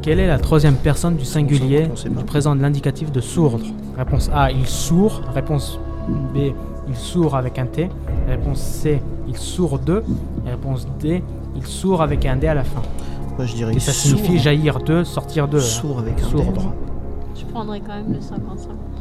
Quelle 0.00 0.18
est 0.20 0.26
la 0.26 0.38
troisième 0.38 0.76
personne 0.76 1.16
du 1.16 1.24
singulier 1.24 1.90
qui 1.94 2.08
présente 2.24 2.60
l'indicatif 2.60 3.12
de 3.12 3.20
sourdre? 3.20 3.66
Réponse 3.96 4.30
A, 4.32 4.50
il 4.50 4.66
sourd. 4.66 5.20
Réponse 5.34 5.78
B, 6.34 6.52
il 6.88 6.96
sourd 6.96 7.36
avec 7.36 7.58
un 7.58 7.66
T. 7.66 7.90
Réponse 8.26 8.60
C, 8.60 9.02
il 9.28 9.36
sourd 9.36 9.78
de. 9.78 10.02
Réponse 10.46 10.86
D, 11.00 11.22
il 11.56 11.66
sourd 11.66 12.02
avec 12.02 12.26
un 12.26 12.36
D 12.36 12.46
à 12.46 12.54
la 12.54 12.64
fin. 12.64 12.82
Moi 13.36 13.46
je 13.46 13.54
dirais 13.54 13.74
Et 13.74 13.80
ça 13.80 13.92
signifie 13.92 14.38
jaillir 14.38 14.80
de, 14.80 15.04
sortir 15.04 15.48
de. 15.48 15.60
Sourd 15.60 16.00
avec 16.00 16.20
un 16.20 16.36
D. 16.36 16.42
Je 17.36 17.44
prendrais 17.44 17.80
quand 17.80 17.94
même 17.94 18.12
le 18.12 18.18
50-50. 18.18 18.30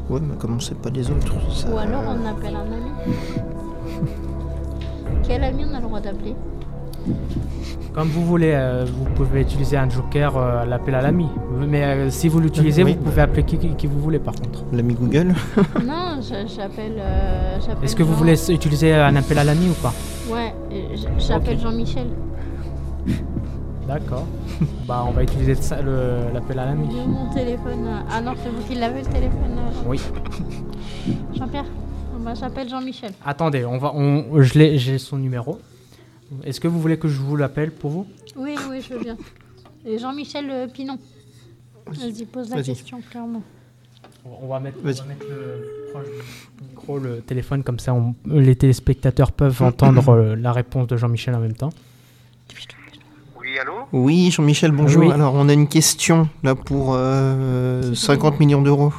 Ouais, 0.10 0.20
mais 0.22 0.36
comment 0.38 0.60
c'est 0.60 0.78
pas 0.78 0.90
les 0.90 1.10
autres 1.10 1.34
Ou 1.72 1.78
alors 1.78 2.04
on 2.08 2.26
appelle 2.26 2.56
un 2.56 2.72
ami. 2.72 2.92
Quel 5.28 5.44
ami 5.44 5.66
on 5.70 5.74
a 5.74 5.80
le 5.80 5.86
droit 5.86 6.00
d'appeler? 6.00 6.36
Comme 7.94 8.10
vous 8.10 8.26
voulez, 8.26 8.52
euh, 8.54 8.86
vous 8.86 9.06
pouvez 9.16 9.42
utiliser 9.42 9.76
un 9.76 9.90
joker 9.90 10.38
à 10.38 10.40
euh, 10.40 10.66
l'appel 10.66 10.94
à 10.94 11.02
l'ami. 11.02 11.28
Mais 11.68 11.84
euh, 11.84 12.10
si 12.12 12.28
vous 12.28 12.40
l'utilisez, 12.40 12.84
vous 12.84 12.94
pouvez 12.94 13.24
appeler 13.24 13.44
qui, 13.44 13.88
vous 13.88 14.00
voulez 14.00 14.20
par 14.20 14.36
contre. 14.36 14.64
L'ami 14.72 14.94
Google 14.94 15.34
Non, 15.84 16.20
j'appelle. 16.22 17.02
Est-ce 17.82 17.96
que 17.96 18.04
vous 18.04 18.14
voulez 18.14 18.36
utiliser 18.52 18.94
un 18.94 19.16
appel 19.16 19.40
à 19.40 19.44
l'ami 19.44 19.70
ou 19.70 19.74
pas? 19.82 19.94
Ouais, 20.30 20.54
j'appelle 21.18 21.60
Jean-Michel. 21.60 22.08
D'accord. 23.88 24.26
bah, 24.88 25.06
on 25.08 25.12
va 25.12 25.24
utiliser 25.24 25.54
l'appel 26.34 26.60
à 26.60 26.66
l'ami. 26.66 26.88
Mon 27.08 27.34
téléphone. 27.34 28.04
Ah 28.10 28.20
non, 28.20 28.34
c'est 28.44 28.50
vous 28.50 28.62
qui 28.68 28.76
l'avez 28.76 29.02
le 29.02 29.08
téléphone 29.08 29.58
Oui. 29.86 30.00
Jean-Pierre 31.34 31.66
bah, 32.20 32.34
J'appelle 32.34 32.68
Jean-Michel. 32.68 33.14
Attendez, 33.26 33.64
on 33.64 33.78
va, 33.78 33.94
on, 33.96 34.42
j'ai 34.42 34.98
son 34.98 35.18
numéro. 35.18 35.60
Est-ce 36.44 36.60
que 36.60 36.68
vous 36.68 36.82
voulez 36.82 36.98
que 37.00 37.08
je 37.08 37.20
vous 37.20 37.38
l'appelle 37.38 37.72
pour 37.72 37.92
vous? 37.92 38.08
Oui, 38.36 38.56
oui, 38.70 38.82
je 38.82 38.94
veux 38.94 39.00
bien. 39.00 39.18
Et 39.86 39.98
Jean-Michel 39.98 40.50
euh, 40.50 40.68
Pinon. 40.68 40.98
Vas-y, 41.86 42.26
pose 42.26 42.50
la 42.50 42.62
question 42.62 43.00
clairement. 43.10 43.42
On 44.42 44.48
va 44.48 44.60
mettre, 44.60 44.78
le, 44.84 44.94
proche 45.92 46.06
du 46.58 46.64
micro, 46.70 47.00
le 47.00 47.22
téléphone, 47.22 47.64
comme 47.64 47.80
ça 47.80 47.96
les 48.26 48.56
téléspectateurs 48.56 49.32
peuvent 49.32 49.62
entendre 49.62 50.10
euh, 50.10 50.36
la 50.36 50.52
réponse 50.52 50.88
de 50.88 50.98
Jean-Michel 50.98 51.36
en 51.36 51.40
même 51.40 51.54
temps. 51.54 51.72
Oui, 53.40 53.58
allô? 53.60 53.74
Oui, 53.94 54.32
Jean-Michel, 54.32 54.72
bonjour. 54.72 55.12
Alors, 55.12 55.34
on 55.36 55.48
a 55.50 55.54
une 55.54 55.68
question 55.68 56.30
là 56.44 56.56
pour 56.56 56.88
50 56.88 56.96
euh, 56.98 58.38
millions 58.40 58.62
d'euros. 58.62 58.94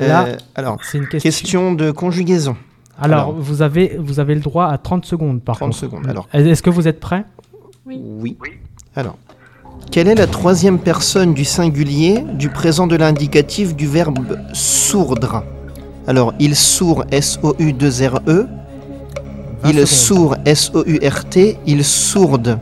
Là, 0.00 0.36
alors, 0.54 0.78
c'est 0.82 0.98
une 0.98 1.08
question 1.08 1.72
de 1.72 1.90
conjugaison. 1.90 2.56
Alors, 2.98 3.32
vous, 3.32 3.62
avez, 3.62 3.96
vous 3.98 4.20
avez 4.20 4.34
le 4.34 4.40
droit 4.40 4.66
à 4.66 4.78
30 4.78 5.04
secondes 5.04 5.42
par 5.42 5.56
30 5.56 5.74
secondes, 5.74 6.06
alors. 6.06 6.28
Est-ce 6.32 6.62
que 6.62 6.70
vous 6.70 6.88
êtes 6.88 7.00
prêt 7.00 7.24
oui. 7.84 8.00
oui. 8.20 8.36
Alors, 8.96 9.16
Quelle 9.90 10.08
est 10.08 10.14
la 10.14 10.26
troisième 10.26 10.78
personne 10.78 11.32
du 11.32 11.44
singulier 11.44 12.24
du 12.34 12.50
présent 12.50 12.86
de 12.86 12.96
l'indicatif 12.96 13.74
du 13.74 13.86
verbe 13.86 14.38
sourdre? 14.52 15.44
Alors, 16.06 16.34
il 16.38 16.54
sourd 16.54 17.04
S-O-U-2-R-E, 17.10 18.46
il 19.64 19.86
sourd 19.86 20.36
S-O-U-R-T, 20.44 21.58
il 21.66 21.84
sourde 21.84 22.58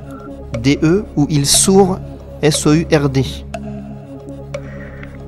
D-E 0.61 1.05
ou 1.17 1.27
il 1.29 1.45
sourd 1.45 1.99
S-O-U-R-D 2.41 3.25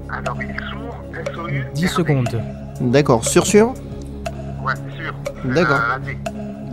Alors, 0.09 0.39
il 0.41 0.57
sourd 0.70 1.05
S-O-U. 1.12 1.66
10 1.74 1.89
secondes. 1.89 2.43
D'accord, 2.80 3.24
sûr, 3.24 3.47
sûr? 3.47 3.74
Ouais, 4.64 4.74
sûr. 4.97 5.14
D'accord. 5.53 5.80
Euh. 5.80 6.14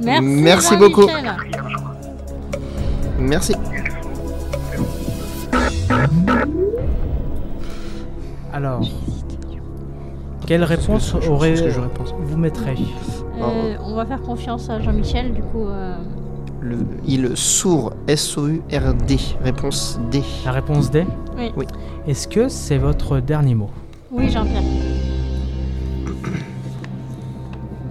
Merci, 0.04 0.22
Merci 0.22 0.78
beaucoup. 0.78 1.08
Merci. 3.20 3.54
Alors, 8.52 8.82
quelle 10.46 10.64
réponse 10.64 11.16
aurait 11.28 11.52
Qu'est-ce 11.54 11.64
que 11.64 11.70
pensé 11.88 12.14
vous 12.22 12.38
mettrez 12.38 12.76
Euh, 13.42 13.76
on 13.84 13.96
va 13.96 14.06
faire 14.06 14.22
confiance 14.22 14.70
à 14.70 14.80
Jean-Michel, 14.80 15.34
du 15.34 15.42
coup. 15.42 15.66
euh, 15.66 15.96
Le, 16.62 16.78
il 17.08 17.36
sourd 17.36 17.94
S-O-U-R-D. 18.08 19.18
Réponse 19.44 20.00
D. 20.12 20.22
La 20.46 20.52
réponse 20.52 20.92
D 20.92 21.06
Oui. 21.38 21.52
Oui. 21.58 21.66
Est-ce 22.08 22.28
que 22.28 22.48
c'est 22.48 22.78
votre 22.78 23.20
dernier 23.20 23.56
mot? 23.56 23.70
Oui, 24.12 24.30
Jean-Pierre. 24.30 24.62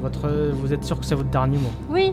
votre, 0.00 0.52
Vous 0.60 0.72
êtes 0.72 0.84
sûr 0.84 0.98
que 1.00 1.04
c'est 1.06 1.14
votre 1.16 1.30
dernier 1.30 1.58
mot? 1.58 1.70
Oui. 1.90 2.12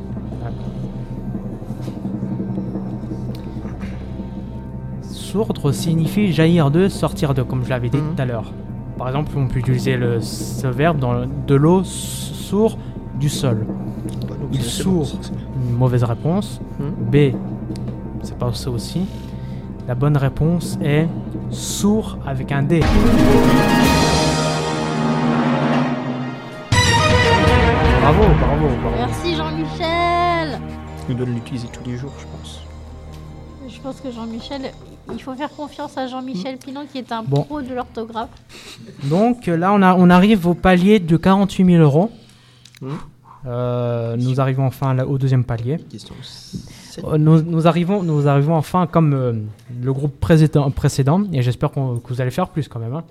Sourdre 5.34 5.72
signifie 5.72 6.34
jaillir 6.34 6.72
de, 6.72 6.88
sortir 6.90 7.36
de, 7.36 7.44
comme 7.44 7.64
je 7.64 7.70
l'avais 7.70 7.90
dit 7.90 7.98
Mhm. 7.98 8.16
tout 8.16 8.22
à 8.22 8.26
l'heure. 8.26 8.52
Par 8.98 9.08
exemple, 9.10 9.32
on 9.38 9.48
peut 9.48 9.60
utiliser 9.60 9.96
le, 9.96 10.22
ce 10.22 10.66
verbe 10.66 10.98
dans 10.98 11.14
le- 11.14 11.28
de 11.46 11.54
l'eau 11.56 11.84
sourd 11.84 12.80
du 13.20 13.30
sol. 13.30 13.68
Bah, 13.68 14.36
donc, 14.40 14.50
Il 14.52 14.62
sourd. 14.64 14.94
bon, 14.94 15.20
c'est- 15.22 15.32
Une 15.70 15.78
mauvaise 15.78 16.04
réponse. 16.04 16.60
Mhm. 16.80 17.12
B, 17.12 17.36
c'est 18.24 18.38
pas 18.40 18.52
ça 18.54 18.72
aussi. 18.72 19.02
La 19.88 19.94
bonne 19.94 20.18
réponse 20.18 20.80
est 20.84 21.08
sourd 21.52 22.18
avec 22.26 22.52
un 22.52 22.64
D. 22.64 22.80
Bravo, 28.02 28.24
bravo, 28.40 28.68
bravo. 28.82 28.96
Merci, 28.98 29.36
Jean-Michel. 29.36 30.60
Il 31.10 31.16
doit 31.16 31.26
l'utiliser 31.28 31.68
tous 31.68 31.88
les 31.88 31.98
jours, 31.98 32.14
je 32.20 32.26
pense. 32.26 32.64
Je 33.80 33.84
pense 33.84 34.02
que 34.02 34.12
Jean-Michel, 34.12 34.62
il 35.14 35.22
faut 35.22 35.34
faire 35.36 35.50
confiance 35.50 35.98
à 35.98 36.06
Jean-Michel 36.08 36.58
Pinon, 36.58 36.86
qui 36.92 36.98
est 36.98 37.12
un 37.14 37.24
Bon. 37.24 37.44
pro 37.44 37.62
de 37.62 37.74
l'orthographe. 37.74 38.30
Donc 39.06 39.48
euh, 39.48 39.56
là, 39.56 39.72
on, 39.74 39.82
a, 39.82 39.96
on 39.96 40.10
arrive 40.10 40.46
au 40.48 40.54
palier 40.54 41.00
de 41.00 41.16
48 41.18 41.66
000 41.66 41.82
euros. 41.82 42.12
Mhm. 42.82 42.90
Euh, 43.46 44.18
nous 44.18 44.42
arrivons 44.42 44.66
enfin 44.66 44.94
là, 44.94 45.08
au 45.08 45.18
deuxième 45.18 45.46
palier. 45.46 45.78
Question 45.90 46.14
7. 46.22 47.06
Euh, 47.06 47.18
Nous, 47.18 47.42
nous 47.42 47.68
arrivons, 47.68 48.04
nous 48.04 48.28
arrivons 48.28 48.56
enfin 48.56 48.86
comme 48.86 49.14
euh, 49.14 49.34
le 49.82 49.94
groupe 49.94 50.20
précédent, 50.20 50.70
précédent 50.72 51.24
et 51.32 51.42
j'espère 51.42 51.72
qu'on- 51.72 52.00
que 52.00 52.10
vous 52.14 52.20
allez 52.20 52.32
faire 52.32 52.50
plus 52.50 52.68
quand 52.68 52.80
même. 52.80 52.94
hein. 52.96 53.04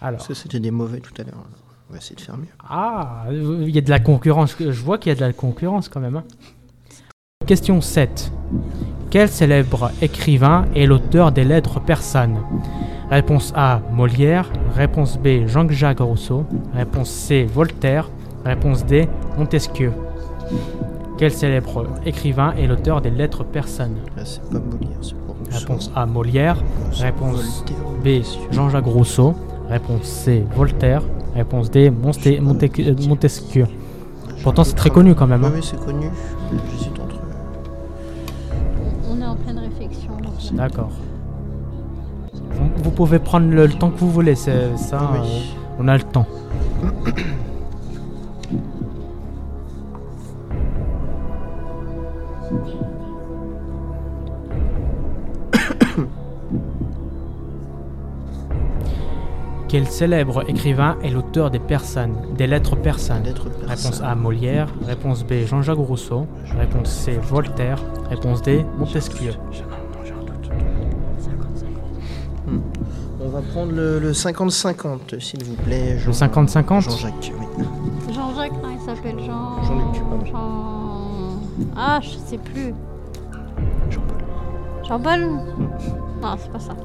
Alors, 0.00 0.16
Parce 0.18 0.26
que 0.28 0.34
c'était 0.34 0.58
des 0.58 0.72
mauvais 0.72 0.98
tout 0.98 1.12
à 1.18 1.22
l'heure. 1.22 1.34
On 1.88 1.92
va 1.92 1.98
essayer 1.98 2.16
de 2.16 2.20
faire 2.20 2.36
mieux. 2.36 2.46
ah, 2.68 3.26
il 3.30 3.70
y 3.70 3.78
a 3.78 3.80
de 3.82 3.90
la 3.90 4.00
concurrence. 4.00 4.56
Je 4.58 4.70
vois 4.82 4.98
qu'il 4.98 5.10
y 5.10 5.12
a 5.12 5.14
de 5.16 5.20
la 5.20 5.32
concurrence 5.32 5.88
quand 5.88 6.00
même. 6.00 6.16
hein. 6.16 6.24
Question 7.46 7.80
7. 7.80 8.32
Quel 9.10 9.28
célèbre 9.28 9.90
écrivain 10.00 10.64
est 10.74 10.86
l'auteur 10.86 11.32
des 11.32 11.44
lettres 11.44 11.80
persanes? 11.80 12.38
Réponse 13.10 13.52
A, 13.56 13.80
Molière. 13.92 14.50
Réponse 14.74 15.18
B, 15.18 15.46
Jean-Jacques 15.46 16.00
Rousseau. 16.00 16.44
Réponse 16.74 17.10
C, 17.10 17.44
Voltaire. 17.52 18.08
Réponse 18.44 18.84
D, 18.86 19.08
Montesquieu. 19.36 19.92
Quel 21.18 21.30
célèbre 21.30 21.84
écrivain 22.06 22.54
est 22.58 22.66
l'auteur 22.66 23.00
des 23.00 23.10
lettres 23.10 23.44
persanes? 23.44 23.96
Là, 24.16 24.24
c'est 24.24 24.42
pas 24.50 24.58
Molière, 24.58 24.98
c'est 25.02 25.14
pour 25.14 25.36
Rousseau. 25.36 25.58
Réponse 25.58 25.90
A, 25.94 26.06
Molière. 26.06 26.56
Réponse 27.00 27.64
B. 28.04 28.08
Jean-Jacques 28.50 28.86
Rousseau. 28.86 29.34
Réponse 29.68 30.04
C, 30.04 30.44
Voltaire. 30.56 31.02
Réponse 31.34 31.70
D, 31.70 31.90
Monte- 31.90 32.40
Monte- 32.40 33.06
Montesquieu. 33.08 33.66
Pourtant, 34.42 34.64
c'est 34.64 34.74
très 34.74 34.90
connu 34.90 35.14
quand 35.14 35.26
même. 35.26 35.42
Oui, 35.42 35.48
hein. 35.48 35.52
oui, 35.54 35.60
c'est 35.62 35.84
connu. 35.84 36.06
En 39.32 39.36
pleine 39.36 39.58
réflexion. 39.58 40.12
euh, 40.22 40.56
D'accord. 40.56 40.90
Vous, 42.34 42.70
vous 42.84 42.90
pouvez 42.90 43.18
prendre 43.18 43.48
le, 43.50 43.66
le 43.66 43.72
temps 43.72 43.90
que 43.90 43.98
vous 43.98 44.10
voulez, 44.10 44.34
c'est 44.34 44.76
ça. 44.76 45.10
Oui. 45.14 45.18
euh, 45.20 45.78
on 45.80 45.88
a 45.88 45.96
le 45.96 46.02
temps. 46.02 46.26
Quel 59.72 59.88
célèbre 59.88 60.44
écrivain 60.50 60.98
est 61.02 61.08
l'auteur 61.08 61.50
des 61.50 61.58
persanes, 61.58 62.14
des 62.36 62.46
lettres 62.46 62.76
persanes 62.76 63.22
Lettre 63.24 63.46
Réponse. 63.66 64.02
A, 64.02 64.14
Molière. 64.14 64.68
Réponse 64.86 65.24
B, 65.24 65.46
Jean-Jacques 65.46 65.78
Rousseau. 65.78 66.26
Réponse 66.58 66.90
C, 66.90 67.18
Voltaire. 67.22 67.82
Réponse 68.10 68.42
D, 68.42 68.66
Montesquieu. 68.76 69.32
On 73.18 73.28
va 73.30 73.40
prendre 73.40 73.72
le 73.72 73.98
le 73.98 74.12
50-50, 74.12 75.18
s'il 75.20 75.42
vous 75.42 75.54
plaît. 75.54 75.98
Le 76.04 76.12
50-50 76.12 76.80
Jean-Jacques, 76.82 77.32
oui. 77.40 77.64
Jean-Jacques, 78.12 78.62
non, 78.62 78.76
il 78.78 78.80
s'appelle 78.84 79.18
Jean. 79.20 79.62
Jean-Luc, 79.62 80.02
pardon. 80.02 80.26
Jean. 80.26 81.40
Ah, 81.74 81.98
je 82.02 82.10
sais 82.10 82.36
plus. 82.36 82.74
Jean-Paul. 83.88 84.18
Jean-Paul? 84.86 85.20
Non, 86.20 86.36
c'est 86.36 86.52
pas 86.52 86.60
ça. 86.60 86.76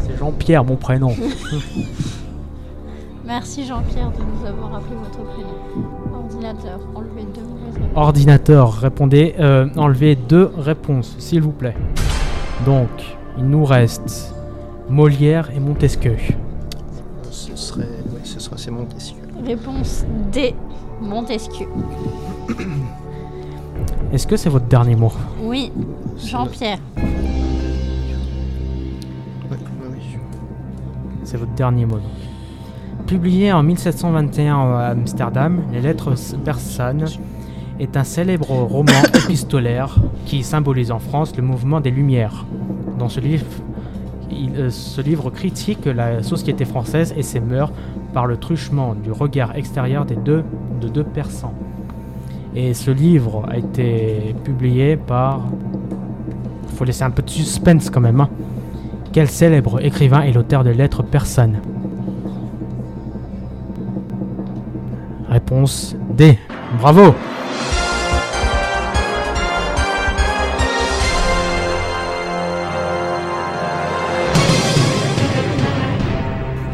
C'est 0.00 0.16
Jean-Pierre, 0.18 0.64
mon 0.64 0.76
prénom. 0.76 1.14
Merci 3.24 3.64
Jean-Pierre 3.64 4.10
de 4.10 4.16
nous 4.18 4.46
avoir 4.46 4.74
appelé 4.74 4.96
votre 4.96 5.22
prénom. 5.32 5.54
Ordinateur, 6.12 6.80
enlevez 6.94 7.24
deux 7.32 7.42
mauvaises 7.42 7.74
réponses. 7.74 7.90
Ordinateur, 7.94 8.72
répondez. 8.72 9.34
Euh, 9.38 9.68
enlevez 9.76 10.16
deux 10.16 10.50
réponses, 10.56 11.14
s'il 11.18 11.42
vous 11.42 11.52
plaît. 11.52 11.76
Donc, 12.66 12.88
il 13.38 13.44
nous 13.44 13.64
reste 13.64 14.34
Molière 14.88 15.50
et 15.54 15.60
Montesquieu. 15.60 16.16
Ce 17.30 17.54
serait. 17.54 17.86
Oui, 18.12 18.20
ce 18.24 18.40
sera 18.40 18.56
c'est 18.58 18.72
Montesquieu. 18.72 19.22
Réponse 19.44 20.04
D. 20.32 20.54
Montesquieu. 21.00 21.68
Est-ce 24.12 24.26
que 24.26 24.36
c'est 24.36 24.50
votre 24.50 24.66
dernier 24.66 24.96
mot? 24.96 25.12
Oui, 25.42 25.70
Jean-Pierre. 26.18 26.78
C'est 31.30 31.36
votre 31.36 31.52
dernier 31.52 31.86
mot. 31.86 31.98
Publié 33.06 33.52
en 33.52 33.62
1721 33.62 34.56
à 34.56 34.86
Amsterdam, 34.88 35.60
Les 35.72 35.80
Lettres 35.80 36.14
persanes 36.44 37.04
est 37.78 37.96
un 37.96 38.02
célèbre 38.02 38.50
roman 38.50 38.90
épistolaire 39.14 39.94
qui 40.26 40.42
symbolise 40.42 40.90
en 40.90 40.98
France 40.98 41.36
le 41.36 41.44
mouvement 41.44 41.80
des 41.80 41.92
Lumières. 41.92 42.46
Dans 42.98 43.08
ce 43.08 43.20
livre, 43.20 43.46
il- 44.28 44.56
euh, 44.56 44.70
ce 44.70 45.00
livre 45.00 45.30
critique 45.30 45.86
la 45.86 46.24
société 46.24 46.64
française 46.64 47.14
et 47.16 47.22
ses 47.22 47.38
mœurs 47.38 47.70
par 48.12 48.26
le 48.26 48.36
truchement 48.36 48.96
du 48.96 49.12
regard 49.12 49.54
extérieur 49.54 50.06
des 50.06 50.16
deux, 50.16 50.42
de 50.80 50.88
deux 50.88 51.04
persans. 51.04 51.54
Et 52.56 52.74
ce 52.74 52.90
livre 52.90 53.44
a 53.48 53.56
été 53.56 54.34
publié 54.42 54.96
par... 54.96 55.42
Il 56.68 56.76
faut 56.76 56.84
laisser 56.84 57.04
un 57.04 57.10
peu 57.10 57.22
de 57.22 57.30
suspense 57.30 57.88
quand 57.88 58.00
même. 58.00 58.20
hein. 58.20 58.28
Quel 59.12 59.28
célèbre 59.28 59.84
écrivain 59.84 60.22
est 60.22 60.32
l'auteur 60.32 60.62
de 60.64 60.70
lettres 60.70 61.02
persanes? 61.02 61.60
Réponse 65.28 65.96
D. 66.16 66.38
Bravo 66.78 67.14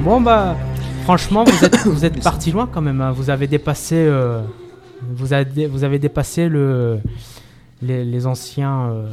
Bon 0.03 0.21
bah, 0.21 0.57
franchement, 1.03 1.45
vous 1.45 1.65
êtes, 1.65 1.77
vous 1.87 2.05
êtes 2.05 2.23
parti 2.23 2.53
loin 2.53 2.69
quand 2.73 2.81
même. 2.81 3.01
hein. 3.01 3.11
Vous 3.13 3.29
avez 3.31 3.47
dépassé, 3.49 3.97
euh, 3.97 4.41
vous, 5.03 5.33
avez, 5.33 5.67
vous 5.67 5.83
avez 5.85 5.99
dépassé 5.99 6.49
le, 6.49 6.99
les, 7.83 8.05
les 8.05 8.27
anciens 8.27 8.89
euh, 8.91 9.09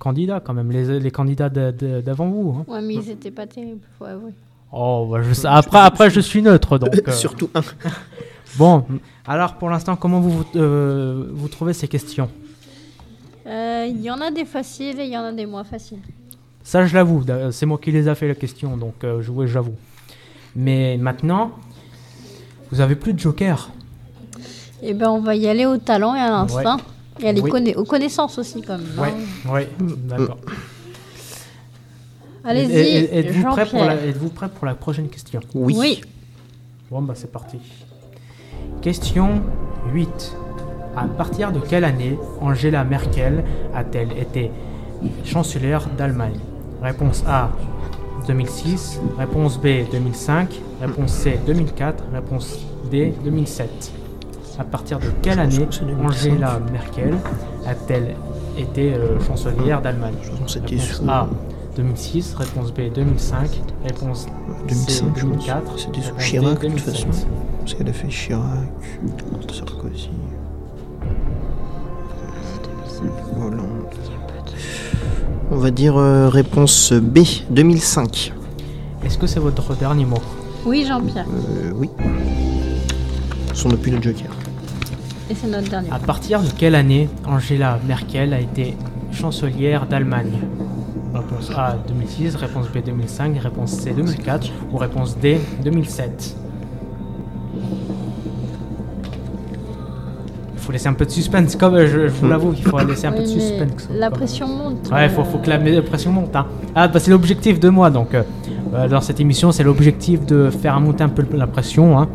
candidats 0.00 0.40
quand 0.40 0.54
même, 0.54 0.72
les, 0.72 0.98
les 0.98 1.10
candidats 1.12 1.48
d'avant 1.48 2.28
vous. 2.28 2.56
hein. 2.58 2.64
Ouais, 2.72 2.80
mais 2.82 2.94
ils 2.94 3.10
étaient 3.10 3.30
pas 3.30 3.46
terribles, 3.46 3.86
faut 3.98 4.06
avouer. 4.06 4.32
Oh, 4.72 5.08
bah, 5.10 5.18
je 5.22 5.46
après, 5.46 5.78
après, 5.78 6.10
je 6.10 6.20
suis 6.20 6.42
neutre 6.42 6.78
donc. 6.78 6.90
euh, 7.08 7.12
Surtout 7.12 7.48
un. 7.54 7.62
Bon, 8.58 8.84
alors 9.28 9.54
pour 9.54 9.70
l'instant, 9.70 9.94
comment 9.94 10.18
vous, 10.18 10.30
vous, 10.38 10.44
euh, 10.56 11.28
vous 11.32 11.46
trouvez 11.48 11.72
ces 11.72 11.86
questions? 11.86 12.28
Euh, 13.46 13.86
Il 13.88 14.00
y 14.02 14.10
en 14.10 14.20
a 14.20 14.32
des 14.32 14.44
faciles 14.44 14.98
et 14.98 15.04
il 15.04 15.12
y 15.12 15.16
en 15.16 15.22
a 15.22 15.32
des 15.32 15.46
moins 15.46 15.62
faciles. 15.62 16.00
Ça, 16.64 16.84
je 16.84 16.92
l'avoue. 16.94 17.22
C'est 17.52 17.66
moi 17.66 17.78
qui 17.80 17.92
les 17.92 18.08
a 18.08 18.14
fait 18.16 18.26
la 18.26 18.34
question, 18.34 18.76
donc 18.76 19.04
euh, 19.04 19.22
j'avoue. 19.46 19.76
Mais 20.56 20.96
maintenant, 20.98 21.52
vous 22.72 22.80
avez 22.80 22.96
plus 22.96 23.14
de 23.14 23.20
joker. 23.20 23.70
Eh 24.82 24.94
ben, 24.94 25.10
on 25.10 25.20
va 25.20 25.36
y 25.36 25.46
aller 25.48 25.66
au 25.66 25.76
talent 25.78 26.14
et 26.16 26.20
à 26.20 26.30
l'instinct. 26.30 26.78
Et 27.22 27.28
à 27.28 27.32
les 27.32 27.74
aux 27.74 27.84
connaissances 27.84 28.38
aussi, 28.38 28.62
quand 28.62 28.78
même. 28.78 29.12
Oui, 29.48 29.66
d'accord. 30.08 30.38
Allez-y. 32.44 33.04
Êtes-vous 33.12 33.44
prêt, 33.50 33.66
pour 33.66 33.84
la, 33.84 33.94
êtes 33.94 34.34
prêt 34.34 34.48
pour 34.48 34.66
la 34.66 34.74
prochaine 34.74 35.08
question 35.08 35.40
Oui. 35.54 35.74
oui. 35.78 36.00
Bon, 36.90 37.02
bah, 37.02 37.14
c'est 37.16 37.30
parti. 37.30 37.58
Question 38.80 39.42
8. 39.92 40.36
À 40.96 41.04
partir 41.04 41.52
de 41.52 41.60
quelle 41.60 41.84
année 41.84 42.18
Angela 42.40 42.82
Merkel 42.82 43.44
a-t-elle 43.74 44.10
été 44.18 44.50
chancelière 45.24 45.86
d'Allemagne? 45.96 46.38
Réponse 46.82 47.22
A 47.28 47.50
2006, 48.26 49.00
réponse 49.18 49.58
B 49.58 49.88
2005, 49.92 50.60
réponse 50.80 51.12
C 51.12 51.38
2004, 51.46 52.04
réponse 52.12 52.58
D 52.90 53.14
2007. 53.22 53.92
À 54.60 54.64
partir 54.64 54.98
de 54.98 55.06
quelle 55.22 55.38
année 55.38 55.66
Angela 56.04 56.60
Merkel 56.70 57.16
a-t-elle 57.66 58.14
été 58.58 58.92
euh, 58.92 59.18
chancelière 59.18 59.80
d'Allemagne 59.80 60.12
Réponse 60.30 60.58
A 61.08 61.28
2006, 61.76 62.34
réponse 62.34 62.70
B 62.74 62.92
2005, 62.94 63.62
réponse 63.84 64.26
C 64.68 65.02
2004, 65.18 65.78
c'était 65.78 66.02
sous 66.02 66.14
Chirac 66.18 66.60
de 66.60 66.68
toute 66.68 66.80
façon. 66.80 67.06
Parce 67.60 67.72
qu'elle 67.72 67.88
a 67.88 67.92
fait 67.94 68.08
Chirac, 68.08 68.68
Sarkozy. 69.50 70.10
On 75.50 75.56
va 75.56 75.70
dire 75.70 75.96
euh, 75.96 76.28
réponse 76.28 76.92
B, 76.92 77.20
2005. 77.48 78.34
Est-ce 79.06 79.16
que 79.16 79.26
c'est 79.26 79.40
votre 79.40 79.74
dernier 79.74 80.04
mot? 80.04 80.20
Oui, 80.66 80.84
Jean-Pierre. 80.86 81.24
Euh, 81.30 81.72
oui. 81.74 81.88
Son 83.54 83.70
depuis 83.70 83.90
le 83.90 84.02
Joker. 84.02 84.30
Et 85.30 85.34
c'est 85.34 85.46
notre 85.46 85.70
dernier. 85.70 85.90
À 85.92 85.98
partir 86.00 86.42
de 86.42 86.48
quelle 86.48 86.74
année 86.74 87.08
Angela 87.24 87.78
Merkel 87.86 88.34
a 88.34 88.40
été 88.40 88.76
chancelière 89.12 89.86
d'Allemagne 89.86 90.32
Réponse 91.14 91.50
A 91.56 91.76
2006, 91.86 92.34
réponse 92.36 92.68
B 92.68 92.78
2005, 92.84 93.38
réponse 93.38 93.70
C 93.72 93.92
2004 93.92 94.50
ou 94.72 94.76
réponse 94.76 95.16
D 95.18 95.40
2007 95.62 96.36
faut 100.70 100.72
laisser 100.72 100.88
un 100.88 100.92
peu 100.92 101.04
de 101.04 101.10
suspense, 101.10 101.56
comme 101.56 101.84
je, 101.84 102.06
vous 102.06 102.28
l'avoue, 102.28 102.54
il 102.56 102.62
faut 102.62 102.78
laisser 102.78 103.06
un 103.08 103.12
peu 103.12 103.22
de 103.22 103.26
suspense. 103.26 103.88
La 103.92 104.08
pression 104.08 104.46
monte. 104.46 104.88
Ouais, 104.92 105.06
il 105.06 105.10
faut, 105.10 105.24
faut, 105.24 105.38
que 105.38 105.50
la 105.50 105.58
pression 105.82 106.12
monte. 106.12 106.36
Hein. 106.36 106.46
Ah, 106.76 106.86
bah, 106.86 107.00
c'est 107.00 107.10
l'objectif 107.10 107.58
de 107.58 107.68
moi, 107.70 107.90
donc 107.90 108.14
euh, 108.14 108.22
euh, 108.74 108.86
dans 108.86 109.00
cette 109.00 109.18
émission, 109.18 109.50
c'est 109.50 109.64
l'objectif 109.64 110.24
de 110.26 110.48
faire 110.48 110.78
monter 110.78 111.02
un 111.02 111.08
peu 111.08 111.24
la 111.36 111.48
pression. 111.48 111.98
Hein. 111.98 112.08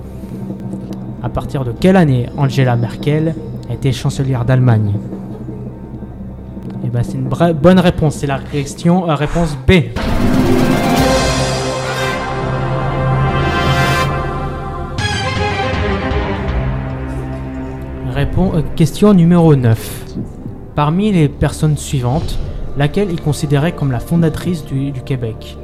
À 1.26 1.30
partir 1.30 1.66
de 1.66 1.72
quelle 1.72 1.96
année 1.96 2.30
Angela 2.38 2.76
Merkel 2.76 3.34
été 3.72 3.92
chancelière 3.92 4.46
d'Allemagne 4.46 4.94
eh 6.86 6.88
ben, 6.88 7.02
c'est 7.02 7.18
une 7.18 7.28
bonne 7.54 7.80
réponse, 7.80 8.18
c'est 8.18 8.28
la 8.28 8.38
question, 8.38 9.10
euh, 9.10 9.16
réponse 9.16 9.58
B. 9.68 9.72
Euh, 18.38 18.62
question 18.76 19.16
numéro 19.16 19.56
9. 19.56 20.18
Parmi 20.76 21.12
les 21.12 21.28
personnes 21.28 21.76
suivantes, 21.76 22.38
laquelle 22.78 23.10
est 23.10 23.22
considérée 23.22 23.72
comme 23.72 23.92
la 23.92 24.00
fondatrice 24.00 24.64
du, 24.64 24.92
Québec? 25.04 25.58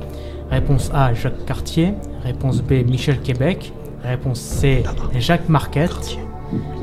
Réponse 0.50 0.90
A, 0.92 1.14
Jacques 1.14 1.46
Cartier. 1.46 1.94
Réponse 2.24 2.64
B, 2.64 2.84
Michel 2.84 3.20
Québec. 3.20 3.72
Réponse 4.04 4.40
C, 4.40 4.84
Jacques 5.16 5.50
Marquette. 5.50 6.18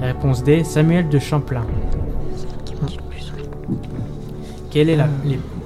Réponse 0.01 0.43
D, 0.43 0.65
Samuel 0.65 1.09
de 1.09 1.19
Champlain. 1.19 1.65
Quelle 4.71 4.91
est 4.91 4.97
la, 4.97 5.09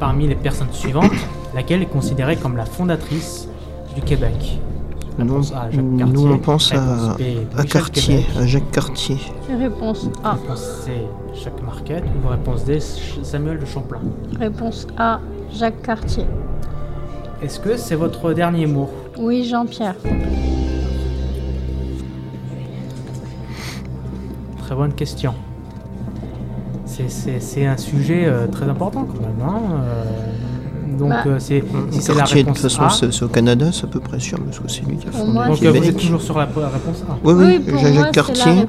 parmi 0.00 0.26
les 0.26 0.34
personnes 0.34 0.72
suivantes, 0.72 1.12
laquelle 1.54 1.82
est 1.82 1.86
considérée 1.86 2.36
comme 2.36 2.56
la 2.56 2.64
fondatrice 2.64 3.48
du 3.94 4.00
Québec? 4.00 4.58
Nous, 5.18 5.52
on 6.26 6.38
pense 6.38 6.72
à, 6.72 7.14
Cartier, 7.68 8.24
à 8.36 8.46
Jacques 8.46 8.70
Cartier. 8.70 9.18
Réponse 9.56 10.08
A? 10.24 10.32
Réponse 10.32 10.62
C, 10.84 10.92
Jacques 11.34 11.62
Marquette. 11.62 12.04
Ou 12.24 12.28
réponse 12.28 12.64
D, 12.64 12.80
Samuel 12.80 13.58
de 13.58 13.66
Champlain. 13.66 14.00
Réponse 14.38 14.86
A, 14.96 15.20
Jacques 15.52 15.82
Cartier. 15.82 16.24
Est-ce 17.42 17.60
que 17.60 17.76
c'est 17.76 17.96
votre 17.96 18.32
dernier 18.32 18.66
mot? 18.66 18.88
Oui, 19.18 19.44
Jean-Pierre. 19.44 19.96
Très 24.72 24.78
bonne 24.78 24.94
question. 24.94 25.34
C'est 26.86 27.66
un 27.66 27.76
sujet 27.76 28.24
euh, 28.24 28.46
très 28.46 28.66
important 28.70 29.04
quand 29.04 29.20
même. 29.20 29.46
Hein 29.46 29.60
euh, 29.82 30.98
donc 30.98 31.10
bah, 31.10 31.24
euh, 31.26 31.36
c'est 31.38 31.62
si 31.90 32.14
la 32.14 32.24
réponse 32.24 32.62
De 32.62 32.68
toute 32.68 32.72
façon, 32.78 33.10
c'est 33.10 33.22
au 33.22 33.28
Canada, 33.28 33.66
c'est 33.70 33.84
à 33.84 33.88
peu 33.88 34.00
près 34.00 34.18
sûr, 34.18 34.38
parce 34.40 34.60
que 34.60 34.70
c'est 34.70 34.88
lui 34.88 34.96
qui 34.96 35.08
a 35.08 35.12
fondé 35.12 35.34
Donc 35.46 35.62
vous 35.62 35.88
êtes 35.88 35.98
toujours 35.98 36.22
sur 36.22 36.38
la, 36.38 36.46
réponse 36.46 37.04
A 37.06 37.18
Oui, 37.22 37.34
oui, 37.36 37.62
oui 37.70 37.94
Jacques 37.94 38.12
Cartier. 38.12 38.64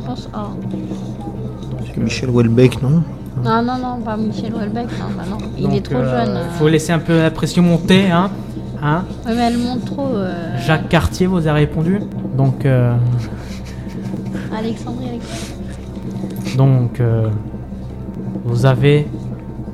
Michel 1.96 2.32
Houellebecq, 2.32 2.82
non 2.82 3.02
non, 3.42 3.62
non, 3.62 3.78
non, 3.78 4.02
pas 4.04 4.18
Michel 4.18 4.54
Houellebecq, 4.54 4.90
non, 5.00 5.06
bah 5.16 5.24
non. 5.30 5.38
il 5.58 5.74
est 5.74 5.82
trop 5.82 5.96
euh, 5.96 6.26
jeune. 6.26 6.38
Il 6.52 6.58
faut 6.58 6.68
laisser 6.68 6.92
un 6.92 7.00
peu 7.00 7.18
la 7.18 7.32
pression 7.32 7.64
monter, 7.64 8.12
hein. 8.12 8.30
hein 8.84 9.06
oui, 9.26 9.32
mais 9.38 9.44
elle 9.44 9.58
monte 9.58 9.86
trop. 9.86 10.10
Euh... 10.16 10.58
Jacques 10.68 10.90
Cartier 10.90 11.28
vous 11.28 11.48
a 11.48 11.54
répondu, 11.54 12.00
donc. 12.38 12.66
Euh... 12.66 12.94
Alexandrie, 14.56 15.20
Donc, 16.56 17.00
euh, 17.00 17.30
vous 18.44 18.66
avez 18.66 19.08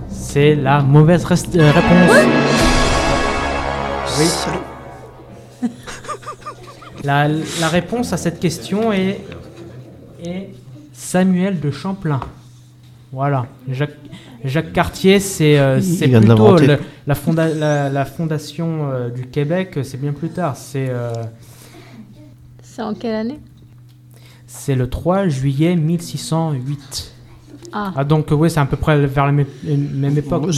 c'est 0.09 0.53
la 0.53 0.81
mauvaise 0.81 1.25
euh, 1.55 1.71
réponse. 1.71 2.11
Oui. 4.19 5.69
La, 7.03 7.27
réponse 7.69 8.11
à 8.11 8.17
cette 8.17 8.39
question 8.39 8.91
est, 8.91 9.21
Samuel 10.91 11.59
de 11.61 11.71
Champlain. 11.71 12.19
Voilà. 13.11 13.47
Jacques, 13.69 14.73
Cartier, 14.73 15.19
c'est 15.19 15.57
euh, 15.57 15.79
plutôt 15.79 16.57
la, 16.57 17.89
la, 17.89 18.05
fondation 18.05 18.91
euh, 18.91 19.09
du 19.09 19.27
Québec, 19.27 19.79
c'est 19.83 19.99
bien 19.99 20.11
plus 20.11 20.29
tard. 20.29 20.57
C'est 20.57 20.91
C'est 22.61 22.81
en 22.81 22.93
quelle 22.93 23.15
année? 23.15 23.39
C'est 24.51 24.73
le 24.73 24.89
3 24.89 25.27
juillet 25.27 25.75
1608. 25.75 27.13
Ah. 27.71 27.93
ah. 27.95 28.03
donc 28.03 28.29
oui, 28.31 28.49
c'est 28.49 28.59
à 28.59 28.65
peu 28.65 28.77
près 28.77 29.05
vers 29.05 29.27
la 29.27 29.31
même, 29.31 29.45
époque. 30.17 30.49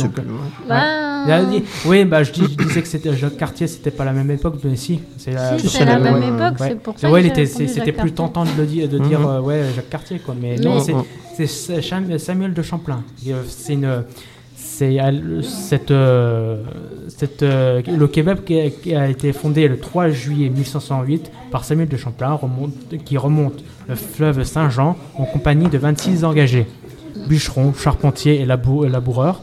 bah... 0.70 1.52
oui, 1.86 2.06
bah 2.06 2.24
je, 2.24 2.32
disais 2.32 2.82
que 2.82 2.88
c'était 2.88 3.14
Jacques 3.14 3.36
Cartier, 3.36 3.68
c'était 3.68 3.92
pas 3.92 4.06
la 4.06 4.14
même 4.14 4.32
époque, 4.32 4.56
mais 4.64 4.78
si, 4.78 5.02
c'est 5.18 5.32
la, 5.32 5.60
si, 5.60 5.84
la, 5.84 6.00
même 6.00 6.24
époque, 6.24 6.54
c'est 6.58 6.82
pour 6.82 6.98
ça. 6.98 7.12
Ouais, 7.12 7.22
c'était 7.36 7.92
plus 7.92 8.14
tentant 8.14 8.46
de 8.46 8.52
le 8.58 8.66
dire, 8.66 8.88
de 8.88 8.98
dire 8.98 9.20
mhm. 9.20 9.26
euh, 9.26 9.42
ouais 9.42 9.66
Jacques 9.76 9.90
Cartier 9.90 10.20
quoi, 10.20 10.36
mais, 10.40 10.56
non, 10.56 10.80
c'est 10.80 12.18
Samuel 12.18 12.54
de 12.54 12.62
Champlain. 12.62 13.04
Euh, 13.28 13.44
c'est 13.46 13.74
une 13.74 14.06
c'est 14.82 14.98
cette, 15.44 15.92
euh, 15.92 16.64
cette, 17.08 17.42
le 17.44 18.08
Québec 18.08 18.46
qui 18.46 18.96
a, 18.96 19.10
été 19.10 19.32
fondé 19.32 19.68
le 19.68 19.80
3 19.80 20.10
juillet 20.10 20.50
1508 20.50 21.32
par 21.52 21.64
Samuel 21.64 21.88
de 21.88 21.98
Champlain, 21.98 22.34
remonte, 22.34 22.74
qui 23.06 23.18
remonte 23.18 23.64
le 23.88 23.96
fleuve 23.96 24.44
Saint-Jean 24.44 24.98
en 25.18 25.26
compagnie 25.26 25.70
de 25.70 25.78
26 25.78 26.24
engagés 26.24 26.66
bûcheron, 27.28 27.74
charpentier 27.74 28.42
et 28.42 28.46
laboureur, 28.46 29.42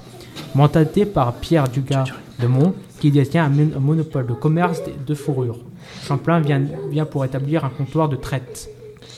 mentalité 0.55 1.07
par 1.07 1.35
Pierre 1.35 1.69
Dugas 1.69 2.07
de 2.41 2.47
Mont, 2.47 2.75
qui 3.01 3.11
détient 3.11 3.45
un, 3.45 3.81
monopole 3.81 4.27
de 4.27 4.35
commerce 4.35 4.83
de 5.07 5.15
fourrure. 5.15 5.59
Champlain 6.03 6.41
vient, 6.41 6.63
vient 6.91 7.05
pour 7.05 7.25
établir 7.25 7.65
un 7.65 7.71
comptoir 7.71 8.09
de 8.09 8.17
traite. 8.17 8.69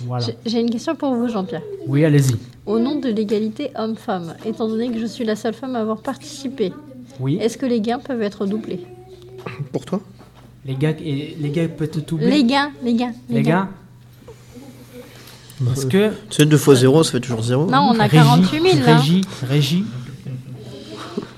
Voilà. 0.07 0.27
J'ai 0.47 0.61
une 0.61 0.71
question 0.71 0.95
pour 0.95 1.15
vous, 1.15 1.29
Jean-Pierre. 1.29 1.63
Oui, 1.87 2.05
allez-y. 2.05 2.37
Au 2.71 2.79
nom 2.79 3.01
de 3.01 3.09
l'égalité 3.09 3.73
homme-femme, 3.75 4.37
étant 4.45 4.69
donné 4.69 4.93
que 4.93 5.01
je 5.01 5.07
suis 5.07 5.25
la 5.25 5.35
seule 5.35 5.55
femme 5.55 5.75
à 5.75 5.81
avoir 5.81 6.03
participé, 6.03 6.73
oui. 7.19 7.37
est-ce 7.41 7.59
que 7.59 7.67
les 7.67 7.81
gains 7.81 7.99
peuvent 7.99 8.23
être 8.23 8.47
doublés 8.47 8.81
Pour 9.73 9.85
toi 9.85 10.01
Les 10.65 10.75
gains, 10.75 10.95
les 11.01 11.51
gains 11.51 11.67
peuvent 11.67 11.89
être 11.89 12.07
doublés 12.07 12.31
Les 12.31 12.45
gains, 12.45 12.71
les 12.85 12.95
gains. 12.95 13.13
Les, 13.29 13.43
gains 13.43 13.69
parce 15.65 15.85
que. 15.85 16.13
C'est 16.31 16.47
2 16.47 16.57
fois 16.57 16.77
0, 16.77 17.03
ça 17.03 17.11
fait 17.13 17.21
toujours 17.21 17.43
0. 17.43 17.67
Non, 17.67 17.91
on 17.93 17.99
a 17.99 18.09
48 18.09 18.63
000 18.63 18.87
là. 18.87 18.97
Régie, 18.99 19.23
Régie. 19.43 19.85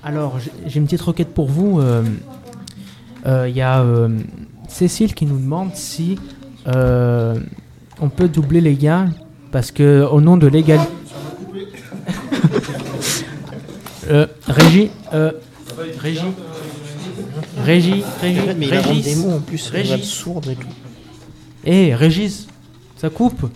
Alors, 0.05 0.39
j'ai 0.67 0.79
une 0.79 0.85
petite 0.85 1.01
requête 1.01 1.33
pour 1.33 1.49
vous. 1.49 1.81
Il 1.81 1.85
euh, 1.87 2.03
euh, 3.27 3.49
y 3.49 3.63
a 3.63 3.81
euh, 3.81 4.19
Cécile 4.69 5.15
qui 5.15 5.25
nous 5.25 5.39
demande 5.39 5.71
si 5.75 6.19
on 6.67 8.09
peut 8.15 8.29
doubler 8.29 8.61
les 8.61 8.75
gains 8.75 9.09
parce 9.51 9.71
que 9.71 10.05
au 10.05 10.21
nom 10.21 10.37
de 10.37 10.47
l'égalité. 10.47 10.89
Euh, 14.11 14.27
Régie, 14.49 14.91
euh, 15.15 15.31
Régie, 15.99 16.21
Régie, 17.65 18.05
Régie, 18.21 18.41
mais 18.59 18.67
il 18.67 18.75
invente 18.75 18.93
des 18.95 19.01
Régis. 19.03 19.17
mots 19.25 19.33
en 19.33 19.41
plus, 19.41 19.71
Régis. 19.71 20.05
sourde 20.05 20.49
et 20.49 20.57
tout. 20.57 20.67
Eh, 21.65 21.95
Régis, 21.95 22.49
ça 22.97 23.09
coupe. 23.11 23.47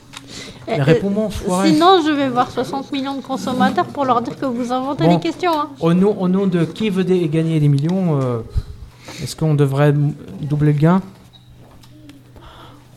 Eh, 0.69 0.81
Réponds-moi, 0.81 1.27
euh, 1.27 1.31
foiré. 1.31 1.73
Sinon, 1.73 2.01
je 2.07 2.13
vais 2.13 2.29
voir 2.29 2.51
60 2.51 2.93
millions 2.93 3.17
de 3.17 3.23
consommateurs 3.23 3.87
pour 3.87 4.05
leur 4.05 4.23
dire 4.23 4.37
que 4.37 4.47
vous 4.47 4.73
inventez 4.73 5.05
Bon. 5.05 5.15
des 5.17 5.21
questions. 5.21 5.53
hein. 5.59 5.69
Au 5.81 5.95
nom, 5.95 6.17
au 6.21 6.29
nom 6.29 6.47
de 6.47 6.65
qui 6.65 6.91
veut 6.91 7.05
dé- 7.05 7.29
gagner 7.29 7.59
des 7.61 7.69
millions, 7.69 8.21
euh, 8.21 8.39
est-ce 9.23 9.35
qu'on 9.37 9.55
devrait 9.55 9.91
m- 9.91 10.13
doubler 10.43 10.73
le 10.73 10.79
gain? 10.79 11.03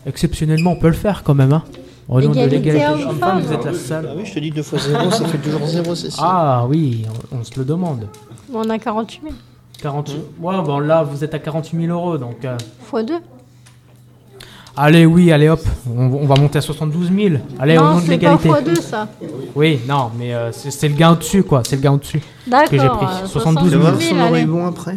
Exceptionnellement, 0.06 0.72
on 0.72 0.76
peut 0.76 0.88
le 0.88 0.94
faire 0.94 1.22
quand 1.24 1.34
même. 1.34 1.52
Hein. 1.52 1.64
Au 2.10 2.20
nom 2.20 2.30
de 2.30 2.38
Égalité 2.38 2.72
l'égalité 2.72 3.04
homme-femme. 3.04 3.40
vous 3.40 3.52
êtes 3.52 3.64
la 3.64 3.72
seule. 3.74 4.08
Ah 4.10 4.14
oui, 4.16 4.22
je 4.26 4.34
te 4.34 4.40
dis 4.40 4.50
2 4.50 4.62
fois 4.62 4.78
0, 4.80 5.10
ça 5.12 5.24
fait 5.26 5.38
toujours 5.38 5.64
0, 5.66 5.94
c'est 5.94 6.10
ça. 6.10 6.22
Ah 6.24 6.64
oui, 6.68 7.04
on, 7.32 7.38
on 7.38 7.44
se 7.44 7.52
le 7.56 7.64
demande. 7.64 8.06
On 8.52 8.68
a 8.68 8.78
48 8.78 9.20
000. 9.22 9.34
48. 9.80 10.16
Ouais, 10.40 10.54
bon 10.62 10.78
là, 10.80 11.02
vous 11.04 11.22
êtes 11.22 11.32
à 11.34 11.38
48 11.38 11.86
000 11.86 11.92
euros, 11.96 12.18
donc. 12.18 12.44
euh, 12.44 12.56
Fois 12.82 13.02
2. 13.04 13.14
Allez, 14.76 15.04
oui, 15.06 15.30
allez 15.32 15.48
hop, 15.48 15.60
on, 15.88 16.04
on 16.22 16.26
va 16.26 16.36
monter 16.36 16.58
à 16.58 16.60
72 16.62 17.10
000. 17.14 17.34
Allez, 17.58 17.76
au 17.76 17.82
non, 17.82 17.88
nom 17.90 17.94
de 17.96 18.00
c'est 18.00 18.06
pas 18.06 18.12
l'égalité. 18.12 18.48
fois 18.48 18.60
2 18.60 18.74
ça. 18.76 19.08
Oui, 19.54 19.80
non, 19.88 20.10
mais 20.18 20.32
euh, 20.34 20.50
c'est 20.52 20.88
le 20.88 20.94
gain 20.94 21.12
au-dessus, 21.12 21.42
quoi. 21.42 21.62
C'est 21.66 21.76
le 21.76 21.82
gain 21.82 21.92
au-dessus. 21.92 22.20
D'accord. 22.46 22.68
j'ai 22.72 22.88
pris. 22.88 23.06
euh, 23.22 23.26
72 23.26 23.64
Tu 23.64 23.70
000. 23.70 23.82
vas 23.82 23.90
voir 23.90 24.00
si 24.02 24.08
000, 24.14 24.20
on 24.20 24.28
aurait 24.28 24.44
bon 24.46 24.66
après. 24.66 24.96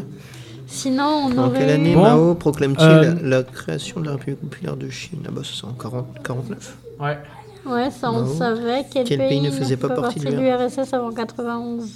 Sinon, 0.74 1.04
on 1.32 1.38
En 1.38 1.48
aurait. 1.50 1.60
quelle 1.60 1.70
année 1.70 1.94
Bon. 1.94 2.02
Mao 2.02 2.34
proclame-t-il 2.36 2.88
Euh, 2.90 3.14
la 3.22 3.44
création 3.44 4.00
de 4.02 4.08
la 4.08 4.14
République 4.14 4.40
populaire 4.42 4.76
de 4.76 4.90
Chine? 4.90 5.20
Ah 5.28 5.32
bah 5.32 5.42
ça 5.44 5.52
c'est 5.54 5.66
en 5.66 5.74
40, 5.74 6.08
49. 6.24 6.78
Ouais. 7.00 7.18
Ouais, 7.66 7.92
ça 7.92 8.12
on 8.12 8.24
Mao. 8.24 8.34
savait. 8.34 8.84
Quel, 8.92 9.06
Quel 9.06 9.20
pays 9.20 9.40
ne 9.40 9.52
faisait 9.52 9.78
pas 9.78 9.90
partie 9.90 10.20
de 10.20 10.30
l'URSS 10.32 10.92
avant 10.94 11.12
91 11.12 11.92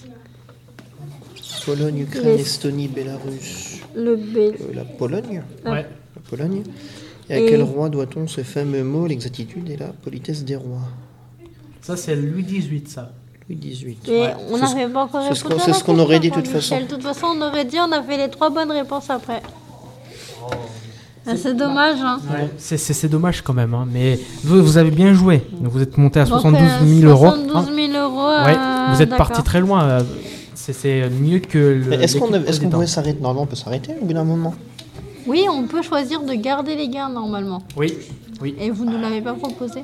Pologne, 1.66 1.98
Ukraine, 2.00 2.24
Les- 2.36 2.42
Estonie, 2.42 2.88
Bélarus. 2.88 3.82
Le 3.96 4.16
B. 4.16 4.38
Euh, 4.38 4.54
la 4.74 4.86
Pologne 4.86 5.44
Ah. 5.66 5.72
Ouais. 5.72 5.86
La 6.16 6.22
Pologne. 6.30 6.64
Et 7.30 7.34
à 7.34 7.40
Et- 7.40 7.46
quel 7.48 7.64
roi 7.64 7.90
doit-on 7.90 8.28
ce 8.28 8.42
fameux 8.42 8.84
mot, 8.84 9.06
l'exactitude 9.08 9.70
et 9.70 9.76
la 9.76 9.88
politesse 9.88 10.46
des 10.46 10.56
rois 10.56 10.88
Ça, 11.82 11.98
c'est 11.98 12.16
Louis 12.16 12.44
XVIII, 12.44 12.84
ça. 12.88 13.12
XVIII. 13.56 13.98
Et 14.08 14.12
Ouais. 14.22 14.36
on 14.52 14.58
n'avait 14.58 14.88
pas 14.88 15.04
encore 15.04 15.22
c'est 15.28 15.36
ce 15.36 15.44
répondu 15.44 15.56
qu'on- 15.62 15.66
c'est 15.74 15.80
ce 15.80 15.84
qu'on 15.84 16.00
aurait 16.00 16.20
dit 16.20 16.30
de 16.30 16.36
toute 16.36 16.46
Jean-Michel. 16.46 16.62
façon. 16.62 16.82
De 16.86 16.88
toute 16.96 17.04
façon, 17.04 17.28
on 17.38 17.42
aurait 17.42 17.66
dit, 17.66 17.78
on 17.80 17.92
a 17.92 18.02
fait 18.04 18.18
les 18.18 18.30
trois 18.30 18.50
bonnes 18.50 18.72
réponses 18.72 19.10
après. 19.10 19.42
Ah, 21.30 21.36
c'est 21.36 21.56
dommage, 21.58 21.98
hein. 22.02 22.20
Ouais, 22.32 22.50
c'est- 22.58 23.08
dommage 23.10 23.42
quand 23.42 23.54
même, 23.54 23.74
hein, 23.74 23.86
mais 23.92 24.18
vous, 24.44 24.64
vous 24.64 24.78
avez 24.78 24.92
bien 24.92 25.14
joué. 25.14 25.42
Vous 25.62 25.82
êtes 25.82 25.98
monté 25.98 26.22
à 26.22 26.24
Donc, 26.24 26.40
72 26.40 26.62
euh, 26.82 26.86
000 26.86 27.12
euros. 27.12 27.30
72 27.32 27.76
000 27.76 27.94
euros. 28.02 28.46
Ouais, 28.46 28.56
euh, 28.58 28.86
vous 28.94 29.02
êtes 29.02 29.16
parti 29.18 29.44
très 29.44 29.60
loin. 29.60 29.84
euh, 29.84 30.02
C'est 30.56 31.10
mieux 31.10 31.40
que 31.40 31.58
le. 31.58 31.86
Mais 31.90 31.96
Est-ce 32.04 32.18
qu'on 32.18 32.70
pourrait 32.70 32.88
s'arrêter? 32.88 33.20
Normalement, 33.22 33.44
on 33.44 33.46
peut 33.46 33.56
s'arrêter 33.56 33.94
au 34.02 34.06
bout 34.06 34.14
d'un 34.14 34.24
moment. 34.26 34.54
Oui, 35.26 35.46
on 35.50 35.64
peut 35.64 35.82
choisir 35.82 36.22
de 36.22 36.34
garder 36.34 36.76
les 36.76 36.90
gains 36.90 37.10
normalement. 37.10 37.62
Oui. 37.78 37.94
Oui. 38.42 38.56
Et 38.60 38.70
vous 38.70 38.84
ne 38.86 38.98
l'avez 38.98 39.22
pas 39.22 39.34
proposé 39.34 39.82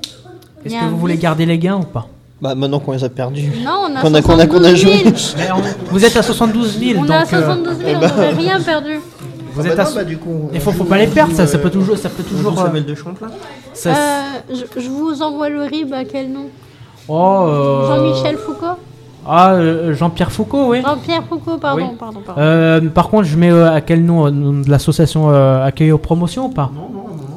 Est-ce 0.66 0.74
que 0.76 0.86
vous 0.90 0.98
voulez 0.98 1.18
garder 1.18 1.46
les 1.46 1.58
gains 1.58 1.78
ou 1.78 1.84
pas? 1.84 2.08
Bah 2.44 2.56
maintenant 2.56 2.80
qu'on 2.80 2.92
les 2.92 3.04
a 3.06 3.08
perdus. 3.10 3.50
Non, 3.64 3.86
on 3.90 3.96
a 3.96 4.02
Qu'on 4.02 4.14
a- 4.14 4.22
qu'on 4.22 4.38
a- 4.38 4.46
72 4.46 4.50
qu'on 4.50 4.64
a 4.66 4.76
000. 4.76 4.76
joué. 4.76 5.04
Mais 5.38 5.48
on- 5.56 5.92
Vous 5.94 6.04
êtes 6.04 6.18
à 6.18 6.22
72 6.22 6.78
000, 6.78 7.00
On 7.00 7.02
donc 7.04 7.12
a 7.12 7.22
euh, 7.22 7.26
72 7.26 7.78
000, 7.78 7.90
on 7.96 8.00
bah. 8.02 8.08
n'aurait 8.10 8.30
rien 8.32 8.60
perdu. 8.60 9.00
vous 9.54 9.66
êtes 9.66 9.80
à. 9.80 9.86
bah, 9.96 10.04
du 10.04 10.18
coup. 10.18 10.50
Il 10.54 10.60
faut, 10.60 10.74
faut 10.74 10.84
pas 10.84 10.98
les 10.98 11.08
perdre, 11.08 11.34
ça, 11.34 11.48
ça 11.48 11.58
peut 11.58 11.70
toujours, 11.70 11.98
ça 11.98 12.10
peut 12.10 12.24
toujours. 12.24 12.60
euh, 12.60 12.80
de 12.82 12.96
Champlain. 12.96 13.28
ça- 13.74 13.92
Euh, 13.92 13.94
je, 14.76 14.82
je 14.82 14.90
vous 14.90 15.22
envoie 15.22 15.48
le 15.48 15.62
RIB 15.62 15.94
à 15.94 16.04
quel 16.04 16.34
nom? 16.34 16.48
Oh. 17.08 17.46
euh, 17.48 17.88
Jean-Michel 18.14 18.36
Foucault? 18.38 18.76
Ah, 19.26 19.54
euh, 19.54 19.94
Jean-Pierre 19.94 20.30
Foucault, 20.34 20.66
oui. 20.68 20.82
Jean-Pierre 20.86 21.24
Foucault, 21.30 21.58
pardon, 21.58 21.92
Oui. 21.92 21.96
pardon, 21.98 22.20
pardon. 22.26 22.42
Euh, 22.42 22.82
par 22.90 23.08
contre, 23.08 23.24
je 23.24 23.38
mets 23.38 23.52
euh, 23.52 23.72
à 23.74 23.80
quel 23.80 24.04
nom 24.04 24.26
euh, 24.28 24.32
de 24.32 24.70
l'association 24.70 25.30
euh, 25.30 25.64
Accueil 25.66 25.94
aux 25.94 25.98
promotions 25.98 26.48
ou 26.48 26.50
pas? 26.50 26.70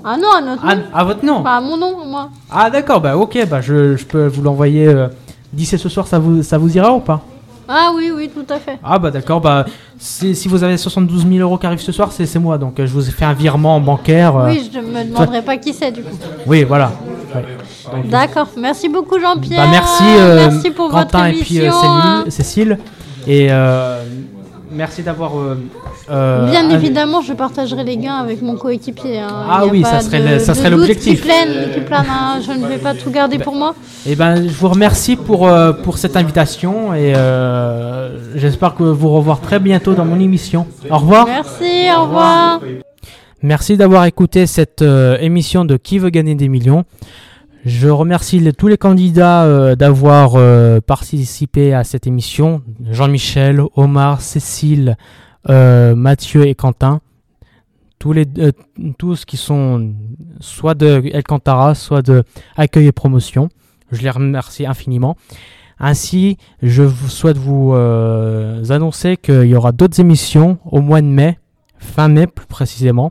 Ah 0.09 0.17
non, 0.17 0.29
à 0.39 0.41
notre 0.41 0.63
ah, 0.65 0.75
nom. 0.77 0.83
à 0.95 1.05
votre 1.05 1.25
nom 1.25 1.43
Pas 1.43 1.57
à 1.57 1.61
mon 1.61 1.77
nom, 1.77 2.05
moi. 2.07 2.31
Ah 2.51 2.71
d'accord, 2.71 3.01
bah 3.01 3.17
ok, 3.17 3.47
bah 3.51 3.61
je, 3.61 3.97
je 3.97 4.05
peux 4.05 4.27
vous 4.29 4.41
l'envoyer 4.43 4.87
euh, 4.87 5.09
d'ici 5.53 5.77
ce 5.77 5.89
soir, 5.89 6.07
ça 6.07 6.19
vous, 6.21 6.43
ça 6.45 6.59
vous 6.59 6.77
ira 6.77 6.93
ou 6.93 7.01
pas? 7.01 7.21
Ah 7.69 7.91
oui, 7.97 8.13
oui, 8.15 8.31
tout 8.33 8.47
à 8.53 8.59
fait. 8.61 8.79
Ah 8.85 8.99
bah 9.01 9.11
d'accord, 9.11 9.41
bah 9.41 9.65
si, 9.99 10.37
si 10.37 10.47
vous 10.47 10.63
avez 10.63 10.77
72 10.77 11.27
000 11.27 11.39
euros 11.41 11.59
qui 11.59 11.67
arrivent 11.67 11.81
ce 11.81 11.91
soir, 11.91 12.13
c'est 12.13 12.25
c'est 12.25 12.39
moi, 12.39 12.57
donc 12.57 12.79
euh, 12.79 12.87
je 12.87 12.93
vous 12.93 13.09
ai 13.09 13.11
fait 13.11 13.25
un 13.25 13.33
virement 13.33 13.81
bancaire. 13.81 14.37
euh, 14.37 14.47
Oui, 14.51 14.71
je 14.73 14.79
me 14.79 15.03
demanderai 15.05 15.43
pas 15.43 15.57
qui 15.57 15.73
c'est 15.75 15.91
du 15.91 16.03
coup. 16.03 16.17
oui, 16.47 16.63
voilà. 16.63 16.93
Ouais. 17.35 17.45
Donc, 17.93 18.09
D'accord, 18.09 18.47
merci 18.57 18.89
beaucoup 18.89 19.19
Jean-Pierre. 19.19 19.65
bah 19.65 19.69
merci, 19.71 20.05
euh, 20.07 20.49
merci 20.51 20.71
pour 20.71 20.91
Quentin 20.91 21.27
votre 21.31 21.39
et 21.39 21.43
puis 21.43 21.59
euh, 21.59 21.65
émission. 21.65 21.81
Céline- 21.81 22.31
Cécile, 22.31 22.79
et 23.27 23.49
euh, 23.51 24.03
merci 24.77 25.03
d'avoir... 25.03 25.39
euh, 25.39 25.59
euh, 26.11 26.51
Bien 26.51 26.69
évidemment, 26.71 27.21
je 27.23 27.33
partagerai 27.33 27.83
les 27.85 27.97
gains 27.97 28.15
avec 28.17 28.43
mon 28.43 28.57
coéquipier. 28.57 29.19
hein. 29.19 29.45
Ah 29.51 29.67
oui, 29.67 29.83
ça 29.83 30.01
serait 30.01 30.21
de- 30.21 30.29
le- 30.35 30.39
ça 30.39 30.55
serait 30.55 30.71
l'objectif. 30.71 31.27
Hein. 31.29 32.41
Je 32.47 32.53
ne 32.53 32.67
vais 32.67 32.79
pas 32.79 32.95
tout 32.95 33.11
garder 33.11 33.39
pour 33.39 33.55
moi. 33.55 33.75
Eh 34.07 34.15
ben, 34.15 34.47
je 34.47 34.53
vous 34.55 34.69
remercie 34.69 35.17
pour, 35.17 35.49
euh, 35.49 35.73
pour 35.73 35.99
cette 35.99 36.17
invitation 36.17 36.95
et 36.95 37.15
euh, 37.17 38.19
j'espère 38.37 38.75
que 38.75 38.83
vous 38.85 39.11
revoir 39.11 39.41
très 39.41 39.59
bientôt 39.59 39.95
dans 39.95 40.05
mon 40.05 40.21
émission. 40.21 40.67
Au 40.91 40.99
revoir. 40.99 41.27
Merci, 41.27 41.89
au 41.97 42.03
revoir. 42.05 42.61
Merci 43.43 43.77
d'avoir 43.77 44.05
écouté 44.07 44.47
cette 44.47 44.83
émission 45.21 45.65
de 45.65 45.77
Qui 45.77 45.99
veut 45.99 46.11
gagner 46.11 46.35
des 46.35 46.49
millions. 46.49 46.85
Je 47.67 47.89
remercie 47.89 48.41
tous 48.57 48.69
les 48.69 48.79
candidats 48.79 49.43
euh, 49.43 49.75
d'avoir 49.75 50.37
euh, 50.37 50.81
participé 50.81 51.75
à 51.75 51.83
cette 51.83 52.07
émission. 52.07 52.63
Jean-Michel, 52.93 53.61
Omar, 53.75 54.21
Cécile, 54.21 54.97
euh, 55.51 55.97
Mathieu 55.97 56.47
et 56.47 56.55
Quentin. 56.55 57.01
Tous, 57.99 58.13
les, 58.13 58.25
tous 58.99 59.25
qui 59.25 59.37
sont 59.37 59.95
soit 60.39 60.75
de 60.75 61.11
El 61.13 61.25
Cantara, 61.25 61.75
soit 61.75 62.03
de 62.03 62.23
Accueil 62.57 62.87
et 62.87 62.93
Promotion. 62.93 63.49
Je 63.91 64.01
les 64.01 64.11
remercie 64.11 64.65
infiniment. 64.65 65.17
Ainsi, 65.81 66.37
je 66.63 66.89
souhaite 67.09 67.37
vous 67.37 67.75
annoncer 67.75 69.17
qu'il 69.17 69.47
y 69.47 69.57
aura 69.57 69.73
d'autres 69.73 69.99
émissions 69.99 70.59
au 70.67 70.81
mois 70.81 71.01
de 71.01 71.07
mai, 71.07 71.41
fin 71.79 72.07
mai 72.07 72.29
plus 72.29 72.47
précisément. 72.47 73.11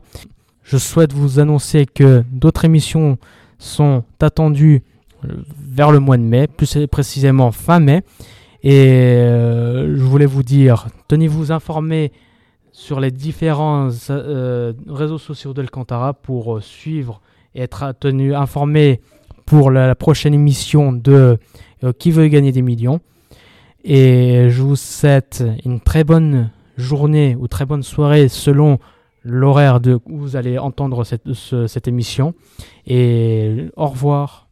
Je 0.62 0.78
souhaite 0.78 1.12
vous 1.12 1.40
annoncer 1.40 1.84
que 1.84 2.24
d'autres 2.32 2.64
émissions 2.64 3.18
sont 3.58 4.04
attendues 4.20 4.82
euh, 5.24 5.32
vers 5.58 5.92
le 5.92 6.00
mois 6.00 6.16
de 6.16 6.22
mai, 6.22 6.46
plus 6.46 6.78
précisément 6.90 7.52
fin 7.52 7.80
mai. 7.80 8.02
Et 8.62 8.88
euh, 8.88 9.96
je 9.96 10.02
voulais 10.02 10.26
vous 10.26 10.42
dire, 10.42 10.86
tenez-vous 11.08 11.52
informés 11.52 12.12
sur 12.72 13.00
les 13.00 13.10
différents 13.10 13.88
euh, 14.10 14.72
réseaux 14.88 15.18
sociaux 15.18 15.54
d'Alcantara 15.54 16.12
pour 16.12 16.62
suivre 16.62 17.20
et 17.54 17.62
être 17.62 17.94
tenu 17.98 18.34
informé 18.34 19.00
pour 19.46 19.70
la, 19.70 19.94
prochaine 19.94 20.34
émission 20.34 20.92
de 20.92 21.38
Qui 21.98 22.10
veut 22.10 22.26
gagner 22.26 22.52
des 22.52 22.62
millions. 22.62 23.00
Et 23.84 24.48
je 24.50 24.62
vous 24.62 24.76
souhaite 24.76 25.44
une 25.64 25.80
très 25.80 26.02
bonne 26.02 26.50
journée 26.76 27.36
ou 27.38 27.46
très 27.46 27.64
bonne 27.64 27.84
soirée 27.84 28.28
selon 28.28 28.78
l'horaire 29.26 29.80
de 29.80 29.98
où 30.06 30.18
vous 30.18 30.36
allez 30.36 30.58
entendre 30.58 31.04
cette, 31.04 31.32
ce- 31.32 31.66
cette 31.66 31.88
émission. 31.88 32.34
Et 32.86 33.66
au 33.76 33.86
revoir. 33.86 34.45